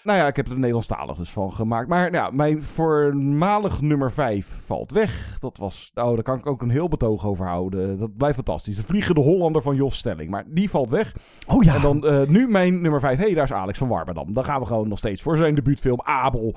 Nou 0.04 0.18
ja, 0.18 0.28
ik 0.28 0.36
heb 0.36 0.48
er 0.48 0.56
Nederlandstalig 0.56 1.18
dus 1.18 1.30
van 1.30 1.54
gemaakt. 1.54 1.88
Maar 1.88 2.12
ja, 2.12 2.30
mijn 2.30 2.64
voormalig 2.64 3.82
nummer 3.82 4.12
5 4.12 4.48
valt 4.66 4.92
weg. 4.92 5.38
Dat 5.40 5.58
was, 5.58 5.92
nou, 5.94 6.14
daar 6.16 6.24
kan 6.24 6.38
ik 6.38 6.46
ook 6.46 6.62
een 6.62 6.70
heel 6.70 6.88
betoog 6.88 7.26
over 7.26 7.46
houden. 7.46 7.98
Dat 8.00 8.18
blijft 8.18 8.36
fantastisch. 8.36 8.76
De 8.76 8.84
Vliegende 8.84 9.22
Hollander 9.22 9.62
van 9.62 9.76
Jos 9.76 9.98
Stelling. 9.98 10.30
Maar 10.30 10.44
die 10.48 10.70
valt 10.70 10.90
weg. 10.90 11.16
Oh 11.48 11.64
ja. 11.64 11.76
En 11.76 11.82
dan 11.82 12.06
uh, 12.06 12.28
nu 12.28 12.48
mijn 12.48 12.82
nummer 12.82 13.00
5. 13.00 13.18
Hé, 13.18 13.24
hey, 13.24 13.34
daar 13.34 13.44
is 13.44 13.54
Alex 13.54 13.78
van 13.78 13.88
Warmerdam. 13.88 14.34
Dan 14.34 14.46
gaan 14.46 14.60
we 14.60 14.66
gewoon 14.66 14.88
nog 14.88 14.98
steeds 14.98 15.22
voor 15.22 15.38
zijn 15.38 15.56
debuutfilm 15.56 16.02
Abel 16.02 16.56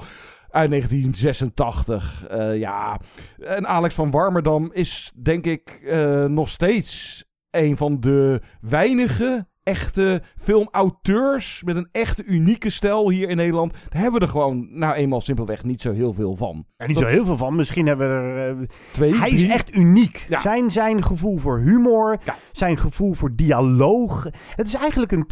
uit 0.51 0.71
1986. 0.71 2.27
Uh, 2.31 2.59
ja, 2.59 3.01
en 3.39 3.67
Alex 3.67 3.95
van 3.95 4.11
Warmerdam 4.11 4.71
is 4.73 5.13
denk 5.23 5.45
ik 5.47 5.81
uh, 5.83 6.25
nog 6.25 6.49
steeds 6.49 7.25
een 7.51 7.77
van 7.77 8.01
de 8.01 8.41
weinige 8.61 9.47
echte 9.65 10.23
filmauteurs 10.37 11.63
met 11.65 11.77
een 11.77 11.89
echte 11.93 12.25
unieke 12.25 12.71
stijl 12.71 13.11
hier 13.11 13.29
in 13.29 13.37
Nederland. 13.37 13.73
Daar 13.73 14.03
hebben 14.03 14.21
we 14.21 14.27
er 14.27 14.33
gewoon 14.33 14.69
nou 14.71 14.95
eenmaal 14.95 15.21
simpelweg 15.21 15.65
niet 15.65 15.83
zo 15.83 15.93
heel 15.93 16.13
veel 16.13 16.37
van. 16.37 16.65
Er 16.77 16.87
niet 16.87 16.99
Dat- 16.99 17.09
zo 17.09 17.15
heel 17.15 17.25
veel 17.27 17.37
van. 17.37 17.57
Misschien 17.57 17.87
hebben 17.87 18.09
we 18.09 18.15
er... 18.41 18.51
eh, 18.61 18.67
Twee, 18.91 19.15
hij 19.17 19.31
is 19.31 19.49
echt 19.49 19.75
uniek. 19.75 20.27
Ja. 20.29 20.41
Zijn, 20.41 20.71
zijn 20.71 21.03
gevoel 21.03 21.39
voor 21.39 21.59
humor, 21.59 22.19
zijn 22.53 22.79
gevoel 22.79 23.15
voor 23.15 23.35
dialoog. 23.37 24.25
Het 24.55 24.67
is 24.67 24.75
eigenlijk 24.75 25.13
een 25.13 25.27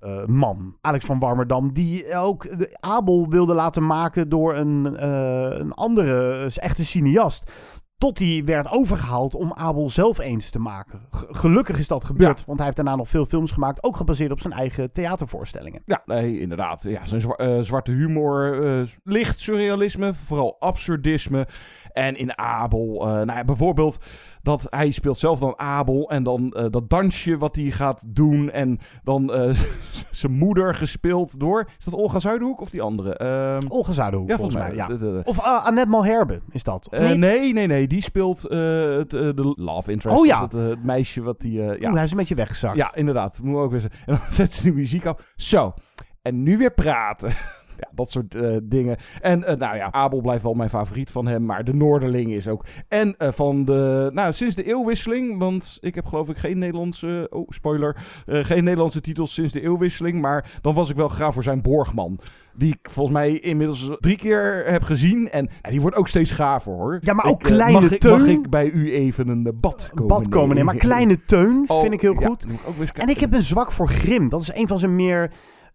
theaterman, 0.00 0.76
Alex 0.80 1.04
van 1.06 1.18
Warmerdam, 1.18 1.72
die 1.72 2.14
ook 2.14 2.58
de 2.58 2.76
Abel 2.80 3.26
wilde 3.28 3.54
laten 3.54 3.86
maken 3.86 4.28
door 4.28 4.54
een, 4.56 4.96
eh, 4.96 5.58
een 5.58 5.72
andere 5.72 6.44
eh, 6.44 6.62
echte 6.64 6.84
cineast. 6.84 7.50
Tot 7.98 8.18
hij 8.18 8.42
werd 8.44 8.70
overgehaald 8.70 9.34
om 9.34 9.52
Abel 9.52 9.90
zelf 9.90 10.18
eens 10.18 10.50
te 10.50 10.58
maken. 10.58 11.00
G- 11.10 11.24
gelukkig 11.28 11.78
is 11.78 11.88
dat 11.88 12.04
gebeurd, 12.04 12.44
want 12.44 12.56
hij 12.56 12.64
heeft 12.64 12.76
daarna 12.76 12.96
nog 12.96 13.08
veel 13.08 13.24
films 13.26 13.52
gemaakt, 13.52 13.82
ook 13.82 13.96
gebaseerd 13.96 14.30
op 14.30 14.40
zijn 14.40 14.52
eigen 14.54 14.92
theatervoorstellingen. 14.92 15.82
Ja, 15.84 16.02
nee, 16.06 16.40
inderdaad. 16.40 16.82
Ja, 16.82 17.06
zijn 17.06 17.20
zwa- 17.20 17.34
eh, 17.34 17.60
zwarte 17.60 17.92
humor, 17.92 18.62
eh, 18.80 18.86
licht 19.04 19.40
surrealisme, 19.40 20.14
vooral 20.14 20.56
absurdisme. 20.60 21.46
En 21.92 22.16
in 22.16 22.38
Abel, 22.38 23.00
eh, 23.00 23.06
nou 23.12 23.32
ja, 23.32 23.44
bijvoorbeeld 23.44 23.98
dat 24.46 24.66
hij 24.70 24.90
speelt 24.90 25.18
zelf 25.18 25.38
dan 25.38 25.58
Abel 25.58 26.10
en 26.10 26.22
dan 26.22 26.50
eh, 26.52 26.64
dat 26.70 26.90
dansje 26.90 27.38
wat 27.38 27.56
hij 27.56 27.70
gaat 27.70 28.02
doen 28.06 28.50
en 28.50 28.78
dan 29.04 29.32
eh, 29.34 29.54
zijn 30.10 30.32
moeder 30.32 30.74
gespeeld 30.74 31.40
door, 31.40 31.68
is 31.78 31.84
dat 31.84 31.94
Olga 31.94 32.18
Zuiderhoek 32.18 32.60
of 32.60 32.70
die 32.70 32.82
andere? 32.82 33.14
Ehm, 33.16 33.60
Olga 33.68 33.92
Zuiderhoek, 33.92 34.28
ja, 34.28 34.36
volgens 34.36 34.56
mij. 34.56 34.74
Ja. 34.74 34.86
De- 34.86 34.98
de- 34.98 35.12
de- 35.12 35.20
Of 35.24 35.38
uh, 35.38 35.64
Annette 35.64 35.90
Malherbe 35.90 36.40
is 36.50 36.62
dat, 36.64 36.86
Eh, 36.90 37.12
nee, 37.12 37.52
nee, 37.52 37.66
nee. 37.66 37.86
Die 37.86 38.02
speelt 38.02 38.44
eh, 38.44 38.58
het, 38.96 39.14
eh, 39.14 39.20
de 39.20 39.52
love 39.56 39.90
interest. 39.92 40.18
Oh 40.18 40.26
ja. 40.26 40.42
Het, 40.42 40.54
eh, 40.54 40.66
het 40.66 40.84
meisje 40.84 41.22
wat 41.22 41.40
die... 41.40 41.62
eh, 41.62 41.80
ja. 41.80 41.92
Hij 41.92 42.02
is 42.04 42.10
een 42.10 42.16
beetje 42.16 42.34
weggezakt. 42.34 42.76
Ja, 42.76 42.94
inderdaad. 42.94 43.40
Moet 43.42 43.56
ook 43.60 43.70
weer. 43.70 43.84
En 44.06 44.14
dan 44.14 44.18
zet 44.30 44.52
ze 44.52 44.62
de 44.62 44.72
muziek 44.72 45.06
af. 45.06 45.32
Zo. 45.36 45.74
En 46.22 46.42
nu 46.42 46.58
weer 46.58 46.72
praten. 46.74 47.30
Ja, 47.78 47.88
dat 47.94 48.10
soort 48.10 48.34
eh, 48.34 48.56
dingen. 48.62 48.96
En 49.20 49.44
eh, 49.44 49.56
nou 49.56 49.76
ja, 49.76 49.92
Abel 49.92 50.20
blijft 50.20 50.42
wel 50.42 50.54
mijn 50.54 50.70
favoriet 50.70 51.10
van 51.10 51.26
hem. 51.26 51.44
Maar 51.44 51.64
de 51.64 51.74
Noorderling 51.74 52.32
is 52.32 52.48
ook. 52.48 52.64
En 52.88 53.14
eh, 53.18 53.32
van 53.32 53.64
de. 53.64 54.10
Nou, 54.12 54.32
sinds 54.32 54.54
de 54.54 54.64
eeuwwisseling. 54.64 55.38
Want 55.38 55.78
ik 55.80 55.94
heb 55.94 56.06
geloof 56.06 56.28
ik 56.28 56.36
geen 56.36 56.58
Nederlandse. 56.58 57.26
Oh, 57.30 57.48
spoiler. 57.48 57.96
geen 58.26 58.64
Nederlandse 58.64 59.00
titels 59.00 59.34
sinds 59.34 59.52
de 59.52 59.62
eeuwwisseling. 59.62 60.20
Maar 60.20 60.58
dan 60.60 60.74
was 60.74 60.90
ik 60.90 60.96
wel 60.96 61.08
graag 61.08 61.34
voor 61.34 61.42
zijn 61.42 61.62
Borgman. 61.62 62.18
Die 62.54 62.72
ik 62.72 62.90
volgens 62.90 63.16
mij 63.16 63.38
inmiddels 63.38 63.90
drie 64.00 64.16
keer 64.16 64.62
heb 64.66 64.82
gezien. 64.82 65.30
En 65.30 65.48
ja, 65.62 65.70
die 65.70 65.80
wordt 65.80 65.96
ook 65.96 66.08
steeds 66.08 66.30
gaver 66.30 66.72
hoor. 66.72 66.98
Ja, 67.02 67.12
maar 67.12 67.24
ook 67.24 67.40
Ik, 67.40 67.52
Kleine 67.52 67.80
mag 67.80 67.90
ik, 67.90 68.00
Teun. 68.00 68.18
Mag 68.18 68.26
ik 68.26 68.50
bij 68.50 68.70
u 68.70 68.92
even 68.92 69.28
een 69.28 69.56
bad 69.60 69.90
komen 69.94 70.06
bad 70.06 70.28
komen 70.28 70.56
nemen. 70.56 70.64
Maar 70.64 70.76
Kleine 70.76 71.24
Teun 71.24 71.64
Oh, 71.66 71.80
vind 71.80 71.92
ik 71.92 72.00
heel 72.00 72.20
ja, 72.20 72.26
goed. 72.26 72.46
ik 72.78 72.98
en 72.98 73.08
ik 73.08 73.20
heb 73.20 73.32
een 73.32 73.42
zwak 73.42 73.72
voor 73.72 73.88
Grim. 73.88 74.28
Dat 74.28 74.42
is 74.42 74.54
een 74.54 74.68
van 74.68 74.78
zijn 74.78 74.96
meer 74.96 75.30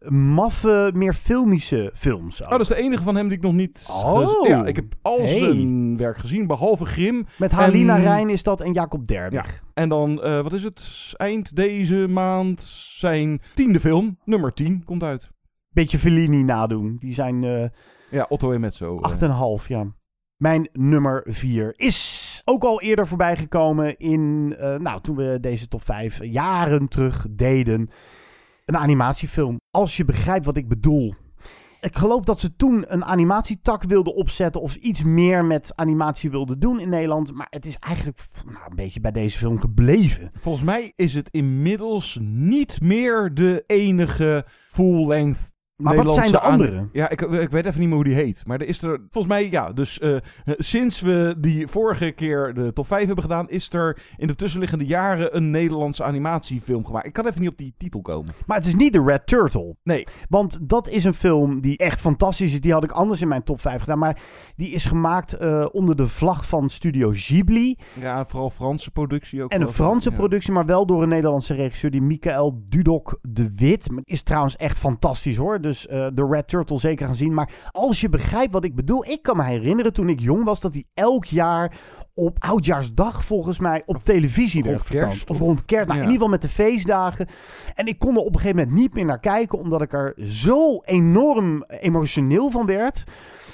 maffe, 0.09 0.91
meer 0.93 1.13
filmische 1.13 1.91
films. 1.95 2.41
Oh, 2.41 2.49
dat 2.49 2.59
is 2.59 2.67
de 2.67 2.75
enige 2.75 3.03
van 3.03 3.15
hem 3.15 3.27
die 3.27 3.37
ik 3.37 3.43
nog 3.43 3.53
niet... 3.53 3.87
Oh. 3.91 4.47
Ja, 4.47 4.65
ik 4.65 4.75
heb 4.75 4.93
al 5.01 5.17
Hey. 5.19 5.37
zijn 5.39 5.97
werk 5.97 6.17
gezien, 6.17 6.47
behalve 6.47 6.85
Grim. 6.85 7.25
Met 7.37 7.51
Halina 7.51 7.95
En- 7.95 8.01
Rijn 8.01 8.29
is 8.29 8.43
dat 8.43 8.61
en 8.61 8.73
Jacob 8.73 8.99
Ja, 8.99 9.05
Derwig. 9.29 9.63
en 9.73 9.89
dan, 9.89 10.21
eh, 10.23 10.41
wat 10.41 10.53
is 10.53 10.63
het? 10.63 11.11
Eind 11.17 11.55
deze 11.55 12.07
maand 12.09 12.61
zijn 12.97 13.41
tiende 13.53 13.79
film, 13.79 14.17
nummer 14.25 14.53
10, 14.53 14.83
komt 14.85 15.03
uit. 15.03 15.29
Beetje 15.69 15.97
Fellini 15.99 16.43
nadoen. 16.43 16.95
Die 16.99 17.13
zijn 17.13 17.43
eh 17.43 17.65
Ja, 18.11 18.25
Otto 18.29 18.51
en 18.51 18.59
Mezzo. 18.59 18.95
eh. 18.99 19.01
8,5, 19.61 19.67
ja. 19.67 19.85
Mijn 20.37 20.69
nummer 20.73 21.23
4 21.27 21.73
is 21.75 22.41
ook 22.45 22.63
al 22.63 22.81
eerder 22.81 23.07
voorbij 23.07 23.37
gekomen 23.37 23.97
in, 23.97 24.55
eh, 24.59 24.75
nou, 24.75 25.01
toen 25.01 25.15
we 25.15 25.37
deze 25.41 25.67
top 25.67 25.85
5 25.85 26.19
jaren 26.23 26.87
terug 26.87 27.27
deden. 27.31 27.89
Een 28.71 28.77
animatiefilm. 28.77 29.59
Als 29.71 29.97
je 29.97 30.05
begrijpt 30.05 30.45
wat 30.45 30.57
ik 30.57 30.67
bedoel. 30.67 31.13
Ik 31.81 31.95
geloof 31.95 32.23
dat 32.23 32.39
ze 32.39 32.55
toen 32.55 32.83
een 32.87 33.05
animatietak 33.05 33.83
wilden 33.83 34.15
opzetten 34.15 34.61
of 34.61 34.75
iets 34.75 35.03
meer 35.03 35.45
met 35.45 35.75
animatie 35.75 36.29
wilden 36.29 36.59
doen 36.59 36.79
in 36.79 36.89
Nederland. 36.89 37.33
Maar 37.33 37.47
het 37.49 37.65
is 37.65 37.77
eigenlijk 37.79 38.21
nou, 38.45 38.69
een 38.69 38.75
beetje 38.75 38.99
bij 38.99 39.11
deze 39.11 39.37
film 39.37 39.59
gebleven. 39.59 40.31
Volgens 40.39 40.63
mij 40.63 40.93
is 40.95 41.13
het 41.13 41.29
inmiddels 41.29 42.17
niet 42.21 42.81
meer 42.81 43.33
de 43.33 43.63
enige 43.67 44.45
full-length 44.67 45.51
Maar 45.81 45.95
wat 46.03 46.13
zijn 46.13 46.25
de 46.25 46.31
Nederlandse 46.31 46.39
andere? 46.63 46.77
aan- 46.79 46.89
Ja, 46.93 47.09
ik, 47.09 47.21
ik 47.21 47.49
weet 47.49 47.65
even 47.65 47.79
niet 47.79 47.87
meer 47.87 47.95
hoe 47.97 48.05
die 48.05 48.13
heet. 48.15 48.41
Maar 48.45 48.59
er 48.61 48.67
is 48.67 48.81
er, 48.81 48.99
volgens 49.09 49.33
mij, 49.33 49.49
ja, 49.49 49.71
dus 49.71 49.99
eh, 49.99 50.15
sinds 50.45 51.01
we 51.01 51.35
die 51.37 51.67
vorige 51.67 52.11
keer 52.11 52.53
de 52.53 52.73
top 52.73 52.87
5 52.87 53.05
hebben 53.05 53.23
gedaan, 53.23 53.49
is 53.49 53.73
er 53.73 54.01
in 54.17 54.27
de 54.27 54.35
tussenliggende 54.35 54.85
jaren 54.85 55.35
een 55.35 55.51
Nederlandse 55.51 56.03
animatiefilm 56.03 56.85
gemaakt. 56.85 57.05
Ik 57.05 57.13
kan 57.13 57.27
even 57.27 57.41
niet 57.41 57.49
op 57.49 57.57
die 57.57 57.73
titel 57.77 58.01
komen. 58.01 58.33
Maar 58.45 58.57
het 58.57 58.65
is 58.65 58.75
niet 58.75 58.93
de 58.93 59.03
Red 59.03 59.27
Turtle. 59.27 59.75
Nee. 59.83 60.07
Want 60.29 60.59
dat 60.61 60.87
is 60.89 61.03
een 61.03 61.13
film 61.13 61.61
die 61.61 61.77
echt 61.77 61.99
fantastisch 62.01 62.53
is. 62.53 62.61
Die 62.61 62.71
had 62.73 62.83
ik 62.83 62.91
anders 62.91 63.21
in 63.21 63.27
mijn 63.27 63.43
top 63.43 63.61
5 63.61 63.79
gedaan. 63.79 63.99
Maar 63.99 64.21
die 64.55 64.71
is 64.71 64.85
gemaakt 64.85 65.33
eh, 65.33 65.65
onder 65.71 65.95
de 65.95 66.07
vlag 66.07 66.47
van 66.47 66.69
Studio 66.69 67.09
Ghibli. 67.13 67.77
Ja, 67.99 68.25
vooral 68.25 68.49
Franse 68.49 68.91
productie 68.91 69.43
ook. 69.43 69.51
En 69.51 69.61
een. 69.61 69.69
Franse 69.69 70.09
Ja. 70.09 70.15
productie, 70.15 70.51
maar 70.53 70.65
wel 70.65 70.85
door 70.85 71.03
een 71.03 71.09
Nederlandse 71.09 71.53
regisseur, 71.53 71.91
die 71.91 72.01
Michael 72.01 72.61
Dudok 72.69 73.19
de 73.21 73.51
Wit. 73.55 73.89
Is 74.03 74.23
trouwens 74.23 74.55
echt 74.55 74.77
fantastisch 74.79 75.35
hoor. 75.37 75.61
Dus 75.61 75.70
eh, 75.87 76.07
de 76.13 76.27
Red 76.29 76.47
Turtle 76.47 76.79
zeker 76.79 77.05
gaan 77.05 77.15
zien. 77.15 77.33
Maar 77.33 77.51
als 77.71 78.01
je 78.01 78.09
begrijpt 78.09 78.53
wat 78.53 78.63
ik 78.63 78.75
bedoel, 78.75 79.05
ik 79.05 79.21
kan 79.21 79.37
me 79.37 79.43
herinneren 79.43 79.93
toen 79.93 80.09
ik 80.09 80.19
jong 80.19 80.43
was 80.43 80.59
dat 80.61 80.73
hij 80.73 80.83
elk 80.93 81.25
jaar 81.25 81.79
op 82.13 82.37
oudjaarsdag 82.39 83.23
volgens 83.25 83.59
mij 83.59 83.83
op 83.85 83.97
televisie 84.03 84.63
werd 84.63 84.83
vertoond. 84.85 85.29
Of 85.29 85.39
rond 85.39 85.65
kerst. 85.65 85.87
Nou, 85.87 85.99
Ja. 85.99 86.05
in 86.05 86.11
ieder 86.11 86.27
geval 86.27 86.39
met 86.39 86.41
de 86.41 86.63
feestdagen. 86.63 87.27
En 87.75 87.85
ik 87.87 87.99
kon 87.99 88.15
er 88.15 88.21
op 88.21 88.33
een 88.33 88.39
gegeven 88.39 88.57
moment 88.57 88.77
niet 88.77 88.93
meer 88.93 89.05
naar 89.05 89.19
kijken, 89.19 89.59
omdat 89.59 89.81
ik 89.81 89.93
er 89.93 90.13
zo 90.25 90.77
enorm 90.83 91.63
emotioneel 91.67 92.49
van 92.49 92.65
werd. 92.65 93.03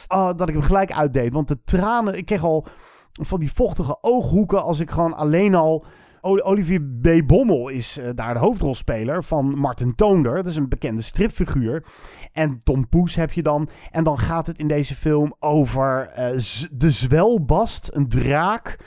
ah, 0.07 0.37
dat 0.37 0.47
ik 0.49 0.55
hem 0.55 0.63
gelijk 0.63 0.91
uitdeed. 0.91 1.33
Want 1.33 1.47
de 1.47 1.57
tranen, 1.63 2.17
ik 2.17 2.25
kreeg 2.25 2.43
al 2.43 2.65
van 3.11 3.39
die 3.39 3.51
vochtige 3.53 3.97
ooghoeken 4.01 4.63
als 4.63 4.79
ik 4.79 4.91
gewoon 4.91 5.13
alleen 5.15 5.55
al... 5.55 5.85
Olivier 6.27 6.81
B. 6.81 7.27
Bommel 7.27 7.69
is 7.69 7.97
eh, 7.97 8.09
daar 8.15 8.33
de 8.33 8.39
hoofdrolspeler 8.39 9.23
van 9.23 9.57
Martin 9.57 9.95
Toonder. 9.95 10.35
Dat 10.35 10.45
is 10.45 10.55
een 10.55 10.69
bekende 10.69 11.01
stripfiguur. 11.01 11.83
En 12.31 12.61
Tom 12.63 12.89
Poes 12.89 13.15
heb 13.15 13.31
je 13.31 13.43
dan. 13.43 13.69
En 13.91 14.03
dan 14.03 14.19
gaat 14.19 14.47
het 14.47 14.57
in 14.57 14.67
deze 14.67 14.95
film 14.95 15.35
over 15.39 16.07
eh, 16.07 16.29
de 16.71 16.91
zwelbast, 16.91 17.89
een 17.93 18.09
draak. 18.09 18.77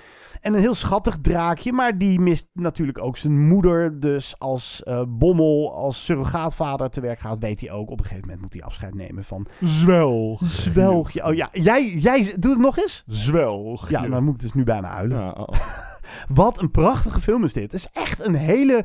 En 0.41 0.55
een 0.55 0.61
heel 0.61 0.75
schattig 0.75 1.19
draakje, 1.21 1.73
maar 1.73 1.99
die 1.99 2.21
mist 2.21 2.49
natuurlijk 2.53 2.99
ook 2.99 3.17
zijn 3.17 3.49
moeder. 3.49 4.01
Dus 4.01 4.39
als 4.39 4.83
eh, 4.83 5.03
Bommel, 5.09 5.75
als 5.75 6.05
surrogaatvader 6.05 6.91
te 6.91 7.01
werk 7.01 7.21
gaat, 7.21 7.39
weet 7.39 7.61
hij 7.61 7.71
ook 7.71 7.91
op 7.91 7.99
een 7.99 8.05
gegeven 8.05 8.25
moment 8.25 8.41
moet 8.43 8.53
hij 8.53 8.63
afscheid 8.63 8.95
nemen 8.95 9.25
van 9.25 9.47
Zwelg. 9.61 10.41
Zwelgje. 10.45 11.25
Oh 11.25 11.35
ja, 11.35 11.49
jij, 11.53 11.89
jij 11.89 12.35
doe 12.39 12.51
het 12.51 12.61
nog 12.61 12.79
eens? 12.79 13.05
Zwelg. 13.07 13.91
Ja, 13.91 14.09
dan 14.09 14.25
moet 14.25 14.35
ik 14.35 14.41
dus 14.41 14.53
nu 14.53 14.65
bijna 14.65 14.89
huilen. 14.89 15.19
Ja, 15.19 15.31
oh. 15.31 15.89
Wat 16.29 16.61
een 16.63 16.71
prachtige 16.71 17.21
film 17.21 17.45
is 17.45 17.53
dit. 17.53 17.63
Het 17.63 17.73
is 17.75 17.89
echt 17.93 18.25
een 18.27 18.35
hele 18.35 18.85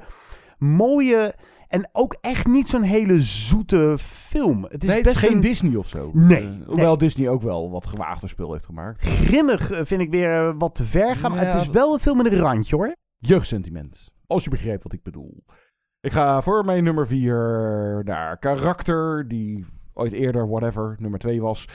mooie 0.58 1.36
en 1.68 1.90
ook 1.94 2.16
echt 2.22 2.48
niet 2.48 2.70
zo'n 2.70 2.82
hele 2.82 3.22
zoete 3.22 3.96
film. 4.00 4.64
Het 4.64 4.82
is 4.84 4.88
nee, 4.88 4.96
het 4.96 5.06
best 5.06 5.16
is 5.16 5.22
geen 5.22 5.34
een 5.34 5.42
Disney 5.42 5.76
of 5.76 5.88
zo. 5.88 6.10
Nee, 6.14 6.38
Eh, 6.44 6.50
nee. 6.50 6.64
hoewel 6.66 6.98
Disney 6.98 7.30
ook 7.30 7.42
wel 7.42 7.72
wat 7.72 7.88
gewaagder 7.88 8.30
spul 8.30 8.52
heeft 8.52 8.66
gemaakt. 8.66 9.06
grimmig 9.06 9.72
eh, 9.72 9.80
vind 9.86 10.02
ik 10.02 10.10
weer 10.12 10.48
eh, 10.48 10.54
wat 10.58 10.76
te 10.76 10.84
ver 10.84 11.16
gaan. 11.16 11.32
Maar 11.32 11.44
Ja, 11.46 11.52
het 11.52 11.62
is 11.62 11.70
wel 11.70 11.94
een 11.94 12.00
film 12.00 12.18
met 12.18 12.34
een 12.34 12.40
randje 12.40 12.76
hoor. 12.76 12.96
Jeugdsentiment. 13.18 14.12
Als 14.28 14.44
je 14.44 14.50
begrijpt 14.50 14.84
wat 14.84 14.94
ik 14.94 15.04
bedoel. 15.04 15.44
Ik 16.00 16.12
ga 16.12 16.42
voor 16.42 16.66
mijn 16.66 16.84
nummer 16.84 17.08
4 17.08 18.02
naar 18.04 18.38
karakter, 18.38 19.28
die 19.28 19.66
ooit 19.94 20.12
eerder, 20.14 20.48
whatever, 20.50 20.96
nummer 21.00 21.20
2 21.20 21.42
was. 21.42 21.68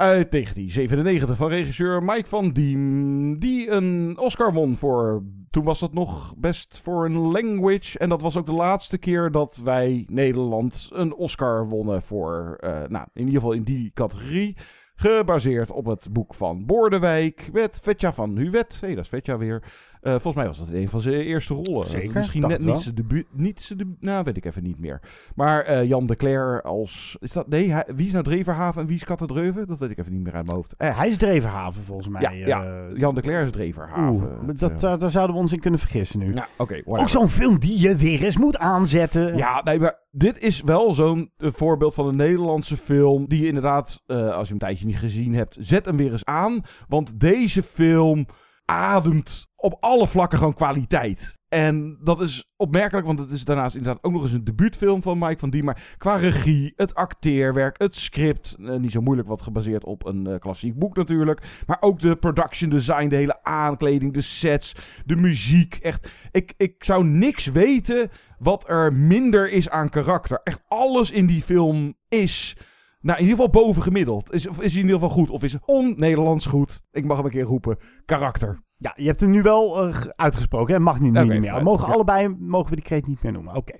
Uit 0.00 0.30
1997 0.30 1.36
van 1.36 1.48
regisseur 1.48 2.02
Mike 2.02 2.28
van 2.28 2.50
Diem. 2.50 3.38
Die 3.38 3.70
een 3.70 4.18
Oscar 4.18 4.52
won 4.52 4.76
voor. 4.76 5.22
Toen 5.50 5.64
was 5.64 5.80
dat 5.80 5.92
nog 5.94 6.34
best 6.36 6.78
voor 6.78 7.04
een 7.04 7.16
language. 7.18 7.98
En 7.98 8.08
dat 8.08 8.20
was 8.22 8.36
ook 8.36 8.46
de 8.46 8.52
laatste 8.52 8.98
keer 8.98 9.30
dat 9.30 9.56
wij 9.64 10.06
Nederland 10.10 10.90
een 10.92 11.14
Oscar 11.14 11.68
wonnen 11.68 12.02
voor. 12.02 12.56
eh, 12.60 12.70
nou, 12.88 13.06
in 13.12 13.26
ieder 13.26 13.34
geval 13.34 13.52
in 13.52 13.62
die 13.62 13.90
categorie. 13.94 14.56
Gebaseerd 14.94 15.70
op 15.70 15.86
het 15.86 16.12
boek 16.12 16.34
van 16.34 16.66
Boordewijk. 16.66 17.48
Met 17.52 17.78
Vetja 17.82 18.12
van 18.12 18.36
Huwet. 18.36 18.78
Hé, 18.80 18.86
hey, 18.86 18.94
dat 18.94 19.04
is 19.04 19.10
Vetja 19.10 19.38
weer. 19.38 19.62
Eh, 20.00 20.10
volgens 20.12 20.34
mij 20.34 20.46
was 20.46 20.58
dat 20.58 20.68
een 20.68 20.88
van 20.88 21.00
zijn 21.00 21.14
eerste 21.20 21.54
rollen. 21.54 21.86
Zeker, 21.86 22.14
Misschien 22.14 22.48
net 22.48 22.64
niet 22.64 22.78
zijn 22.78 22.94
debuut. 22.94 23.26
Niet 23.32 23.60
zijn 23.60 23.78
debuut. 23.78 24.02
Nou, 24.02 24.24
weet 24.24 24.36
ik 24.36 24.44
even 24.44 24.62
niet 24.62 24.78
meer. 24.78 25.00
Maar 25.34 25.62
eh, 25.62 25.84
Jan 25.84 26.06
de 26.06 26.16
Cler 26.16 26.62
als. 26.62 27.16
Is 27.20 27.32
dat, 27.32 27.48
nee, 27.48 27.70
hij- 27.70 27.86
wie 27.94 28.06
is 28.06 28.12
nou 28.12 28.24
Dreverhaven 28.24 28.80
en 28.82 28.86
wie 28.86 28.96
is 28.96 29.04
Kattendreuven? 29.04 29.66
Dat 29.66 29.78
weet 29.78 29.90
ik 29.90 29.98
even 29.98 30.12
niet 30.12 30.22
meer 30.22 30.34
uit 30.34 30.44
mijn 30.44 30.56
hoofd. 30.56 30.74
Eh, 30.76 30.98
hij 30.98 31.08
is 31.08 31.16
Dreverhaven 31.16 31.82
volgens 31.82 32.08
mij. 32.08 32.20
Ja, 32.22 32.30
ja, 32.30 32.88
Jan 32.94 33.14
de 33.14 33.20
Cler 33.20 33.44
is 33.44 33.50
Dreverhaven. 33.50 34.08
Oeh, 34.12 34.58
dat, 34.58 34.80
daar, 34.80 35.10
zouden 35.10 35.36
we 35.36 35.42
ons 35.42 35.52
in 35.52 35.60
kunnen 35.60 35.80
vergissen 35.80 36.18
nu. 36.18 36.34
oké. 36.58 36.80
ook 36.84 37.08
zo'n 37.08 37.28
film 37.28 37.58
die 37.58 37.80
je 37.80 37.96
weer 37.96 38.24
eens 38.24 38.36
moet 38.38 38.58
aanzetten. 38.58 39.36
Ja, 39.36 39.62
nee, 39.62 39.78
maar 39.78 39.98
dit 40.10 40.38
is 40.42 40.62
wel 40.62 40.94
zo'n 40.94 41.30
voorbeeld 41.38 41.94
van 41.94 42.06
een 42.08 42.16
Nederlandse 42.16 42.76
film. 42.76 43.28
Die 43.28 43.40
je 43.40 43.46
inderdaad, 43.46 44.02
als 44.06 44.18
je 44.18 44.24
hem 44.24 44.46
een 44.52 44.58
tijdje 44.58 44.86
niet 44.86 44.98
gezien 44.98 45.34
hebt, 45.34 45.56
zet 45.60 45.84
hem 45.84 45.96
weer 45.96 46.12
eens 46.12 46.24
aan. 46.24 46.60
Want 46.88 47.20
deze 47.20 47.62
film 47.62 48.26
ademt 48.70 49.48
op 49.56 49.76
alle 49.80 50.08
vlakken 50.08 50.38
gewoon 50.38 50.54
kwaliteit. 50.54 51.38
En 51.48 51.98
dat 52.02 52.20
is 52.20 52.50
opmerkelijk, 52.56 53.06
want 53.06 53.18
het 53.18 53.30
is 53.30 53.44
daarnaast 53.44 53.74
inderdaad 53.74 54.04
ook 54.04 54.12
nog 54.12 54.22
eens 54.22 54.32
een 54.32 54.44
debuutfilm 54.44 55.02
van 55.02 55.18
Mike 55.18 55.38
van 55.38 55.50
Diem. 55.50 55.64
Maar 55.64 55.94
qua 55.98 56.16
regie, 56.16 56.72
het 56.76 56.94
acteerwerk, 56.94 57.78
het 57.78 57.96
script, 57.96 58.56
eh, 58.60 58.76
niet 58.76 58.92
zo 58.92 59.00
moeilijk, 59.00 59.28
wat 59.28 59.42
gebaseerd 59.42 59.84
op 59.84 60.06
een 60.06 60.26
eh, 60.26 60.38
klassiek 60.38 60.78
boek 60.78 60.96
natuurlijk. 60.96 61.62
Maar 61.66 61.76
ook 61.80 62.00
de 62.00 62.16
production 62.16 62.70
design, 62.70 63.08
de 63.08 63.16
hele 63.16 63.42
aankleding, 63.42 64.12
de 64.12 64.20
sets, 64.20 64.76
de 65.04 65.16
muziek. 65.16 65.74
Echt, 65.74 66.10
ik, 66.30 66.54
ik 66.56 66.84
zou 66.84 67.04
niks 67.04 67.46
weten 67.46 68.10
wat 68.38 68.68
er 68.68 68.92
minder 68.92 69.50
is 69.50 69.70
aan 69.70 69.88
karakter. 69.88 70.40
Echt 70.44 70.62
alles 70.68 71.10
in 71.10 71.26
die 71.26 71.42
film 71.42 71.94
is... 72.08 72.56
Nou, 73.00 73.18
in 73.18 73.24
ieder 73.24 73.44
geval 73.44 73.62
bovengemiddeld. 73.64 74.32
Is, 74.32 74.48
of 74.48 74.60
is 74.60 74.72
in 74.74 74.80
ieder 74.80 74.94
geval 74.94 75.08
goed. 75.10 75.30
Of 75.30 75.42
is 75.42 75.56
on-Nederlands 75.64 76.46
goed. 76.46 76.82
Ik 76.92 77.04
mag 77.04 77.16
hem 77.16 77.24
een 77.26 77.30
keer 77.32 77.42
roepen. 77.44 77.76
Karakter. 78.04 78.58
Ja, 78.76 78.92
je 78.96 79.06
hebt 79.06 79.20
hem 79.20 79.30
nu 79.30 79.42
wel 79.42 79.88
uh, 79.88 79.94
uitgesproken. 80.16 80.74
Het 80.74 80.82
mag 80.82 81.00
niet, 81.00 81.12
niet 81.12 81.26
meer. 81.26 81.54
We 81.54 81.62
mogen 81.62 81.92
allebei 81.94 82.28
mogen 82.38 82.68
we 82.68 82.74
die 82.74 82.84
kreet 82.84 83.06
niet 83.06 83.22
meer 83.22 83.32
noemen. 83.32 83.54
Oké. 83.54 83.72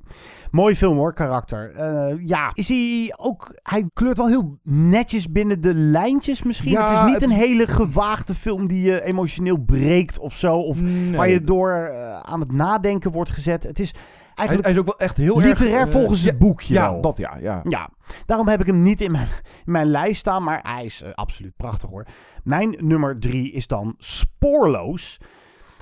Mooi 0.50 0.76
film 0.76 0.96
hoor, 0.96 1.12
karakter. 1.14 1.74
Eh, 1.74 2.16
ja, 2.26 2.50
is 2.54 2.68
hij 2.68 3.14
ook... 3.16 3.54
Hij 3.62 3.86
kleurt 3.92 4.16
wel 4.16 4.28
heel 4.28 4.58
netjes 4.62 5.30
binnen 5.32 5.60
de 5.60 5.74
lijntjes 5.74 6.42
misschien. 6.42 6.70
Ja, 6.70 6.88
het 6.90 6.98
is 6.98 7.04
niet 7.04 7.14
het- 7.14 7.22
een 7.30 7.36
hele 7.48 7.66
gewaagde 7.66 8.34
film 8.34 8.66
die 8.66 8.82
je 8.82 9.02
emotioneel 9.04 9.56
breekt 9.58 10.18
of 10.18 10.34
zo. 10.34 10.56
Of 10.58 10.80
Nee. 10.80 11.16
waar 11.16 11.28
je 11.30 11.44
door 11.44 11.72
eh, 11.72 12.20
aan 12.20 12.40
het 12.40 12.52
nadenken 12.52 13.10
wordt 13.12 13.30
gezet. 13.30 13.62
Het 13.62 13.78
is 13.80 13.94
eigenlijk 14.40 14.68
hij 14.68 14.72
is 14.72 14.80
ook 14.80 14.98
wel 14.98 14.98
echt 14.98 15.16
heel 15.16 15.36
erg... 15.36 15.44
literair 15.44 15.86
eh, 15.86 15.92
volgens 15.92 16.22
het 16.22 16.38
boekje 16.38 16.74
Ja, 16.74 16.90
wel. 16.90 17.00
dat 17.00 17.16
ja. 17.16 17.36
ja. 17.40 17.60
Ja, 17.68 17.90
daarom 18.26 18.48
heb 18.48 18.60
ik 18.60 18.66
hem 18.66 18.82
niet 18.82 19.00
in 19.00 19.10
mijn, 19.10 19.28
in 19.64 19.72
mijn 19.72 19.90
lijst 19.90 20.20
staan, 20.20 20.42
maar 20.42 20.60
hij 20.62 20.84
is 20.84 21.02
eh, 21.02 21.10
absoluut 21.14 21.56
prachtig 21.56 21.90
hoor. 21.90 22.06
Mijn 22.44 22.76
nummer 22.78 23.18
drie 23.18 23.52
is 23.52 23.66
dan 23.66 23.94
Spoorloos 23.98 25.20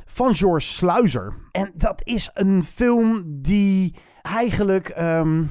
van 0.06 0.34
George 0.34 0.66
Sluizer. 0.66 1.34
En 1.52 1.72
dat 1.74 2.00
is 2.04 2.30
een 2.34 2.64
film 2.64 3.22
die 3.26 3.94
eigenlijk 4.22 4.88
ehm, 4.88 5.44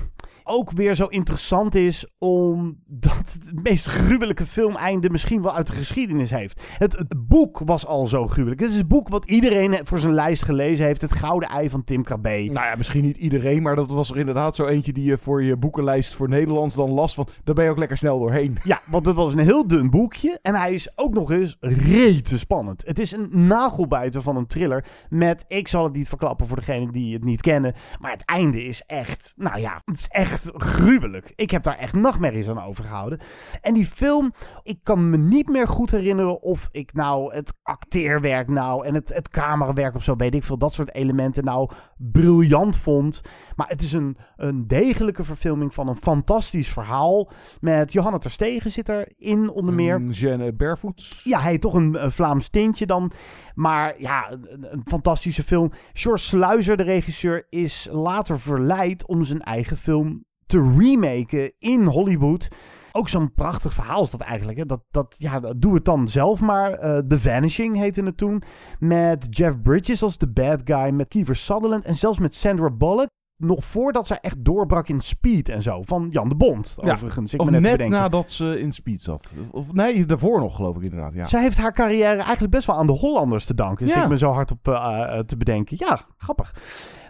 ook 0.47 0.71
weer 0.71 0.95
zo 0.95 1.05
interessant 1.05 1.75
is 1.75 2.05
omdat 2.17 3.37
het 3.43 3.63
meest 3.63 3.85
gruwelijke 3.85 4.45
filmeinde 4.45 5.09
misschien 5.09 5.41
wel 5.41 5.55
uit 5.55 5.67
de 5.67 5.73
geschiedenis 5.73 6.29
heeft. 6.29 6.61
Het, 6.77 6.97
het 6.97 7.27
boek 7.27 7.61
was 7.65 7.85
al 7.85 8.07
zo 8.07 8.27
gruwelijk. 8.27 8.61
Het 8.61 8.69
is 8.69 8.79
een 8.79 8.87
boek 8.87 9.09
wat 9.09 9.25
iedereen 9.25 9.79
voor 9.83 9.99
zijn 9.99 10.13
lijst 10.13 10.43
gelezen 10.43 10.85
heeft. 10.85 11.01
Het 11.01 11.13
Gouden 11.13 11.49
Ei 11.49 11.69
van 11.69 11.83
Tim 11.83 12.03
Krabbe. 12.03 12.29
Nou 12.29 12.51
ja, 12.51 12.73
misschien 12.77 13.03
niet 13.03 13.17
iedereen, 13.17 13.61
maar 13.61 13.75
dat 13.75 13.91
was 13.91 14.11
er 14.11 14.17
inderdaad 14.17 14.55
zo 14.55 14.65
eentje 14.65 14.93
die 14.93 15.03
je 15.03 15.17
voor 15.17 15.43
je 15.43 15.57
boekenlijst 15.57 16.15
voor 16.15 16.29
Nederlands 16.29 16.75
dan 16.75 16.89
las 16.89 17.13
van. 17.13 17.27
Daar 17.43 17.55
ben 17.55 17.63
je 17.63 17.69
ook 17.69 17.77
lekker 17.77 17.97
snel 17.97 18.19
doorheen. 18.19 18.57
Ja, 18.63 18.81
want 18.85 19.05
het 19.05 19.15
was 19.15 19.33
een 19.33 19.39
heel 19.39 19.67
dun 19.67 19.89
boekje. 19.89 20.39
En 20.41 20.55
hij 20.55 20.73
is 20.73 20.91
ook 20.95 21.13
nog 21.13 21.31
eens 21.31 21.57
rete 21.59 22.37
spannend. 22.37 22.83
Het 22.85 22.99
is 22.99 23.11
een 23.11 23.29
nagelbijter 23.31 24.21
van 24.21 24.35
een 24.35 24.47
thriller. 24.47 24.85
Met, 25.09 25.45
ik 25.47 25.67
zal 25.67 25.83
het 25.83 25.93
niet 25.93 26.07
verklappen 26.07 26.47
voor 26.47 26.57
degenen 26.57 26.91
die 26.91 27.13
het 27.13 27.23
niet 27.23 27.41
kennen. 27.41 27.73
Maar 27.99 28.11
het 28.11 28.25
einde 28.25 28.63
is 28.63 28.81
echt, 28.85 29.33
nou 29.37 29.59
ja, 29.59 29.81
het 29.85 29.97
is 29.97 30.07
echt 30.07 30.36
gruwelijk. 30.53 31.33
Ik 31.35 31.51
heb 31.51 31.63
daar 31.63 31.77
echt 31.77 31.93
nachtmerries 31.93 32.49
aan 32.49 32.63
overgehouden. 32.63 33.19
En 33.61 33.73
die 33.73 33.85
film, 33.85 34.33
ik 34.63 34.79
kan 34.83 35.09
me 35.09 35.17
niet 35.17 35.49
meer 35.49 35.67
goed 35.67 35.91
herinneren 35.91 36.41
of 36.41 36.69
ik 36.71 36.93
nou 36.93 37.33
het 37.33 37.53
acteerwerk 37.63 38.47
nou 38.47 38.85
en 38.85 38.93
het, 38.93 39.13
het 39.13 39.29
camerawerk 39.29 39.95
of 39.95 40.03
zo, 40.03 40.15
weet 40.15 40.35
ik 40.35 40.43
veel, 40.43 40.57
dat 40.57 40.73
soort 40.73 40.93
elementen 40.93 41.43
nou 41.43 41.69
briljant 41.97 42.77
vond. 42.77 43.21
Maar 43.55 43.67
het 43.67 43.81
is 43.81 43.93
een, 43.93 44.17
een 44.35 44.67
degelijke 44.67 45.23
verfilming 45.23 45.73
van 45.73 45.88
een 45.88 45.97
fantastisch 46.01 46.69
verhaal. 46.69 47.29
Met 47.59 47.93
Johanna 47.93 48.17
Terstegen 48.17 48.71
zit 48.71 48.89
erin 48.89 49.49
onder 49.49 49.73
meer. 49.73 50.01
Jeanne 50.01 50.53
Barefoots. 50.53 51.21
Ja, 51.23 51.39
hij 51.39 51.57
toch 51.57 51.73
een, 51.73 52.03
een 52.03 52.11
Vlaams 52.11 52.49
tintje 52.49 52.85
dan. 52.85 53.11
Maar 53.55 53.95
ja, 54.01 54.31
een, 54.31 54.73
een 54.73 54.83
fantastische 54.85 55.43
film. 55.43 55.71
George 55.93 56.23
Sluizer, 56.23 56.77
de 56.77 56.83
regisseur, 56.83 57.45
is 57.49 57.89
later 57.91 58.39
verleid 58.39 59.05
om 59.05 59.23
zijn 59.23 59.41
eigen 59.41 59.77
film 59.77 60.25
te 60.47 60.73
remaken 60.77 61.53
in 61.59 61.83
Hollywood. 61.85 62.47
Ook 62.91 63.09
zo'n 63.09 63.33
prachtig 63.33 63.73
verhaal 63.73 64.03
is 64.03 64.11
dat 64.11 64.21
eigenlijk. 64.21 64.57
Hè? 64.57 64.65
Dat, 64.65 64.81
dat, 64.91 65.15
ja, 65.19 65.39
doe 65.57 65.73
het 65.73 65.85
dan 65.85 66.07
zelf 66.07 66.39
maar. 66.39 66.71
Eh, 66.71 66.97
The 67.07 67.19
Vanishing 67.19 67.75
heette 67.75 68.03
het 68.03 68.17
toen. 68.17 68.41
Met 68.79 69.27
Jeff 69.29 69.61
Bridges 69.61 70.03
als 70.03 70.17
de 70.17 70.27
bad 70.27 70.61
guy. 70.65 70.89
Met 70.89 71.07
Kiefer 71.07 71.35
Sutherland. 71.35 71.85
En 71.85 71.95
zelfs 71.95 72.19
met 72.19 72.35
Sandra 72.35 72.69
Bullock. 72.71 73.07
Nog 73.43 73.65
voordat 73.65 74.07
zij 74.07 74.17
echt 74.21 74.45
doorbrak 74.45 74.87
in 74.87 75.01
Speed 75.01 75.49
en 75.49 75.61
zo. 75.61 75.81
Van 75.85 76.07
Jan 76.11 76.29
de 76.29 76.35
Bond, 76.35 76.77
Ja, 76.81 76.91
overigens. 76.91 77.33
Ik 77.33 77.41
of 77.41 77.49
net, 77.49 77.61
net 77.61 77.89
nadat 77.89 78.31
ze 78.31 78.59
in 78.59 78.71
Speed 78.71 79.01
zat. 79.01 79.31
Of 79.51 79.73
nee, 79.73 80.05
daarvoor 80.05 80.39
nog 80.39 80.55
geloof 80.55 80.75
ik 80.75 80.81
inderdaad. 80.81 81.13
Ja. 81.13 81.25
Zij 81.25 81.41
heeft 81.41 81.57
haar 81.57 81.73
carrière 81.73 82.21
eigenlijk 82.21 82.51
best 82.51 82.65
wel 82.67 82.75
aan 82.75 82.87
de 82.87 82.93
Hollanders 82.93 83.45
te 83.45 83.53
danken. 83.53 83.85
Dus 83.85 83.95
Ja. 83.95 84.03
ik 84.03 84.09
me 84.09 84.17
zo 84.17 84.31
hard 84.31 84.51
op 84.51 84.67
eh, 84.67 85.03
eh, 85.17 85.19
te 85.19 85.37
bedenken. 85.37 85.77
Ja, 85.79 85.99
grappig. 86.17 86.55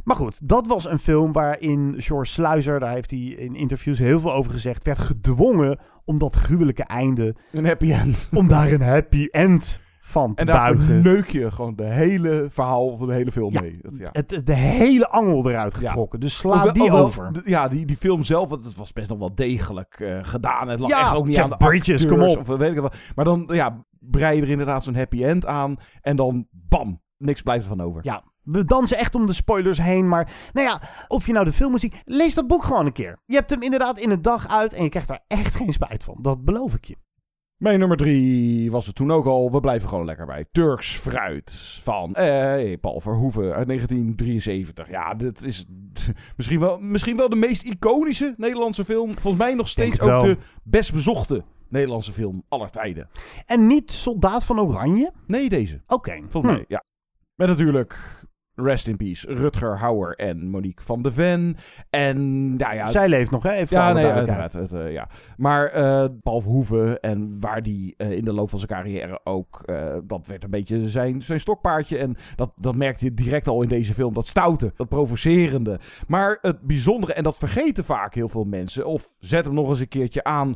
Maar 0.08 0.16
goed, 0.16 0.48
dat 0.48 0.68
was 0.68 0.86
een 0.90 1.00
film 1.00 1.32
waarin 1.32 1.94
George 1.98 2.32
Sluizer, 2.32 2.80
daar 2.80 2.94
heeft 2.94 3.12
hij 3.12 3.20
in 3.20 3.56
interviews 3.56 4.00
heel 4.00 4.20
veel 4.20 4.34
over 4.34 4.52
gezegd, 4.52 4.84
werd 4.84 5.00
gedwongen 5.00 5.80
om 6.06 6.20
dat 6.20 6.36
gruwelijke 6.36 6.84
einde, 6.84 7.36
Een 7.52 7.66
happy 7.66 7.92
end. 7.92 8.30
om 8.34 8.48
daar 8.48 8.72
een 8.72 8.82
happy 8.82 9.28
end 9.32 9.82
van 10.02 10.34
te 10.34 10.42
En 10.42 10.48
buigen. 10.48 11.02
neuk 11.04 11.30
je 11.30 11.52
gewoon 11.52 11.76
de 11.76 11.84
hele 11.84 12.48
verhaal 12.50 12.98
van 12.98 13.08
de 13.08 13.14
hele 13.14 13.32
film 13.32 13.54
Ja, 13.54 13.62
mee. 13.62 13.80
Dat, 13.82 13.98
ja. 13.98 14.10
Het, 14.12 14.42
de 14.46 14.54
hele 14.54 15.10
angel 15.10 15.50
eruit 15.50 15.74
getrokken. 15.76 16.20
Dus 16.20 16.38
sla 16.38 16.72
die 16.72 16.92
over. 16.92 17.42
Ja, 17.46 17.68
die, 17.68 17.86
die 17.86 17.98
film 17.98 18.24
zelf, 18.24 18.50
want 18.50 18.66
het 18.66 18.76
was 18.76 18.94
best 18.94 19.10
nog 19.10 19.18
wel 19.20 19.36
degelijk 19.36 20.00
eh, 20.00 20.20
gedaan. 20.22 20.68
Het 20.68 20.80
lag 20.80 20.90
echt 20.90 21.16
ook 21.16 21.26
niet 21.26 21.36
Jeff 21.36 21.52
aan 21.52 21.58
de 21.60 21.66
Bridges, 21.66 22.08
kom 22.08 22.22
op. 22.22 22.38
Of, 22.38 22.50
eh, 22.50 22.58
weet 22.58 22.72
ik 22.72 22.80
wat. 22.80 22.96
Maar 23.16 23.26
dan 23.26 23.50
ja, 23.52 23.86
brei 24.00 24.36
je 24.36 24.42
er 24.42 24.50
inderdaad 24.50 24.84
zo'n 24.84 24.96
happy 24.96 25.24
end 25.24 25.46
aan. 25.46 25.76
En 26.02 26.16
dan 26.16 26.48
bam, 26.52 27.02
niks 27.18 27.42
blijft 27.42 27.64
ervan 27.64 27.86
over. 27.86 28.00
Ja, 28.04 28.24
we 28.52 28.66
dansen 28.66 28.98
echt 28.98 29.16
om 29.16 29.26
de 29.26 29.34
spoilers 29.34 29.82
heen. 29.82 30.08
Maar 30.08 30.32
nou 30.54 30.68
ja, 30.68 30.82
of 31.08 31.26
je 31.26 31.34
nou 31.34 31.46
de 31.46 31.54
film 31.54 31.72
moet 31.72 31.80
zien, 31.80 31.94
lees 32.06 32.34
dat 32.34 32.48
boek 32.48 32.64
gewoon 32.64 32.86
een 32.86 32.92
keer. 32.92 33.20
Je 33.26 33.36
hebt 33.36 33.50
hem 33.50 33.62
inderdaad 33.62 34.00
in 34.00 34.10
een 34.10 34.22
dag 34.22 34.48
uit 34.48 34.74
en 34.74 34.84
je 34.84 34.90
krijgt 34.90 35.08
daar 35.08 35.24
echt 35.28 35.56
geen 35.56 35.74
spijt 35.74 36.04
van. 36.04 36.18
Dat 36.22 36.46
beloof 36.46 36.74
ik 36.74 36.86
je. 36.86 36.96
Mijn 37.58 37.80
nummer 37.80 37.98
drie 37.98 38.72
was 38.72 38.86
het 38.86 38.96
toen 38.96 39.12
ook 39.12 39.26
al. 39.26 39.52
We 39.52 39.60
blijven 39.60 39.90
gewoon 39.90 40.06
lekker 40.06 40.26
bij. 40.26 40.46
Turks 40.52 40.96
Fruit 40.96 41.52
van 41.84 42.16
eh, 42.16 42.78
Paul 42.82 43.00
Verhoeven 43.02 43.54
uit 43.54 43.68
1973. 43.68 44.90
Ja, 44.90 45.14
dit 45.14 45.44
is 45.44 45.66
misschien 46.38 46.60
wel, 46.60 46.80
misschien 46.80 47.18
wel 47.18 47.30
de 47.30 47.36
meest 47.36 47.64
iconische 47.64 48.34
Nederlandse 48.38 48.86
film. 48.86 49.14
Volgens 49.14 49.44
mij 49.44 49.54
nog 49.54 49.68
steeds 49.68 50.00
ook 50.02 50.24
de 50.24 50.38
best 50.64 50.94
bezochte 50.94 51.44
Nederlandse 51.70 52.12
film 52.12 52.44
aller 52.48 52.70
tijden. 52.70 53.10
En 53.46 53.68
niet 53.68 53.92
Soldaat 53.92 54.44
van 54.44 54.60
Oranje? 54.60 55.12
Nee, 55.28 55.50
deze. 55.50 55.82
Oké. 55.88 56.20
Volgens 56.30 56.54
Hm. 56.54 56.58
mij, 56.58 56.66
ja. 56.68 56.84
Met 57.36 57.48
natuurlijk, 57.48 58.17
rest 58.60 58.88
in 58.88 58.98
peace, 58.98 59.34
Rutger 59.34 59.78
Hauer 59.78 60.16
en 60.16 60.50
Monique 60.50 60.84
van 60.84 61.02
de 61.02 61.12
Ven. 61.12 61.58
En 61.90 62.54
ja, 62.58 62.74
ja... 62.74 62.88
Zij 62.92 63.08
leeft 63.08 63.32
nog, 63.32 63.44
hè? 63.44 63.52
Even 63.52 63.78
ja, 63.78 63.94
nee, 63.94 64.06
uiteraard. 64.06 64.54
Het, 64.54 64.74
eh, 64.74 64.92
ja. 64.92 65.08
Maar 65.38 65.66
eh 65.66 66.06
Paul 66.24 66.42
Verhoeven 66.42 67.00
en 67.00 67.38
waar 67.40 67.64
die 67.64 67.94
eh, 67.98 68.12
in 68.12 68.24
de 68.24 68.34
loop 68.34 68.50
van 68.50 68.60
zijn 68.60 68.72
carrière 68.72 69.20
ook... 69.24 69.62
dat 70.04 70.28
werd 70.28 70.44
een 70.44 70.50
beetje 70.50 70.90
zijn, 70.90 71.22
zijn 71.22 71.40
stokpaardje. 71.40 71.98
En 71.98 72.16
dat, 72.36 72.52
dat 72.56 72.76
merkte 72.76 73.06
je 73.06 73.14
direct 73.14 73.48
al 73.48 73.62
in 73.62 73.68
deze 73.68 73.94
film. 73.94 74.14
Dat 74.14 74.28
stoute, 74.28 74.74
dat 74.76 74.90
provocerende. 74.90 75.80
Maar 76.08 76.38
het 76.42 76.62
bijzondere, 76.62 77.14
en 77.14 77.24
dat 77.24 77.38
vergeten 77.38 77.84
vaak 77.86 78.14
heel 78.14 78.30
veel 78.30 78.44
mensen... 78.44 78.86
of 78.86 79.08
zet 79.20 79.46
hem 79.46 79.54
nog 79.54 79.70
eens 79.70 79.80
een 79.80 79.88
keertje 79.88 80.24
aan... 80.24 80.56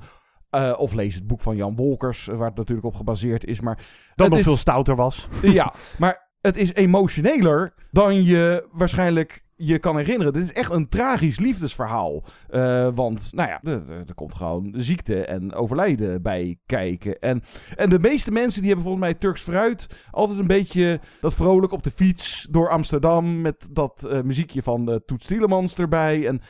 of 0.78 0.94
lees 0.94 1.16
het 1.16 1.28
boek 1.28 1.42
van 1.42 1.56
Jan 1.56 1.76
Wolkers, 1.76 2.26
waar 2.26 2.48
het 2.48 2.58
natuurlijk 2.58 2.88
op 2.88 2.96
gebaseerd 2.96 3.46
is. 3.46 3.60
Maar 3.60 3.80
Dat 4.16 4.30
nog 4.30 4.38
is- 4.38 4.44
veel 4.44 4.58
stouter 4.58 4.96
was. 4.96 5.28
ja, 5.42 5.74
maar 5.98 6.30
het 6.42 6.58
is 6.58 6.74
emotioneler 6.74 7.74
dan 7.92 8.24
je 8.24 8.68
waarschijnlijk 8.72 9.44
je 9.56 9.80
kan 9.80 9.98
herinneren. 9.98 10.34
Dit 10.34 10.44
is 10.44 10.54
echt 10.54 10.72
een 10.72 10.90
tragisch 10.90 11.40
liefdesverhaal. 11.40 12.24
Eh, 12.50 12.88
want, 12.94 13.30
nou 13.34 13.50
ja, 13.50 13.62
er, 14.08 14.14
komt 14.16 14.36
gewoon 14.36 14.74
ziekte 14.78 15.26
en 15.26 15.54
overlijden 15.54 16.22
bij 16.22 16.58
kijken. 16.66 17.20
En, 17.20 17.44
en 17.76 17.90
de 17.90 18.00
meeste 18.00 18.32
mensen 18.32 18.62
die 18.62 18.70
hebben 18.70 18.88
volgens 18.88 19.06
mij 19.06 19.20
Turks 19.20 19.42
Fruit 19.42 19.88
altijd 20.12 20.40
een 20.40 20.48
beetje 20.48 21.00
dat 21.22 21.34
vrolijk 21.34 21.72
op 21.72 21.84
de 21.84 21.92
fiets 21.92 22.48
door 22.50 22.70
Amsterdam. 22.70 23.42
Met 23.42 23.68
dat 23.72 24.06
eh, 24.10 24.22
muziekje 24.22 24.64
van 24.64 24.92
eh, 24.92 24.96
Toets 25.06 25.26
Tielemans 25.26 25.76
erbij. 25.76 26.28
En 26.28 26.42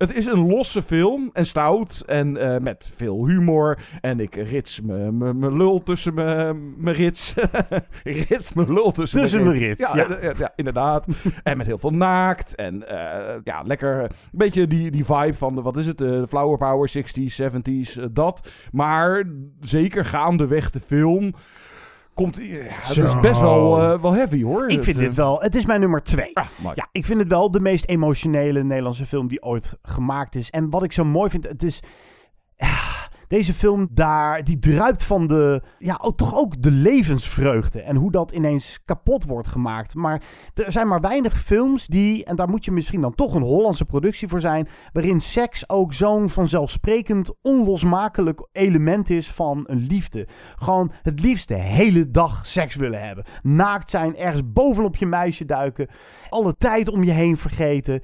het 0.00 0.16
is 0.16 0.26
een 0.26 0.46
losse 0.46 0.82
film 0.82 1.30
en 1.32 1.46
stout 1.46 2.02
en 2.06 2.36
eh, 2.36 2.60
met 2.60 2.90
veel 2.94 3.26
humor. 3.26 3.78
En 4.00 4.20
ik 4.20 4.34
rits 4.34 4.80
mijn 4.80 5.56
lul 5.56 5.82
tussen 5.82 6.14
mijn 6.14 6.96
rits. 6.96 7.34
rits 8.28 8.52
mijn 8.52 8.72
lul 8.72 8.92
tussen, 8.92 9.20
Tussen 9.20 9.42
mijn 9.44 9.58
rits, 9.58 9.80
Ja, 9.80 9.96
ja. 9.96 10.18
ja, 10.22 10.32
ja, 10.38 10.52
inderdaad. 10.56 11.06
en 11.42 11.56
met 11.56 11.66
heel 11.66 11.78
veel 11.78 11.90
naakt. 11.90 12.54
En 12.54 12.88
eh, 12.88 13.40
ja, 13.44 13.62
lekker 13.62 14.02
een 14.02 14.10
beetje 14.30 14.66
die, 14.66 14.90
die 14.90 15.04
vibe 15.04 15.34
van, 15.34 15.54
de, 15.54 15.62
wat 15.62 15.76
is 15.76 15.86
het, 15.86 15.98
de 15.98 16.26
flower 16.28 16.58
power, 16.58 16.90
60s, 16.98 17.42
70s, 17.42 18.00
eh, 18.00 18.04
dat. 18.10 18.48
Maar 18.72 19.24
zeker 19.60 20.04
gaandeweg 20.04 20.70
de 20.70 20.80
film 20.80 21.34
komt... 22.22 22.36
Ja, 22.36 22.58
het 22.58 22.88
is 22.96 23.10
Zo. 23.10 23.20
best 23.20 23.40
wel, 23.40 23.82
eh, 23.82 24.00
wel 24.02 24.12
heavy 24.12 24.42
hoor. 24.42 24.70
Ik 24.70 24.82
vind 24.82 24.96
Het, 24.96 25.04
dit 25.04 25.10
eh, 25.10 25.16
wel, 25.16 25.40
het 25.40 25.54
is 25.54 25.66
mijn 25.66 25.80
nummer 25.80 26.02
twee. 26.02 26.32
mooi. 26.62 26.74
ja, 26.74 26.88
ik 26.92 27.06
vind 27.06 27.20
het 27.20 27.28
wel 27.28 27.50
de 27.50 27.60
meest 27.60 27.84
emotionele 27.84 28.62
Nederlandse 28.64 29.06
film 29.06 29.28
die 29.28 29.42
ooit 29.42 29.78
gemaakt 29.82 30.34
is. 30.34 30.50
En 30.50 30.70
wat 30.70 30.82
ik 30.82 30.92
zo 30.92 31.04
mooi 31.04 31.30
vind, 31.30 31.44
het 31.48 31.62
is... 31.62 31.80
ah, 32.56 32.89
Deze 33.30 33.54
film 33.54 33.88
daar, 33.90 34.44
die 34.44 34.58
druipt 34.58 35.02
van 35.02 35.26
de, 35.26 35.62
ja, 35.78 35.96
toch 36.16 36.36
ook 36.36 36.62
de 36.62 36.70
levensvreugde. 36.70 37.82
En 37.82 37.96
hoe 37.96 38.10
dat 38.10 38.30
ineens 38.30 38.78
kapot 38.84 39.24
wordt 39.24 39.48
gemaakt. 39.48 39.94
Maar 39.94 40.22
er 40.54 40.72
zijn 40.72 40.88
maar 40.88 41.00
weinig 41.00 41.40
films 41.40 41.86
die, 41.86 42.24
en 42.24 42.36
daar 42.36 42.48
moet 42.48 42.64
je 42.64 42.70
misschien 42.70 43.00
dan 43.00 43.14
toch 43.14 43.34
een 43.34 43.42
Hollandse 43.42 43.84
productie 43.84 44.28
voor 44.28 44.40
zijn, 44.40 44.68
waarin 44.92 45.20
seks 45.20 45.68
ook 45.68 45.92
zo'n 45.92 46.28
vanzelfsprekend 46.28 47.34
onlosmakelijk 47.42 48.48
element 48.52 49.10
is 49.10 49.30
van 49.30 49.64
een 49.66 49.86
liefde. 49.86 50.28
Gewoon 50.56 50.92
het 51.02 51.20
liefst 51.20 51.48
de 51.48 51.58
hele 51.58 52.10
dag 52.10 52.46
seks 52.46 52.76
willen 52.76 53.06
hebben. 53.06 53.24
Naakt 53.42 53.90
zijn, 53.90 54.16
ergens 54.16 54.52
bovenop 54.52 54.96
je 54.96 55.06
meisje 55.06 55.44
duiken, 55.44 55.88
alle 56.28 56.56
tijd 56.56 56.88
om 56.88 57.04
je 57.04 57.12
heen 57.12 57.36
vergeten. 57.36 58.00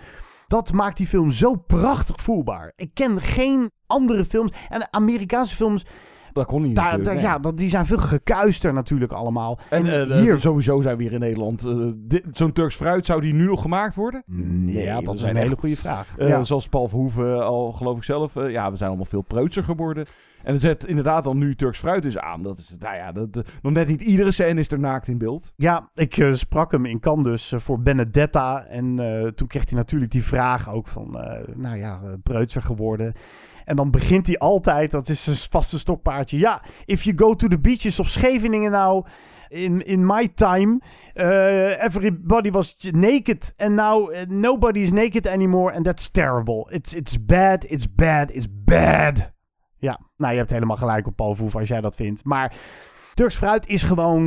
Dat 0.46 0.72
maakt 0.72 0.96
die 0.96 1.06
film 1.06 1.32
zo 1.32 1.54
prachtig 1.54 2.20
voelbaar. 2.20 2.72
Ik 2.76 2.90
ken 2.94 3.20
geen 3.20 3.70
andere 3.86 4.24
films. 4.24 4.52
En 4.68 4.88
Amerikaanse 4.90 5.54
films. 5.54 5.86
Dat 6.32 6.46
kon 6.46 6.62
niet 6.62 6.76
Daar, 6.76 7.02
daar- 7.02 7.14
nee. 7.14 7.22
ja, 7.22 7.38
dat, 7.38 7.56
die 7.58 7.68
zijn 7.70 7.86
veel 7.86 7.98
gekuister 7.98 8.72
natuurlijk 8.72 9.12
allemaal. 9.12 9.58
En 9.70 9.86
En, 9.86 10.10
eh, 10.10 10.18
hier... 10.20 10.40
sowieso 10.40 10.80
zijn 10.80 10.96
we 10.96 11.02
hier 11.02 11.12
in 11.12 11.20
Nederland. 11.20 11.64
eh, 11.64 12.18
Zo'n 12.32 12.52
Turks 12.52 12.74
fruit, 12.76 13.06
zou 13.06 13.20
die 13.20 13.34
nu 13.34 13.44
nog 13.46 13.62
gemaakt 13.62 13.94
worden? 13.94 14.22
Nee, 14.26 14.84
ja, 14.84 15.00
dat 15.00 15.14
is 15.14 15.22
een 15.22 15.36
hele 15.36 15.56
goede 15.58 15.76
vraag. 15.76 16.18
eh, 16.18 16.28
Ja. 16.28 16.44
Zoals 16.44 16.68
Paul 16.68 16.88
Verhoeven 16.88 17.44
al 17.46 17.72
geloof 17.72 17.96
ik 17.96 18.02
zelf. 18.04 18.34
ja, 18.34 18.70
we 18.70 18.76
zijn 18.76 18.88
allemaal 18.88 19.04
veel 19.06 19.22
preutser 19.22 19.64
geworden. 19.64 20.06
En 20.42 20.54
er 20.54 20.60
zet 20.60 20.84
inderdaad 20.84 21.24
dan 21.24 21.38
nu 21.38 21.54
Turks 21.54 21.78
fruit 21.78 22.04
is 22.04 22.18
aan. 22.18 22.42
Dat 22.42 22.58
is, 22.58 22.76
nou 22.78 22.96
ja, 22.96 23.12
dat, 23.12 23.44
nog 23.62 23.72
net 23.72 23.88
niet 23.88 24.02
iedere 24.02 24.32
scène 24.32 24.60
is 24.60 24.70
er 24.70 24.78
naakt 24.78 25.08
in 25.08 25.18
beeld. 25.18 25.52
Ja, 25.56 25.90
ik 25.94 26.26
sprak 26.32 26.72
hem 26.72 26.86
in 26.86 27.00
Cannes 27.00 27.48
dus 27.48 27.62
voor 27.62 27.80
Benedetta. 27.80 28.64
En 28.64 28.96
toen 29.34 29.48
kreeg 29.48 29.68
hij 29.68 29.78
natuurlijk 29.78 30.10
die 30.12 30.24
vraag 30.24 30.70
ook 30.70 30.88
van, 30.88 31.10
nou 31.54 31.76
ja, 31.76 32.00
preutser 32.22 32.62
geworden. 32.62 33.12
En 33.66 33.76
dan 33.76 33.90
begint 33.90 34.26
hij 34.26 34.38
altijd, 34.38 34.90
dat 34.90 35.08
is 35.08 35.24
zijn 35.24 35.36
vaste 35.36 35.78
stokpaardje. 35.78 36.38
Ja, 36.38 36.62
if 36.84 37.02
you 37.02 37.16
go 37.18 37.34
to 37.34 37.48
the 37.48 37.58
beaches 37.58 38.00
of 38.00 38.08
Scheveningen 38.08 38.70
now... 38.70 39.06
In, 39.48 39.84
in 39.84 40.06
my 40.06 40.28
time, 40.28 40.80
eh, 41.14 41.84
everybody 41.84 42.50
was 42.50 42.76
naked. 42.90 43.54
And 43.56 43.74
now 43.74 44.10
eh, 44.10 44.26
nobody 44.28 44.80
is 44.80 44.90
naked 44.90 45.26
anymore. 45.26 45.74
And 45.74 45.84
that's 45.84 46.10
terrible. 46.10 46.66
It's, 46.70 46.94
it's 46.94 47.24
bad, 47.24 47.64
it's 47.68 47.94
bad, 47.94 48.30
it's 48.30 48.46
bad. 48.64 49.30
Ja, 49.78 50.00
nou 50.16 50.32
je 50.32 50.38
hebt 50.38 50.50
helemaal 50.50 50.76
gelijk 50.76 51.06
op 51.06 51.16
Paul 51.16 51.32
Verhoeven 51.32 51.60
als 51.60 51.68
jij 51.68 51.80
dat 51.80 51.94
vindt. 51.94 52.24
Maar 52.24 52.52
Turks 53.16 53.36
Fruit 53.36 53.66
is 53.66 53.82
gewoon 53.82 54.22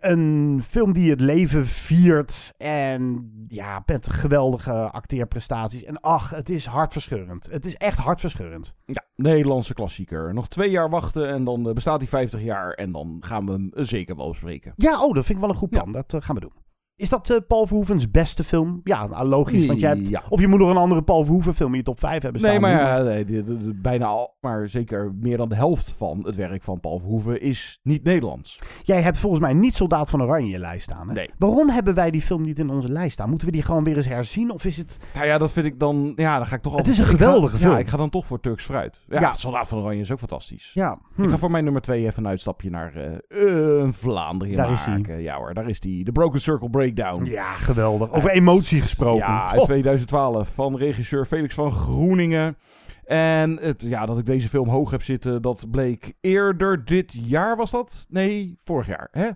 een 0.00 0.62
film 0.68 0.92
die 0.92 1.10
het 1.10 1.20
leven 1.20 1.66
viert. 1.66 2.52
En 2.56 3.30
ja, 3.48 3.82
met 3.86 4.12
geweldige 4.12 4.90
acteerprestaties. 4.90 5.84
En 5.84 6.00
ach, 6.00 6.30
het 6.30 6.50
is 6.50 6.66
hartverscheurend. 6.66 7.48
Het 7.50 7.66
is 7.66 7.76
echt 7.76 7.98
hartverscheurend. 7.98 8.74
Ja, 8.84 9.04
Nederlandse 9.16 9.74
klassieker. 9.74 10.34
Nog 10.34 10.48
twee 10.48 10.70
jaar 10.70 10.90
wachten 10.90 11.28
en 11.28 11.44
dan 11.44 11.68
eh, 11.68 11.74
bestaat 11.74 11.98
hij 11.98 12.08
50 12.08 12.42
jaar. 12.42 12.72
En 12.72 12.92
dan 12.92 13.16
gaan 13.20 13.46
we 13.46 13.52
hem 13.52 13.70
eh, 13.74 13.84
zeker 13.84 14.16
wel 14.16 14.28
bespreken. 14.28 14.72
Ja, 14.76 15.02
oh, 15.02 15.14
dat 15.14 15.24
vind 15.24 15.38
ik 15.38 15.44
wel 15.44 15.52
een 15.52 15.60
goed 15.60 15.70
plan. 15.70 15.92
Dat 15.92 16.14
eh, 16.14 16.20
gaan 16.20 16.34
we 16.34 16.40
doen. 16.40 16.52
Is 17.00 17.08
dat 17.08 17.30
eh, 17.30 17.36
Paul 17.48 17.66
Verhoeven's 17.66 18.10
beste 18.10 18.44
film? 18.44 18.80
Ja, 18.84 19.06
nou, 19.06 19.26
logisch. 19.28 19.66
Want 19.66 19.80
jij 19.80 19.90
hebt, 19.90 20.08
Ja. 20.08 20.22
Of 20.28 20.40
je 20.40 20.48
moet 20.48 20.58
nog 20.58 20.70
een 20.70 20.76
andere 20.76 21.02
Paul 21.02 21.24
Verhoeven 21.24 21.54
film 21.54 21.70
in 21.70 21.76
je 21.78 21.84
top 21.84 21.98
5 22.00 22.22
hebben 22.22 22.40
staan. 22.40 22.50
Nee, 22.50 22.60
maar 22.60 22.70
ja, 22.70 23.02
nee, 23.02 23.24
de- 23.24 23.42
de- 23.42 23.58
de- 23.64 23.74
bijna 23.74 24.06
al, 24.06 24.36
maar 24.40 24.68
zeker 24.68 25.12
meer 25.20 25.36
dan 25.36 25.48
de 25.48 25.54
helft 25.54 25.92
van 25.96 26.20
het 26.26 26.36
werk 26.36 26.62
van 26.62 26.80
Paul 26.80 26.98
Verhoeven 26.98 27.40
is 27.40 27.78
niet 27.82 28.04
Nederlands. 28.04 28.58
Jij 28.82 29.00
hebt 29.02 29.18
volgens 29.18 29.42
mij 29.42 29.52
niet 29.52 29.74
Soldaat 29.74 30.10
van 30.10 30.22
Oranje 30.22 30.46
in 30.46 30.52
je 30.52 30.58
lijst 30.58 30.82
staan. 30.84 31.08
Hè? 31.08 31.14
Nee. 31.14 31.30
Waarom 31.38 31.68
hebben 31.68 31.94
wij 31.94 32.10
die 32.10 32.22
film 32.22 32.42
niet 32.42 32.58
in 32.58 32.70
onze 32.70 32.92
lijst 32.92 33.12
staan? 33.12 33.28
Moeten 33.28 33.46
we 33.46 33.52
die 33.52 33.62
gewoon 33.62 33.84
weer 33.84 33.96
eens 33.96 34.08
herzien? 34.08 34.50
Of 34.50 34.64
is 34.64 34.76
het... 34.76 34.96
Nou 35.14 35.26
ja, 35.26 35.38
dat 35.38 35.50
vind 35.52 35.66
ik 35.66 35.78
dan, 35.78 36.12
ja, 36.16 36.36
dan 36.36 36.46
ga 36.46 36.54
ik 36.56 36.62
toch 36.62 36.72
Het 36.76 36.80
altijd- 36.86 36.98
is 36.98 37.12
een 37.12 37.18
ga- 37.18 37.24
geweldige 37.24 37.58
film. 37.58 37.72
Ja, 37.72 37.78
ik 37.78 37.88
ga 37.88 37.96
dan 37.96 38.10
toch 38.10 38.26
voor 38.26 38.40
Turks 38.40 38.64
fruit. 38.64 39.00
Ja, 39.08 39.20
Ja. 39.20 39.32
Soldaat 39.32 39.68
van 39.68 39.78
Oranje 39.78 40.00
is 40.00 40.12
ook 40.12 40.18
fantastisch. 40.18 40.70
Ja, 40.74 40.98
hm. 41.14 41.22
Ik 41.22 41.30
ga 41.30 41.38
voor 41.38 41.50
mijn 41.50 41.64
nummer 41.64 41.82
twee 41.82 42.04
even 42.06 42.24
een 42.24 42.30
uitstapje 42.30 42.70
naar 42.70 42.94
eh, 43.28 43.88
Vlaanderen 43.90 44.56
Daar 44.56 44.72
is 44.72 44.86
maken. 44.86 45.22
Ja 45.22 45.36
hoor, 45.36 45.54
daar 45.54 45.68
is 45.68 45.80
die. 45.80 46.04
De 46.04 46.12
Broken 46.12 46.40
Circle 46.40 46.68
Breakdown. 46.94 47.24
Ja, 47.24 47.52
geweldig. 47.52 48.12
Over 48.12 48.30
emotie 48.30 48.80
gesproken. 48.80 49.26
Ja, 49.26 49.46
uit 49.50 49.58
Oh. 49.60 49.64
2012 49.64 50.48
van 50.54 50.76
regisseur 50.76 51.26
Felix 51.26 51.54
van 51.54 51.72
Groeningen. 51.72 52.56
En 53.04 53.58
het, 53.60 53.82
ja, 53.82 54.06
dat 54.06 54.18
ik 54.18 54.26
deze 54.26 54.48
film 54.48 54.68
hoog 54.68 54.90
heb 54.90 55.02
zitten, 55.02 55.42
dat 55.42 55.66
bleek 55.70 56.12
eerder 56.20 56.84
dit 56.84 57.12
jaar 57.12 57.56
was 57.56 57.70
dat? 57.70 58.06
Nee, 58.08 58.58
vorig 58.64 58.86
jaar. 58.86 59.08
Hè? 59.10 59.28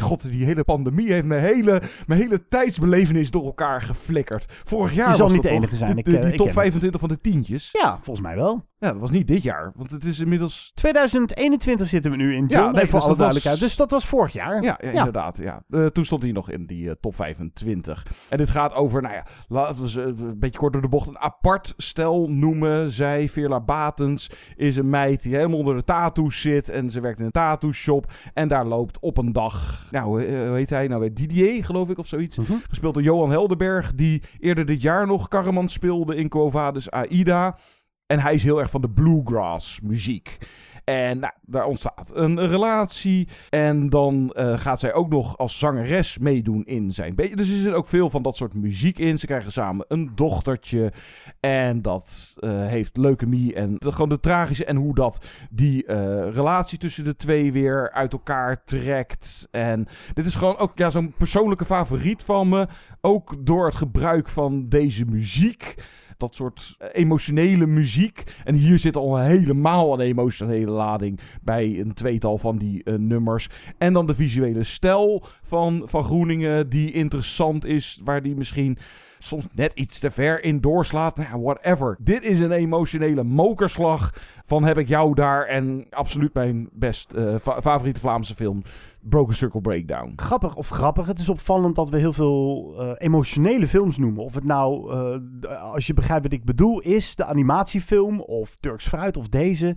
God, 0.00 0.30
die 0.30 0.44
hele 0.44 0.64
pandemie 0.64 1.12
heeft 1.12 1.24
mijn 1.24 1.42
hele, 1.42 1.82
mijn 2.06 2.20
hele 2.20 2.46
tijdsbelevenis 2.48 3.30
door 3.30 3.44
elkaar 3.44 3.82
geflikkerd. 3.82 4.46
Vorig 4.64 4.94
jaar 4.94 5.10
Je 5.10 5.16
zal 5.16 5.26
was 5.26 5.32
niet 5.32 5.42
de 5.42 5.48
toch? 5.48 5.56
enige 5.56 5.76
zijn, 5.76 5.96
De- 5.96 6.02
de- 6.02 6.16
eh, 6.16 6.22
die 6.22 6.30
ik 6.30 6.36
top 6.36 6.46
ken 6.46 6.54
het. 6.54 6.62
25 6.64 7.00
van 7.00 7.08
de 7.08 7.20
tientjes. 7.20 7.68
Ja, 7.72 7.94
volgens 8.02 8.26
mij 8.26 8.36
wel. 8.36 8.68
Ja, 8.78 8.92
dat 8.92 9.00
was 9.00 9.10
niet 9.10 9.26
dit 9.26 9.42
jaar, 9.42 9.72
want 9.76 9.90
het 9.90 10.04
is 10.04 10.18
inmiddels 10.18 10.72
2021 10.74 11.88
zitten 11.88 12.10
we 12.10 12.16
nu 12.16 12.34
in, 12.36 12.44
Ja, 12.48 12.70
nee, 12.70 12.86
voor 12.86 12.98
alle 12.98 13.08
was- 13.08 13.16
duidelijkheid. 13.16 13.60
Dus 13.60 13.76
dat 13.76 13.90
was 13.90 14.06
vorig 14.06 14.32
jaar. 14.32 14.62
Ja, 14.62 14.78
ja, 14.82 14.90
inderdaad. 14.90 15.38
Ja. 15.38 15.62
Eh, 15.70 15.86
toen 15.86 16.04
stond 16.04 16.22
hij 16.22 16.32
nog 16.32 16.50
in 16.50 16.66
die 16.66 16.88
eh, 16.88 16.94
top 17.00 17.14
25. 17.14 18.06
En 18.28 18.38
dit 18.38 18.50
gaat 18.50 18.74
over, 18.74 19.02
nou 19.02 19.14
ja, 19.14 19.26
laten 19.48 19.82
we 19.82 19.88
ze 19.88 20.02
een 20.02 20.38
beetje 20.38 20.58
kort 20.58 20.72
door 20.72 20.82
de 20.82 20.88
bocht. 20.88 21.08
Een 21.08 21.18
apart 21.18 21.74
stel 21.76 22.28
noemen. 22.30 22.90
Zij, 22.90 23.28
Veerla 23.28 23.60
Batens, 23.60 24.30
is 24.56 24.76
een 24.76 24.90
meid 24.90 25.22
die 25.22 25.34
helemaal 25.36 25.58
onder 25.58 25.76
de 25.76 25.84
tattoos 25.84 26.40
zit. 26.40 26.68
En 26.68 26.90
ze 26.90 27.00
werkt 27.00 27.18
in 27.18 27.24
een 27.24 27.30
tattoo 27.30 27.72
shop. 27.72 28.12
En 28.34 28.48
daar 28.48 28.66
loopt 28.66 28.98
op 29.00 29.18
een 29.18 29.32
dag, 29.32 29.49
nou, 29.90 30.06
hoe 30.06 30.24
eh, 30.24 30.46
hoe 30.46 30.56
heet 30.56 30.70
hij 30.70 30.88
nou 30.88 31.00
weer? 31.00 31.14
Didier, 31.14 31.64
geloof 31.64 31.88
ik, 31.88 31.98
of 31.98 32.06
zoiets. 32.06 32.38
Gespeeld 32.68 32.94
door 32.94 33.02
Johan 33.02 33.30
Heldenberg, 33.30 33.94
die 33.94 34.22
eerder 34.38 34.66
dit 34.66 34.82
jaar 34.82 35.06
nog 35.06 35.28
Karreman 35.28 35.68
speelde 35.68 36.16
in 36.16 36.28
Quo 36.28 36.50
Vadis 36.50 36.90
Aida. 36.90 37.58
En 38.06 38.20
hij 38.20 38.34
is 38.34 38.42
heel 38.42 38.60
erg 38.60 38.70
van 38.70 38.80
de 38.80 38.90
bluegrass 38.90 39.80
muziek. 39.80 40.38
En 40.84 41.18
nou, 41.18 41.32
daar 41.46 41.64
ontstaat 41.64 42.10
een 42.14 42.48
relatie. 42.48 43.28
En 43.50 43.88
dan 43.88 44.30
eh, 44.32 44.58
gaat 44.58 44.80
zij 44.80 44.94
ook 44.94 45.08
nog 45.08 45.38
als 45.38 45.58
zangeres 45.58 46.18
meedoen 46.18 46.64
in 46.64 46.92
zijn 46.92 47.14
beetje. 47.14 47.36
Dus 47.36 47.50
er 47.50 47.56
zit 47.56 47.72
ook 47.72 47.86
veel 47.86 48.10
van 48.10 48.22
dat 48.22 48.36
soort 48.36 48.54
muziek 48.54 48.98
in. 48.98 49.18
Ze 49.18 49.26
krijgen 49.26 49.52
samen 49.52 49.84
een 49.88 50.12
dochtertje. 50.14 50.92
En 51.40 51.82
dat 51.82 52.34
eh, 52.38 52.66
heeft 52.66 52.96
leukemie. 52.96 53.54
En 53.54 53.76
gewoon 53.78 54.08
de 54.08 54.20
tragische. 54.20 54.64
En 54.64 54.76
hoe 54.76 54.94
dat 54.94 55.24
die 55.50 55.86
eh, 55.86 56.32
relatie 56.32 56.78
tussen 56.78 57.04
de 57.04 57.16
twee 57.16 57.52
weer 57.52 57.90
uit 57.92 58.12
elkaar 58.12 58.64
trekt. 58.64 59.48
En 59.50 59.88
dit 60.14 60.26
is 60.26 60.34
gewoon 60.34 60.56
ook 60.56 60.72
ja, 60.74 60.90
zo'n 60.90 61.14
persoonlijke 61.18 61.64
favoriet 61.64 62.22
van 62.22 62.48
me. 62.48 62.66
Ook 63.00 63.34
door 63.38 63.64
het 63.66 63.74
gebruik 63.74 64.28
van 64.28 64.68
deze 64.68 65.04
muziek 65.04 65.74
dat 66.20 66.34
soort 66.34 66.74
eh, 66.78 66.88
emotionele 66.92 67.66
muziek. 67.66 68.24
En 68.44 68.54
hier 68.54 68.78
zit 68.78 68.96
al 68.96 69.18
helemaal 69.18 69.94
een 69.94 70.00
emotionele 70.00 70.70
lading 70.70 71.20
bij 71.42 71.80
een 71.80 71.94
tweetal 71.94 72.38
van 72.38 72.58
die 72.58 72.84
eh, 72.84 72.94
nummers. 72.94 73.48
En 73.78 73.92
dan 73.92 74.06
de 74.06 74.14
visuele 74.14 74.62
stijl 74.62 75.24
van, 75.42 75.82
van 75.84 76.04
Groeningen, 76.04 76.68
die 76.68 76.92
interessant 76.92 77.64
is, 77.64 78.00
waar 78.04 78.22
die 78.22 78.36
misschien 78.36 78.78
soms 79.22 79.46
net 79.54 79.72
iets 79.74 79.98
te 79.98 80.10
ver 80.10 80.44
in 80.44 80.60
doorslaat. 80.60 81.16
Nou, 81.16 81.42
whatever. 81.42 81.96
Dit 82.00 82.22
is 82.22 82.40
een 82.40 82.52
emotionele 82.52 83.22
mokerslag 83.22 84.14
van 84.46 84.64
heb 84.64 84.78
ik 84.78 84.88
jou 84.88 85.14
daar. 85.14 85.46
En 85.46 85.86
absoluut 85.90 86.34
mijn 86.34 86.68
best 86.72 87.12
eh, 87.12 87.34
fa- 87.40 87.60
favoriete 87.62 88.00
Vlaamse 88.00 88.34
film, 88.34 88.62
Broken 89.00 89.34
Circle 89.34 89.60
Breakdown. 89.60 90.12
Grappig 90.16 90.56
of 90.56 90.68
grappig. 90.68 91.06
Het 91.06 91.18
is 91.18 91.28
opvallend 91.28 91.74
dat 91.74 91.88
we 91.90 91.96
heel 91.96 92.12
veel 92.12 92.74
eh, 92.78 92.92
emotionele 92.98 93.68
films 93.68 93.96
noemen. 93.96 94.24
Of 94.24 94.34
het 94.34 94.44
nou, 94.44 94.92
eh, 94.92 95.72
als 95.72 95.86
je 95.86 95.94
begrijpt 95.94 96.22
wat 96.22 96.32
ik 96.32 96.44
bedoel, 96.44 96.80
is 96.80 97.14
de 97.14 97.24
animatiefilm 97.24 98.20
of 98.20 98.56
Turks 98.60 98.88
Fruit 98.88 99.16
of 99.16 99.28
deze. 99.28 99.76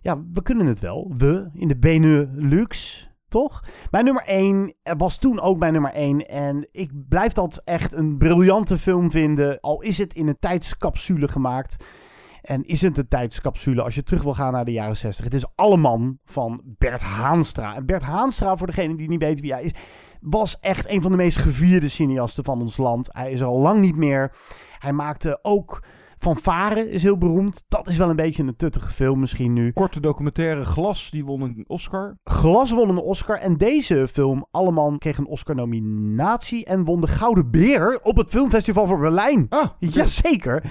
Ja, 0.00 0.22
we 0.32 0.42
kunnen 0.42 0.66
het 0.66 0.80
wel. 0.80 1.12
We 1.16 1.48
in 1.52 1.68
de 1.68 1.76
Benelux, 1.76 3.08
toch? 3.28 3.64
Mijn 3.90 4.04
nummer 4.04 4.24
1 4.26 4.74
was 4.96 5.18
toen 5.18 5.40
ook 5.40 5.58
mijn 5.58 5.72
nummer 5.72 5.92
1. 5.92 6.28
En 6.28 6.68
ik 6.72 6.90
blijf 7.08 7.32
dat 7.32 7.60
echt 7.64 7.92
een 7.92 8.18
briljante 8.18 8.78
film 8.78 9.10
vinden. 9.10 9.60
Al 9.60 9.82
is 9.82 9.98
het 9.98 10.14
in 10.14 10.26
een 10.26 10.38
tijdscapsule 10.38 11.28
gemaakt. 11.28 11.84
En 12.46 12.64
is 12.64 12.82
het 12.82 12.98
een 12.98 13.08
tijdscapsule 13.08 13.82
als 13.82 13.94
je 13.94 14.02
terug 14.02 14.22
wil 14.22 14.34
gaan 14.34 14.52
naar 14.52 14.64
de 14.64 14.72
jaren 14.72 14.96
60? 14.96 15.24
Het 15.24 15.34
is 15.34 15.46
Alleman 15.54 16.18
van 16.24 16.62
Bert 16.64 17.00
Haanstra. 17.00 17.74
En 17.74 17.86
Bert 17.86 18.02
Haanstra, 18.02 18.56
voor 18.56 18.66
degene 18.66 18.96
die 18.96 19.08
niet 19.08 19.22
weet 19.22 19.40
wie 19.40 19.52
hij 19.52 19.62
is, 19.62 19.72
was 20.20 20.58
echt 20.60 20.88
een 20.88 21.02
van 21.02 21.10
de 21.10 21.16
meest 21.16 21.36
gevierde 21.36 21.88
cineasten 21.88 22.44
van 22.44 22.60
ons 22.60 22.76
land. 22.76 23.08
Hij 23.10 23.30
is 23.30 23.40
er 23.40 23.46
al 23.46 23.60
lang 23.60 23.80
niet 23.80 23.96
meer. 23.96 24.32
Hij 24.78 24.92
maakte 24.92 25.38
ook 25.42 25.82
Van 26.18 26.36
Varen, 26.36 26.90
is 26.90 27.02
heel 27.02 27.18
beroemd. 27.18 27.64
Dat 27.68 27.88
is 27.88 27.96
wel 27.96 28.10
een 28.10 28.16
beetje 28.16 28.42
een 28.42 28.56
tuttige 28.56 28.90
film 28.90 29.20
misschien 29.20 29.52
nu. 29.52 29.72
Korte 29.72 30.00
documentaire 30.00 30.64
Glas, 30.64 31.10
die 31.10 31.24
won 31.24 31.40
een 31.40 31.64
Oscar. 31.66 32.18
Glas 32.24 32.70
won 32.70 32.88
een 32.88 32.98
Oscar 32.98 33.36
en 33.36 33.56
deze 33.56 34.08
film, 34.08 34.46
Alleman, 34.50 34.98
kreeg 34.98 35.18
een 35.18 35.26
Oscar-nominatie 35.26 36.64
en 36.64 36.84
won 36.84 37.00
de 37.00 37.08
Gouden 37.08 37.50
Beer 37.50 38.00
op 38.02 38.16
het 38.16 38.30
Filmfestival 38.30 38.86
van 38.86 39.00
Berlijn. 39.00 39.46
Ah, 39.48 39.66
Jazeker. 39.78 40.62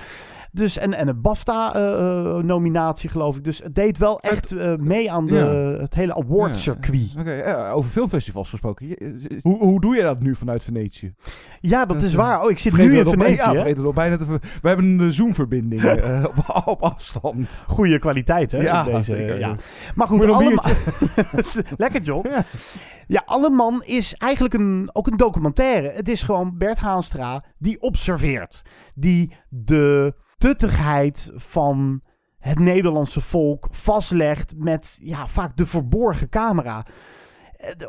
Dus, 0.56 0.78
en, 0.78 0.94
en 0.94 1.08
een 1.08 1.22
BAFTA-nominatie, 1.22 3.10
geloof 3.10 3.38
ik. 3.38 3.44
Dus 3.44 3.60
het 3.60 3.76
deed 3.76 3.98
wel 3.98 4.20
echt 4.20 4.54
uh, 4.54 4.76
mee 4.76 5.12
aan 5.12 5.28
de, 5.28 5.78
het 5.82 5.94
hele 5.96 6.16
awardcircuit. 6.16 7.12
Ja. 7.12 7.22
Oké, 7.22 7.32
ja, 7.32 7.72
over 7.72 7.90
filmfestivals 7.90 8.50
gesproken. 8.50 8.98
Hoe, 9.42 9.58
hoe 9.58 9.82
doe 9.82 9.96
je 9.96 10.02
dat 10.02 10.20
nu 10.22 10.36
vanuit 10.36 10.64
Venetië? 10.64 11.14
Ja, 11.62 11.86
dat 11.86 12.04
is 12.04 12.14
waar. 12.14 12.44
Oh, 12.44 12.52
ik 12.52 12.60
zit 12.60 12.78
nu 12.78 12.98
in 12.98 13.06
Venetië. 13.06 13.52
Ja, 13.52 13.54
het 13.54 13.80
al 13.80 13.94
bijna. 13.94 14.18
Te, 14.18 14.26
we 14.62 14.68
hebben 14.68 15.00
een 15.00 15.12
Zoom-verbinding 15.12 15.84
op, 16.28 16.66
op, 16.66 16.82
afstand. 16.82 17.64
Goede 17.68 18.00
kwaliteit, 18.00 18.52
hè? 18.52 18.62
Ja, 18.62 18.84
deze, 18.84 19.02
zeker. 19.02 19.40
Ja. 19.40 19.56
Maar 19.96 20.08
goed, 20.08 20.26
allemaal... 20.26 20.66
Lekker, 21.78 22.02
John. 22.02 22.28
Ja. 22.28 22.46
ja, 23.08 23.24
Alleman 23.26 23.84
is 23.84 24.14
eigenlijk 24.14 24.54
een, 24.54 24.90
ook 24.94 25.08
een 25.08 25.18
documentaire. 25.18 25.92
Het 25.92 26.10
is 26.10 26.24
gewoon 26.24 26.58
Bert 26.58 26.80
Haanstra 26.80 27.44
die 27.58 27.82
observeert. 27.82 28.62
Die 28.94 29.32
de 29.50 30.14
tuttigheid 30.38 31.32
van 31.36 32.02
het 32.40 32.60
Nederlandse 32.60 33.22
volk 33.22 33.68
vastlegt 33.72 34.54
met 34.58 34.98
ja, 35.02 35.28
vaak 35.28 35.58
de 35.58 35.66
verborgen 35.66 36.30
camera. 36.30 36.86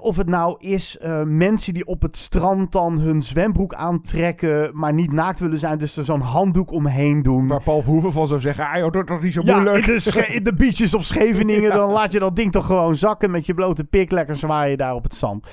Of 0.00 0.16
het 0.16 0.28
nou 0.28 0.56
is 0.58 0.98
uh, 1.02 1.22
mensen 1.22 1.74
die 1.74 1.86
op 1.86 2.02
het 2.02 2.16
strand 2.16 2.72
dan 2.72 2.98
hun 2.98 3.22
zwembroek 3.22 3.74
aantrekken, 3.74 4.70
maar 4.72 4.92
niet 4.92 5.12
naakt 5.12 5.40
willen 5.40 5.58
zijn, 5.58 5.78
dus 5.78 5.96
er 5.96 6.04
zo'n 6.04 6.20
handdoek 6.20 6.70
omheen 6.70 7.22
doen. 7.22 7.48
Waar 7.48 7.62
Paul 7.62 7.82
Verhoeven 7.82 8.12
van 8.12 8.26
zou 8.26 8.40
zeggen, 8.40 8.66
ah 8.68 8.76
joh, 8.76 8.92
dat 8.92 9.10
is 9.10 9.22
niet 9.22 9.32
zo 9.32 9.40
ja, 9.44 9.54
moeilijk. 9.54 9.86
In 9.86 9.96
de, 9.96 10.26
in 10.26 10.42
de 10.42 10.54
beaches 10.54 10.94
of 10.94 11.04
Scheveningen, 11.04 11.70
dan 11.80 11.90
laat 11.90 12.12
je 12.12 12.18
dat 12.18 12.36
ding 12.36 12.52
toch 12.52 12.66
gewoon 12.66 12.96
zakken 12.96 13.30
met 13.30 13.46
je 13.46 13.54
blote 13.54 13.84
pik, 13.84 14.10
lekker 14.10 14.36
zwaaien 14.36 14.78
daar 14.78 14.94
op 14.94 15.02
het 15.02 15.14
zand. 15.14 15.46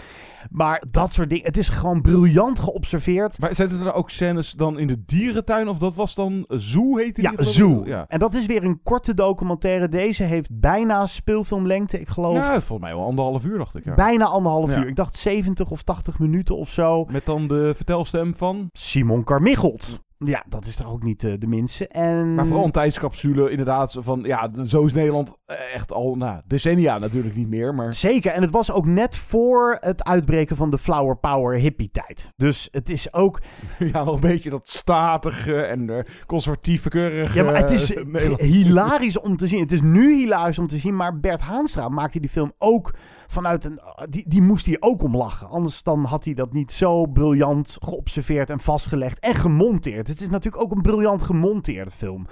Maar 0.49 0.83
dat 0.89 1.13
soort 1.13 1.29
dingen, 1.29 1.45
het 1.45 1.57
is 1.57 1.69
gewoon 1.69 2.01
briljant 2.01 2.59
geobserveerd. 2.59 3.39
Maar 3.39 3.55
zijn 3.55 3.69
er 3.69 3.93
ook 3.93 4.09
scènes 4.09 4.51
dan 4.51 4.79
in 4.79 4.87
de 4.87 5.03
dierentuin? 5.05 5.67
Of 5.67 5.77
dat 5.77 5.95
was 5.95 6.15
dan 6.15 6.45
Zoo 6.47 6.97
heette 6.97 7.21
die? 7.21 7.31
Ja, 7.37 7.43
Zoo. 7.43 7.85
Ja. 7.85 8.05
En 8.07 8.19
dat 8.19 8.33
is 8.33 8.45
weer 8.45 8.63
een 8.63 8.79
korte 8.83 9.13
documentaire. 9.13 9.89
Deze 9.89 10.23
heeft 10.23 10.49
bijna 10.51 11.05
speelfilmlengte, 11.05 11.99
ik 11.99 12.09
geloof. 12.09 12.35
Ja, 12.35 12.51
volgens 12.61 12.79
mij 12.79 12.95
wel 12.95 13.05
anderhalf 13.05 13.43
uur, 13.43 13.57
dacht 13.57 13.75
ik. 13.75 13.85
Ja. 13.85 13.93
Bijna 13.93 14.25
anderhalf 14.25 14.71
ja. 14.71 14.77
uur. 14.77 14.87
Ik 14.87 14.95
dacht 14.95 15.17
70 15.17 15.69
of 15.69 15.81
80 15.81 16.19
minuten 16.19 16.57
of 16.57 16.69
zo. 16.69 17.05
Met 17.05 17.25
dan 17.25 17.47
de 17.47 17.71
vertelstem 17.75 18.35
van? 18.35 18.69
Simon 18.71 19.23
Carmichelt. 19.23 20.01
Ja, 20.25 20.43
dat 20.49 20.65
is 20.65 20.75
toch 20.75 20.91
ook 20.91 21.03
niet 21.03 21.23
uh, 21.23 21.33
de 21.39 21.47
minste. 21.47 21.87
En... 21.87 22.35
Maar 22.35 22.45
vooral 22.45 22.65
een 22.65 22.71
tijdscapsule, 22.71 23.49
inderdaad. 23.49 23.97
Van, 23.99 24.21
ja, 24.23 24.49
zo 24.65 24.85
is 24.85 24.93
Nederland 24.93 25.37
echt 25.73 25.91
al 25.91 26.15
nou, 26.15 26.41
decennia 26.47 26.97
natuurlijk 26.97 27.35
niet 27.35 27.49
meer. 27.49 27.75
Maar... 27.75 27.93
Zeker, 27.93 28.31
en 28.31 28.41
het 28.41 28.51
was 28.51 28.71
ook 28.71 28.85
net 28.85 29.15
voor 29.15 29.77
het 29.79 30.03
uitbreken 30.03 30.55
van 30.55 30.69
de 30.69 30.77
flower 30.77 31.17
power 31.17 31.57
hippie 31.57 31.89
tijd. 31.91 32.31
Dus 32.35 32.67
het 32.71 32.89
is 32.89 33.13
ook... 33.13 33.41
Ja, 33.93 34.03
nog 34.03 34.15
een 34.15 34.21
beetje 34.21 34.49
dat 34.49 34.69
statige 34.69 35.61
en 35.61 35.87
uh, 35.89 35.99
conservatieve, 36.25 36.89
keurige... 36.89 37.37
Ja, 37.37 37.43
maar 37.43 37.55
het 37.55 37.71
is 37.71 37.95
hilarisch 38.55 39.19
om 39.19 39.37
te 39.37 39.47
zien. 39.47 39.59
Het 39.59 39.71
is 39.71 39.81
nu 39.81 40.13
hilarisch 40.15 40.59
om 40.59 40.67
te 40.67 40.77
zien, 40.77 40.95
maar 40.95 41.19
Bert 41.19 41.41
Haanstra 41.41 41.89
maakte 41.89 42.19
die 42.19 42.29
film 42.29 42.51
ook 42.57 42.93
vanuit 43.33 43.65
een... 43.65 43.79
Die, 44.09 44.23
die 44.27 44.41
moest 44.41 44.65
hier 44.65 44.77
ook 44.79 45.03
om 45.03 45.17
lachen. 45.17 45.49
Anders 45.49 45.83
dan 45.83 46.03
had 46.03 46.25
hij 46.25 46.33
dat 46.33 46.53
niet 46.53 46.71
zo 46.71 47.05
briljant 47.05 47.77
geobserveerd 47.81 48.49
en 48.49 48.59
vastgelegd 48.59 49.19
en 49.19 49.35
gemonteerd. 49.35 50.07
Het 50.07 50.21
is 50.21 50.29
natuurlijk 50.29 50.63
ook 50.63 50.71
een 50.71 50.81
briljant 50.81 51.21
gemonteerde 51.21 51.91
film. 51.91 52.27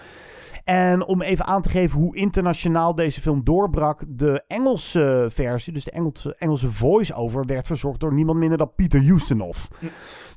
En 0.64 1.06
om 1.06 1.22
even 1.22 1.46
aan 1.46 1.62
te 1.62 1.70
geven 1.70 2.00
hoe 2.00 2.16
internationaal 2.16 2.96
deze 2.96 3.22
film 3.22 3.44
doorbrak, 3.44 4.04
de 4.08 4.44
Engelse 4.48 5.28
versie, 5.34 5.74
dus 5.74 5.84
de 5.84 5.92
Engelse, 5.92 6.36
Engelse 6.36 6.72
voice-over, 6.72 7.46
werd 7.46 7.68
verzorgd 7.68 8.00
door 8.00 8.14
niemand 8.14 8.40
minder 8.40 8.58
dan 8.58 8.74
Pieter 8.76 9.12
Ustinov. 9.12 9.66
Ja. 9.80 9.88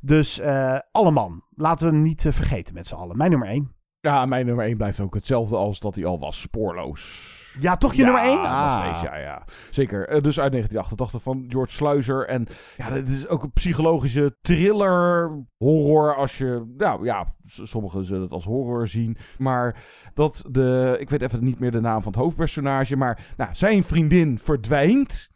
Dus 0.02 0.40
uh, 0.40 0.78
alle 0.92 1.10
man, 1.10 1.42
laten 1.54 1.86
we 1.86 1.92
hem 1.92 2.02
niet 2.02 2.24
uh, 2.24 2.32
vergeten 2.32 2.74
met 2.74 2.86
z'n 2.86 2.94
allen. 2.94 3.16
Mijn 3.16 3.30
nummer 3.30 3.48
1. 3.48 3.72
Ja, 4.00 4.26
mijn 4.26 4.46
nummer 4.46 4.64
1 4.64 4.76
blijft 4.76 5.00
ook 5.00 5.14
hetzelfde 5.14 5.56
als 5.56 5.80
dat 5.80 5.94
hij 5.94 6.04
al 6.04 6.18
was, 6.18 6.40
spoorloos. 6.40 7.33
Ja, 7.60 7.76
toch 7.76 7.92
je 7.94 7.98
ja, 7.98 8.04
nummer 8.04 8.22
1? 8.22 8.38
Ah. 8.38 8.64
Nog 8.64 8.84
steeds, 8.84 9.00
ja, 9.00 9.16
ja. 9.16 9.44
Zeker. 9.70 10.00
Uh, 10.00 10.22
dus 10.22 10.40
uit 10.40 10.52
1988 10.52 11.22
van 11.22 11.44
George 11.48 11.72
Sluizer. 11.72 12.26
En 12.26 12.46
ja, 12.76 12.92
het 12.92 13.08
is 13.08 13.28
ook 13.28 13.42
een 13.42 13.52
psychologische 13.52 14.36
thriller, 14.40 15.30
horror. 15.56 16.14
Als 16.14 16.38
je, 16.38 16.72
nou 16.76 17.04
ja, 17.04 17.34
sommigen 17.44 18.04
zullen 18.04 18.22
het 18.22 18.32
als 18.32 18.44
horror 18.44 18.88
zien. 18.88 19.16
Maar 19.38 19.82
dat 20.14 20.44
de, 20.50 20.96
ik 20.98 21.10
weet 21.10 21.22
even 21.22 21.44
niet 21.44 21.60
meer 21.60 21.70
de 21.70 21.80
naam 21.80 22.02
van 22.02 22.12
het 22.12 22.20
hoofdpersonage. 22.20 22.96
Maar 22.96 23.32
nou, 23.36 23.54
zijn 23.54 23.84
vriendin 23.84 24.38
verdwijnt. 24.38 25.32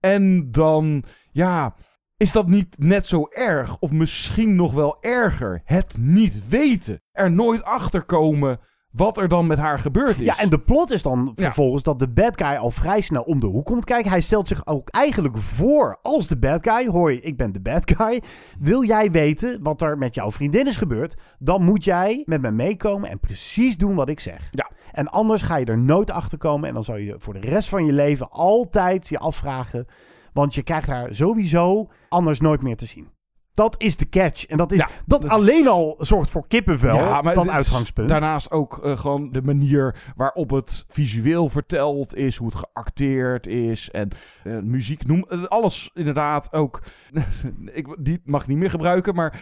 En 0.00 0.50
dan, 0.50 1.04
ja, 1.30 1.74
is 2.16 2.32
dat 2.32 2.48
niet 2.48 2.78
net 2.78 3.06
zo 3.06 3.26
erg? 3.30 3.78
Of 3.78 3.90
misschien 3.90 4.56
nog 4.56 4.72
wel 4.72 4.96
erger? 5.00 5.62
Het 5.64 5.96
niet 5.98 6.48
weten. 6.48 7.02
Er 7.12 7.30
nooit 7.30 7.62
achter 7.62 8.02
komen 8.02 8.60
wat 8.92 9.16
er 9.16 9.28
dan 9.28 9.46
met 9.46 9.58
haar 9.58 9.78
gebeurd 9.78 10.20
is. 10.20 10.26
Ja, 10.26 10.38
en 10.38 10.48
de 10.48 10.58
plot 10.58 10.90
is 10.90 11.02
dan 11.02 11.32
vervolgens 11.36 11.82
dat 11.82 11.98
de 11.98 12.08
bad 12.08 12.36
guy 12.42 12.56
al 12.56 12.70
vrij 12.70 13.00
snel 13.00 13.22
om 13.22 13.40
de 13.40 13.46
hoek 13.46 13.66
komt 13.66 13.84
kijken. 13.84 14.10
Hij 14.10 14.20
stelt 14.20 14.48
zich 14.48 14.66
ook 14.66 14.88
eigenlijk 14.88 15.38
voor 15.38 15.98
als 16.02 16.26
de 16.26 16.36
bad 16.36 16.68
guy. 16.68 16.86
Hoi, 16.86 17.18
ik 17.18 17.36
ben 17.36 17.52
de 17.52 17.60
bad 17.60 17.92
guy. 17.96 18.22
Wil 18.58 18.84
jij 18.84 19.10
weten 19.10 19.62
wat 19.62 19.82
er 19.82 19.98
met 19.98 20.14
jouw 20.14 20.30
vriendin 20.30 20.66
is 20.66 20.76
gebeurd? 20.76 21.16
Dan 21.38 21.64
moet 21.64 21.84
jij 21.84 22.22
met 22.26 22.40
me 22.40 22.50
meekomen 22.50 23.10
en 23.10 23.20
precies 23.20 23.76
doen 23.76 23.94
wat 23.94 24.08
ik 24.08 24.20
zeg. 24.20 24.48
Ja. 24.50 24.70
En 24.92 25.08
anders 25.08 25.42
ga 25.42 25.56
je 25.56 25.64
er 25.64 25.78
nooit 25.78 26.10
achter 26.10 26.38
komen. 26.38 26.68
En 26.68 26.74
dan 26.74 26.84
zal 26.84 26.96
je 26.96 27.14
voor 27.18 27.32
de 27.32 27.40
rest 27.40 27.68
van 27.68 27.86
je 27.86 27.92
leven 27.92 28.30
altijd 28.30 29.08
je 29.08 29.18
afvragen. 29.18 29.86
Want 30.32 30.54
je 30.54 30.62
krijgt 30.62 30.88
haar 30.88 31.14
sowieso 31.14 31.88
anders 32.08 32.40
nooit 32.40 32.62
meer 32.62 32.76
te 32.76 32.86
zien. 32.86 33.08
Dat 33.54 33.74
is 33.78 33.96
de 33.96 34.08
catch. 34.08 34.46
En 34.46 34.56
dat, 34.56 34.72
is, 34.72 34.78
Ja, 34.78 34.88
dat, 35.06 35.20
dat- 35.22 35.30
alleen 35.30 35.68
al 35.68 35.96
zorgt 35.98 36.30
voor 36.30 36.46
kippenvel, 36.48 36.96
Ja, 36.96 37.20
maar 37.22 37.34
dat 37.34 37.48
uitgangspunt. 37.48 38.08
Daarnaast 38.08 38.50
ook 38.50 38.78
eh, 38.84 38.96
gewoon 38.98 39.32
de 39.32 39.42
manier 39.42 40.12
waarop 40.16 40.50
het 40.50 40.84
visueel 40.88 41.48
verteld 41.48 42.14
is, 42.14 42.36
hoe 42.36 42.46
het 42.48 42.56
geacteerd 42.72 43.46
is 43.46 43.90
en 43.90 44.08
eh, 44.44 44.58
muziek 44.58 45.06
noem. 45.06 45.24
eh, 45.28 45.44
alles 45.44 45.90
inderdaad 45.94 46.52
ook. 46.52 46.82
ik, 47.72 47.96
die 48.00 48.20
mag 48.24 48.42
ik 48.42 48.48
niet 48.48 48.58
meer 48.58 48.70
gebruiken, 48.70 49.14
maar 49.14 49.40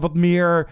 wat 0.00 0.14
meer. 0.14 0.68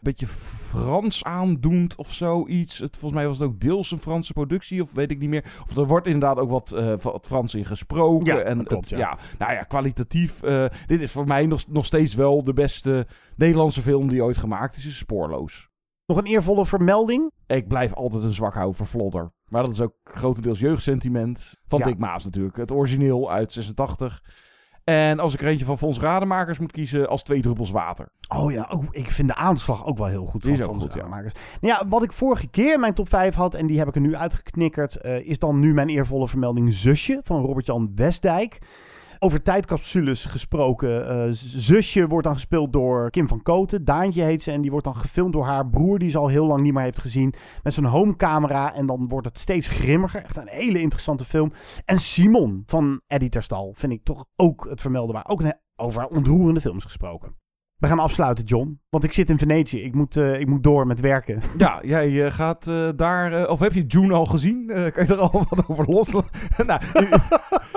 Beetje 0.00 0.26
Frans 0.26 1.24
aandoend 1.24 1.96
of 1.96 2.12
zoiets. 2.12 2.78
Het, 2.78 2.96
volgens 2.96 3.20
mij 3.20 3.28
was 3.28 3.38
het 3.38 3.48
ook 3.48 3.60
deels 3.60 3.90
een 3.90 3.98
Franse 3.98 4.32
productie, 4.32 4.82
of 4.82 4.92
weet 4.92 5.10
ik 5.10 5.18
niet 5.18 5.28
meer. 5.28 5.44
Of 5.68 5.76
er 5.76 5.86
wordt 5.86 6.06
inderdaad 6.06 6.38
ook 6.38 6.50
wat, 6.50 6.72
eh, 6.72 6.94
wat 6.98 7.26
Frans 7.26 7.54
in 7.54 7.64
gesproken. 7.64 8.26
Ja, 8.36 8.38
en 8.40 8.56
dat 8.58 8.66
klopt, 8.66 8.90
het- 8.90 8.98
ja. 8.98 9.18
nou 9.38 9.52
ja, 9.52 9.60
kwalitatief. 9.62 10.42
eh, 10.42 10.64
dit 10.86 11.00
is 11.00 11.10
voor 11.12 11.26
mij 11.26 11.46
nog, 11.46 11.64
nog 11.68 11.86
steeds 11.86 12.14
wel 12.14 12.44
de 12.44 12.52
beste 12.52 13.06
Nederlandse 13.36 13.82
film 13.82 14.08
die 14.08 14.24
ooit 14.24 14.38
gemaakt 14.38 14.76
is. 14.76 14.86
is 14.86 14.98
Spoorloos. 14.98 15.68
Nog 16.06 16.18
een 16.18 16.26
eervolle 16.26 16.66
vermelding. 16.66 17.30
Ik 17.46 17.68
blijf 17.68 17.92
altijd 17.94 18.22
een 18.22 18.32
zwak 18.32 18.54
houden 18.54 18.76
voor 18.76 18.86
Vlodder. 18.86 19.32
Maar 19.48 19.62
dat 19.62 19.72
is 19.72 19.80
ook 19.80 19.94
grotendeels 20.04 20.58
jeugdsentiment. 20.60 21.54
Van 21.66 21.78
Ja. 21.78 21.84
Dick 21.84 21.98
Maas 21.98 22.24
natuurlijk. 22.24 22.56
Het 22.56 22.70
origineel 22.70 23.30
uit 23.30 23.52
86. 23.52 24.22
En 24.90 25.18
als 25.18 25.34
ik 25.34 25.40
er 25.40 25.46
eentje 25.48 25.64
van 25.64 25.78
Fons 25.78 25.98
Rademakers 25.98 26.58
moet 26.58 26.72
kiezen, 26.72 27.08
als 27.08 27.22
twee 27.22 27.40
druppels 27.40 27.70
water. 27.70 28.08
Oh 28.28 28.52
ja, 28.52 28.68
ook- 28.72 28.84
ik 28.90 29.10
vind 29.10 29.28
de 29.28 29.34
aanslag 29.34 29.86
ook 29.86 29.98
wel 29.98 30.06
heel 30.06 30.24
goed. 30.26 30.42
Die 30.42 30.56
van 30.56 30.60
is 30.60 30.66
ook 30.74 30.80
goed, 30.80 30.92
ja. 30.92 30.98
Rademakers. 31.00 31.32
Nou 31.60 31.74
ja, 31.74 31.88
wat 31.88 32.02
ik 32.02 32.12
vorige 32.12 32.46
keer 32.48 32.72
in 32.74 32.80
mijn 32.80 32.94
top 32.94 33.08
5 33.08 33.34
had, 33.34 33.54
en 33.54 33.66
die 33.66 33.78
heb 33.78 33.88
ik 33.88 33.94
er 33.94 34.00
nu 34.00 34.16
uitgeknikkerd, 34.16 34.96
eh, 34.96 35.28
is 35.28 35.38
dan 35.38 35.60
nu 35.60 35.74
mijn 35.74 35.88
eervolle 35.88 36.28
vermelding 36.28 36.72
Zusje 36.72 37.20
van 37.24 37.42
Robert-Jan 37.44 37.92
Westdijk. 37.94 38.58
Over 39.22 39.42
tijdcapsules 39.42 40.24
gesproken. 40.24 41.08
eh, 41.08 41.28
zusje 41.32 42.06
wordt 42.06 42.26
dan 42.26 42.34
gespeeld 42.34 42.72
door 42.72 43.10
Kim 43.10 43.28
van 43.28 43.42
Koten. 43.42 43.84
Daantje 43.84 44.22
heet 44.22 44.42
ze. 44.42 44.50
En 44.50 44.60
die 44.60 44.70
wordt 44.70 44.86
dan 44.86 44.96
gefilmd 44.96 45.32
door 45.32 45.44
haar 45.44 45.68
broer, 45.68 45.98
die 45.98 46.08
ze 46.10 46.18
al 46.18 46.28
heel 46.28 46.46
lang 46.46 46.60
niet 46.60 46.72
meer 46.72 46.82
heeft 46.82 47.00
gezien. 47.00 47.34
Met 47.62 47.74
zijn 47.74 47.86
homecamera. 47.86 48.74
En 48.74 48.86
dan 48.86 49.08
wordt 49.08 49.26
het 49.26 49.38
steeds 49.38 49.68
grimmiger. 49.68 50.22
Echt 50.22 50.36
een 50.36 50.48
hele 50.48 50.80
interessante 50.80 51.24
film. 51.24 51.52
En 51.84 52.00
Simon 52.00 52.62
van 52.66 53.00
Eddie 53.06 53.28
Terstal 53.28 53.74
vind 53.76 53.92
ik 53.92 54.04
toch 54.04 54.24
ook 54.36 54.66
het 54.68 54.80
vermelden 54.80 55.14
waar. 55.14 55.28
Ook 55.28 55.40
een, 55.40 55.54
over 55.76 56.06
ontroerende 56.06 56.60
films 56.60 56.84
gesproken. 56.84 57.39
We 57.80 57.86
gaan 57.86 57.98
afsluiten, 57.98 58.44
John. 58.44 58.80
Want 58.88 59.04
ik 59.04 59.12
zit 59.12 59.30
in 59.30 59.38
Venetië. 59.38 59.82
Ik 59.82 59.94
moet, 59.94 60.16
eh, 60.16 60.40
ik 60.40 60.46
moet 60.46 60.62
door 60.62 60.86
met 60.86 61.00
werken. 61.00 61.42
Ja, 61.58 61.80
jij 61.82 62.24
eh, 62.24 62.32
gaat 62.32 62.66
eh, 62.66 62.88
daar... 62.96 63.48
of 63.48 63.58
heb 63.58 63.72
je 63.72 63.86
June 63.86 64.14
al 64.14 64.24
gezien? 64.24 64.66
Kan 64.66 65.06
je 65.06 65.12
er 65.12 65.16
al 65.16 65.44
wat 65.50 65.68
over 65.68 65.90
loslaten? 65.90 66.30
nou, 66.66 66.80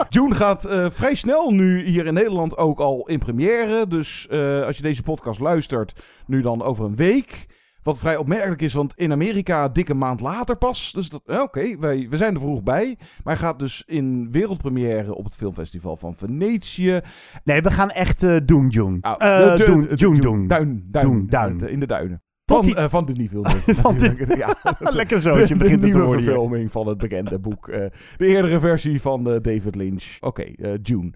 June 0.10 0.36
gaat 0.36 0.68
vrij 0.94 1.16
snel 1.16 1.52
nu 1.52 1.86
hier 1.86 2.06
in 2.06 2.14
Nederland 2.14 2.58
ook 2.58 2.80
al 2.80 3.08
in 3.08 3.20
première. 3.20 3.88
Dus 3.88 4.30
als 4.66 4.78
je 4.78 4.84
deze 4.84 5.04
podcast 5.04 5.40
luistert, 5.40 6.04
nu 6.26 6.42
dan 6.42 6.62
over 6.62 6.86
een 6.86 6.96
week... 6.96 7.48
Wat 7.84 8.00
vrij 8.00 8.18
opmerkelijk 8.18 8.62
is, 8.62 8.74
want 8.74 8.94
in 8.96 9.12
Amerika 9.12 9.70
dikke 9.70 9.94
maand 9.94 10.20
later 10.22 10.56
pas. 10.58 10.92
Dus 10.92 11.10
oké, 11.26 11.78
wij, 11.80 12.08
we 12.10 12.18
zijn 12.18 12.34
er 12.34 12.40
vroeg 12.40 12.64
bij. 12.64 12.96
Maar 13.24 13.34
hij 13.38 13.44
gaat 13.46 13.60
dus 13.60 13.84
in 13.86 14.32
wereldpremière 14.32 15.16
op 15.16 15.24
het 15.24 15.36
filmfestival 15.36 15.98
van 15.98 16.16
Venetië. 16.16 17.00
Nee, 17.44 17.62
we 17.62 17.72
gaan 17.72 17.90
echt 17.92 18.24
eh, 18.24 18.38
doen, 18.46 18.68
June. 18.68 18.98
Oh, 19.02 19.14
Eh, 19.18 19.58
de- 19.58 19.66
doen, 19.66 19.82
de- 19.82 19.88
de- 19.96 19.96
doen. 20.22 20.48
Duin, 20.48 20.88
duin, 20.92 21.06
Doen, 21.08 21.28
duin. 21.28 21.60
In 21.70 21.80
de 21.80 21.88
duinen. 21.88 22.22
Tot 22.46 22.58
Van, 22.58 22.66
die- 22.66 22.76
eh, 22.76 22.90
van 22.90 23.06
de- 23.06 23.14
natuurlijk. 24.00 24.36
ja. 24.38 24.56
Lekker 24.80 25.22
zootje 25.22 25.48
De, 25.48 25.56
begint 25.56 25.82
de 25.82 25.90
te 25.90 25.98
nieuwe 25.98 26.16
hier. 26.16 26.24
verfilming 26.24 26.72
van 26.72 26.88
het 26.88 26.98
bekende 26.98 27.40
boek. 27.40 27.68
eh, 27.68 27.86
de 28.18 28.28
eerdere 28.28 28.60
versie 28.60 29.02
van 29.02 29.30
eh, 29.30 29.42
David 29.42 29.76
Lynch. 29.76 30.18
Oké, 30.20 30.42
eh, 30.44 30.72
June. 30.82 31.14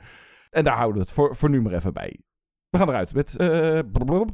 En 0.50 0.64
daar 0.64 0.76
houden 0.76 0.96
we 0.98 1.02
het 1.04 1.12
voor, 1.12 1.36
voor 1.36 1.50
nu 1.50 1.62
maar 1.62 1.74
even 1.74 1.94
bij. 1.94 2.20
We 2.70 2.78
gaan 2.78 2.90
eruit 2.90 3.14
met... 3.14 3.36
eh, 3.36 3.80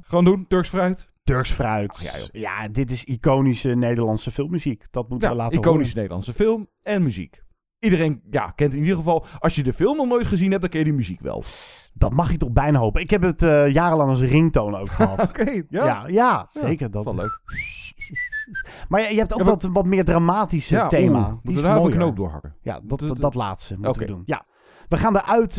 gewoon 0.02 0.26
doen, 0.26 0.46
Turks 0.48 0.70
fruit. 0.70 1.12
Turks 1.24 1.52
fruit. 1.52 2.00
ja, 2.02 2.18
joh. 2.20 2.28
ja, 2.42 2.68
dit 2.68 2.92
is 2.92 3.04
iconische 3.04 3.70
Nederlandse 3.70 4.32
filmmuziek. 4.32 4.84
Dat 4.92 5.10
moeten 5.10 5.30
we 5.30 5.36
Ja, 5.36 5.42
laten 5.42 5.58
iconische 5.58 5.80
horen. 5.82 5.96
Nederlandse 5.96 6.34
film 6.34 6.68
en 6.84 7.04
muziek. 7.04 7.42
Iedereen 7.80 8.22
ja, 8.30 8.52
kent 8.56 8.74
in 8.74 8.80
ieder 8.80 8.96
geval, 8.98 9.26
als 9.40 9.56
je 9.56 9.64
de 9.64 9.74
film 9.74 9.98
nog 9.98 10.08
nooit 10.08 10.28
gezien 10.28 10.50
hebt, 10.50 10.62
dan 10.62 10.70
ken 10.70 10.80
je 10.80 10.86
die 10.86 10.94
muziek 10.96 11.20
wel. 11.22 11.44
Dat 11.94 12.14
mag 12.14 12.32
je 12.32 12.38
toch 12.38 12.52
bijna 12.52 12.80
hopen. 12.80 13.02
Ik 13.02 13.10
heb 13.10 13.22
het 13.22 13.42
eh, 13.42 13.70
jarenlang 13.70 14.10
als 14.10 14.22
ringtoon 14.22 14.76
ook 14.76 14.90
gehad. 14.90 15.20
Oké, 15.30 15.52
ja. 15.70 15.86
ja, 15.86 16.04
ja, 16.08 16.48
zeker. 16.52 16.92
dat. 16.92 17.04
Wel 17.04 17.16
leuk. 17.16 17.40
Maar 18.90 19.02
je, 19.02 19.10
je 19.14 19.18
hebt 19.20 19.34
ook 19.34 19.40
Ja, 19.40 19.46
wat, 19.46 19.64
wat 19.64 19.86
meer 19.86 20.06
dramatische 20.06 20.76
Ja, 20.76 20.88
thema. 20.88 21.26
Die 21.28 21.40
moeten 21.44 21.56
we 21.56 21.62
daar 21.70 21.78
een 21.84 21.92
knoop 21.92 22.16
doorhakken? 22.16 22.56
Ja, 22.62 22.80
dat, 22.84 23.18
Dat- 23.20 23.34
laatste 23.36 23.76
moeten 23.80 24.02
we 24.02 24.08
doen. 24.08 24.22
Ja. 24.26 24.46
We 24.90 24.98
gaan 24.98 25.16
eruit 25.16 25.54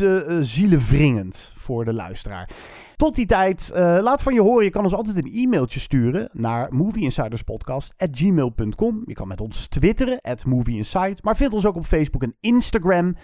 zielenwringend 0.45 1.53
voor 1.57 1.85
de 1.85 1.93
luisteraar. 1.93 2.49
Tot 2.95 3.15
die 3.15 3.25
tijd, 3.25 3.71
eh, 3.71 3.97
laat 4.01 4.21
van 4.21 4.33
je 4.33 4.41
horen. 4.41 4.63
Je 4.63 4.69
kan 4.69 4.83
ons 4.83 4.93
altijd 4.93 5.17
een 5.17 5.33
e-mailtje 5.33 5.79
sturen 5.79 6.29
naar 6.31 6.73
movieinsiderspodcast.gmail.com. 6.73 9.01
Je 9.05 9.13
kan 9.13 9.27
met 9.27 9.41
ons 9.41 9.67
twitteren, 9.67 10.21
at 10.21 10.45
movieinsight. 10.45 11.23
Maar 11.23 11.35
vind 11.35 11.53
ons 11.53 11.65
ook 11.65 11.75
op 11.75 11.85
Facebook 11.85 12.23
en 12.23 12.35
Instagram. 12.39 13.15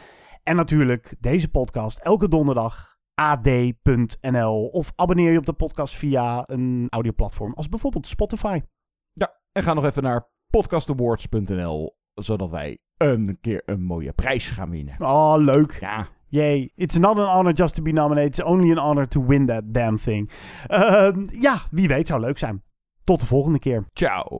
En 0.43 0.55
natuurlijk 0.55 1.15
deze 1.19 1.49
podcast 1.49 1.99
elke 1.99 2.27
donderdag 2.27 2.97
ad.nl. 3.13 4.67
Of 4.67 4.91
abonneer 4.95 5.31
je 5.31 5.37
op 5.37 5.45
de 5.45 5.53
podcast 5.53 5.95
via 5.95 6.43
een 6.45 6.87
audioplatform 6.89 7.53
als 7.53 7.69
bijvoorbeeld 7.69 8.07
Spotify. 8.07 8.61
Ja, 9.13 9.39
en 9.51 9.63
ga 9.63 9.73
nog 9.73 9.85
even 9.85 10.03
naar 10.03 10.27
podcastawards.nl, 10.49 11.97
zodat 12.13 12.49
wij 12.49 12.79
een 12.97 13.37
keer 13.41 13.61
een 13.65 13.83
mooie 13.83 14.13
prijs 14.13 14.49
gaan 14.49 14.69
winnen. 14.69 14.95
Oh, 14.99 15.35
leuk. 15.37 15.77
Ja. 15.79 16.07
Yay. 16.31 16.71
It's 16.75 16.97
not 16.97 17.17
an 17.17 17.25
honor 17.25 17.53
just 17.53 17.75
to 17.75 17.81
be 17.81 17.91
nominated. 17.91 18.31
It's 18.31 18.39
only 18.39 18.71
an 18.71 18.79
honor 18.79 19.07
to 19.07 19.19
win 19.19 19.45
that 19.47 19.63
damn 19.73 19.97
thing. 19.97 20.29
Ehm, 20.67 21.27
ja, 21.41 21.61
wie 21.71 21.87
weet 21.87 22.07
zou 22.07 22.19
leuk 22.19 22.37
zijn. 22.37 22.63
Tot 23.03 23.19
de 23.19 23.25
volgende 23.25 23.59
keer. 23.59 23.85
Ciao. 23.93 24.39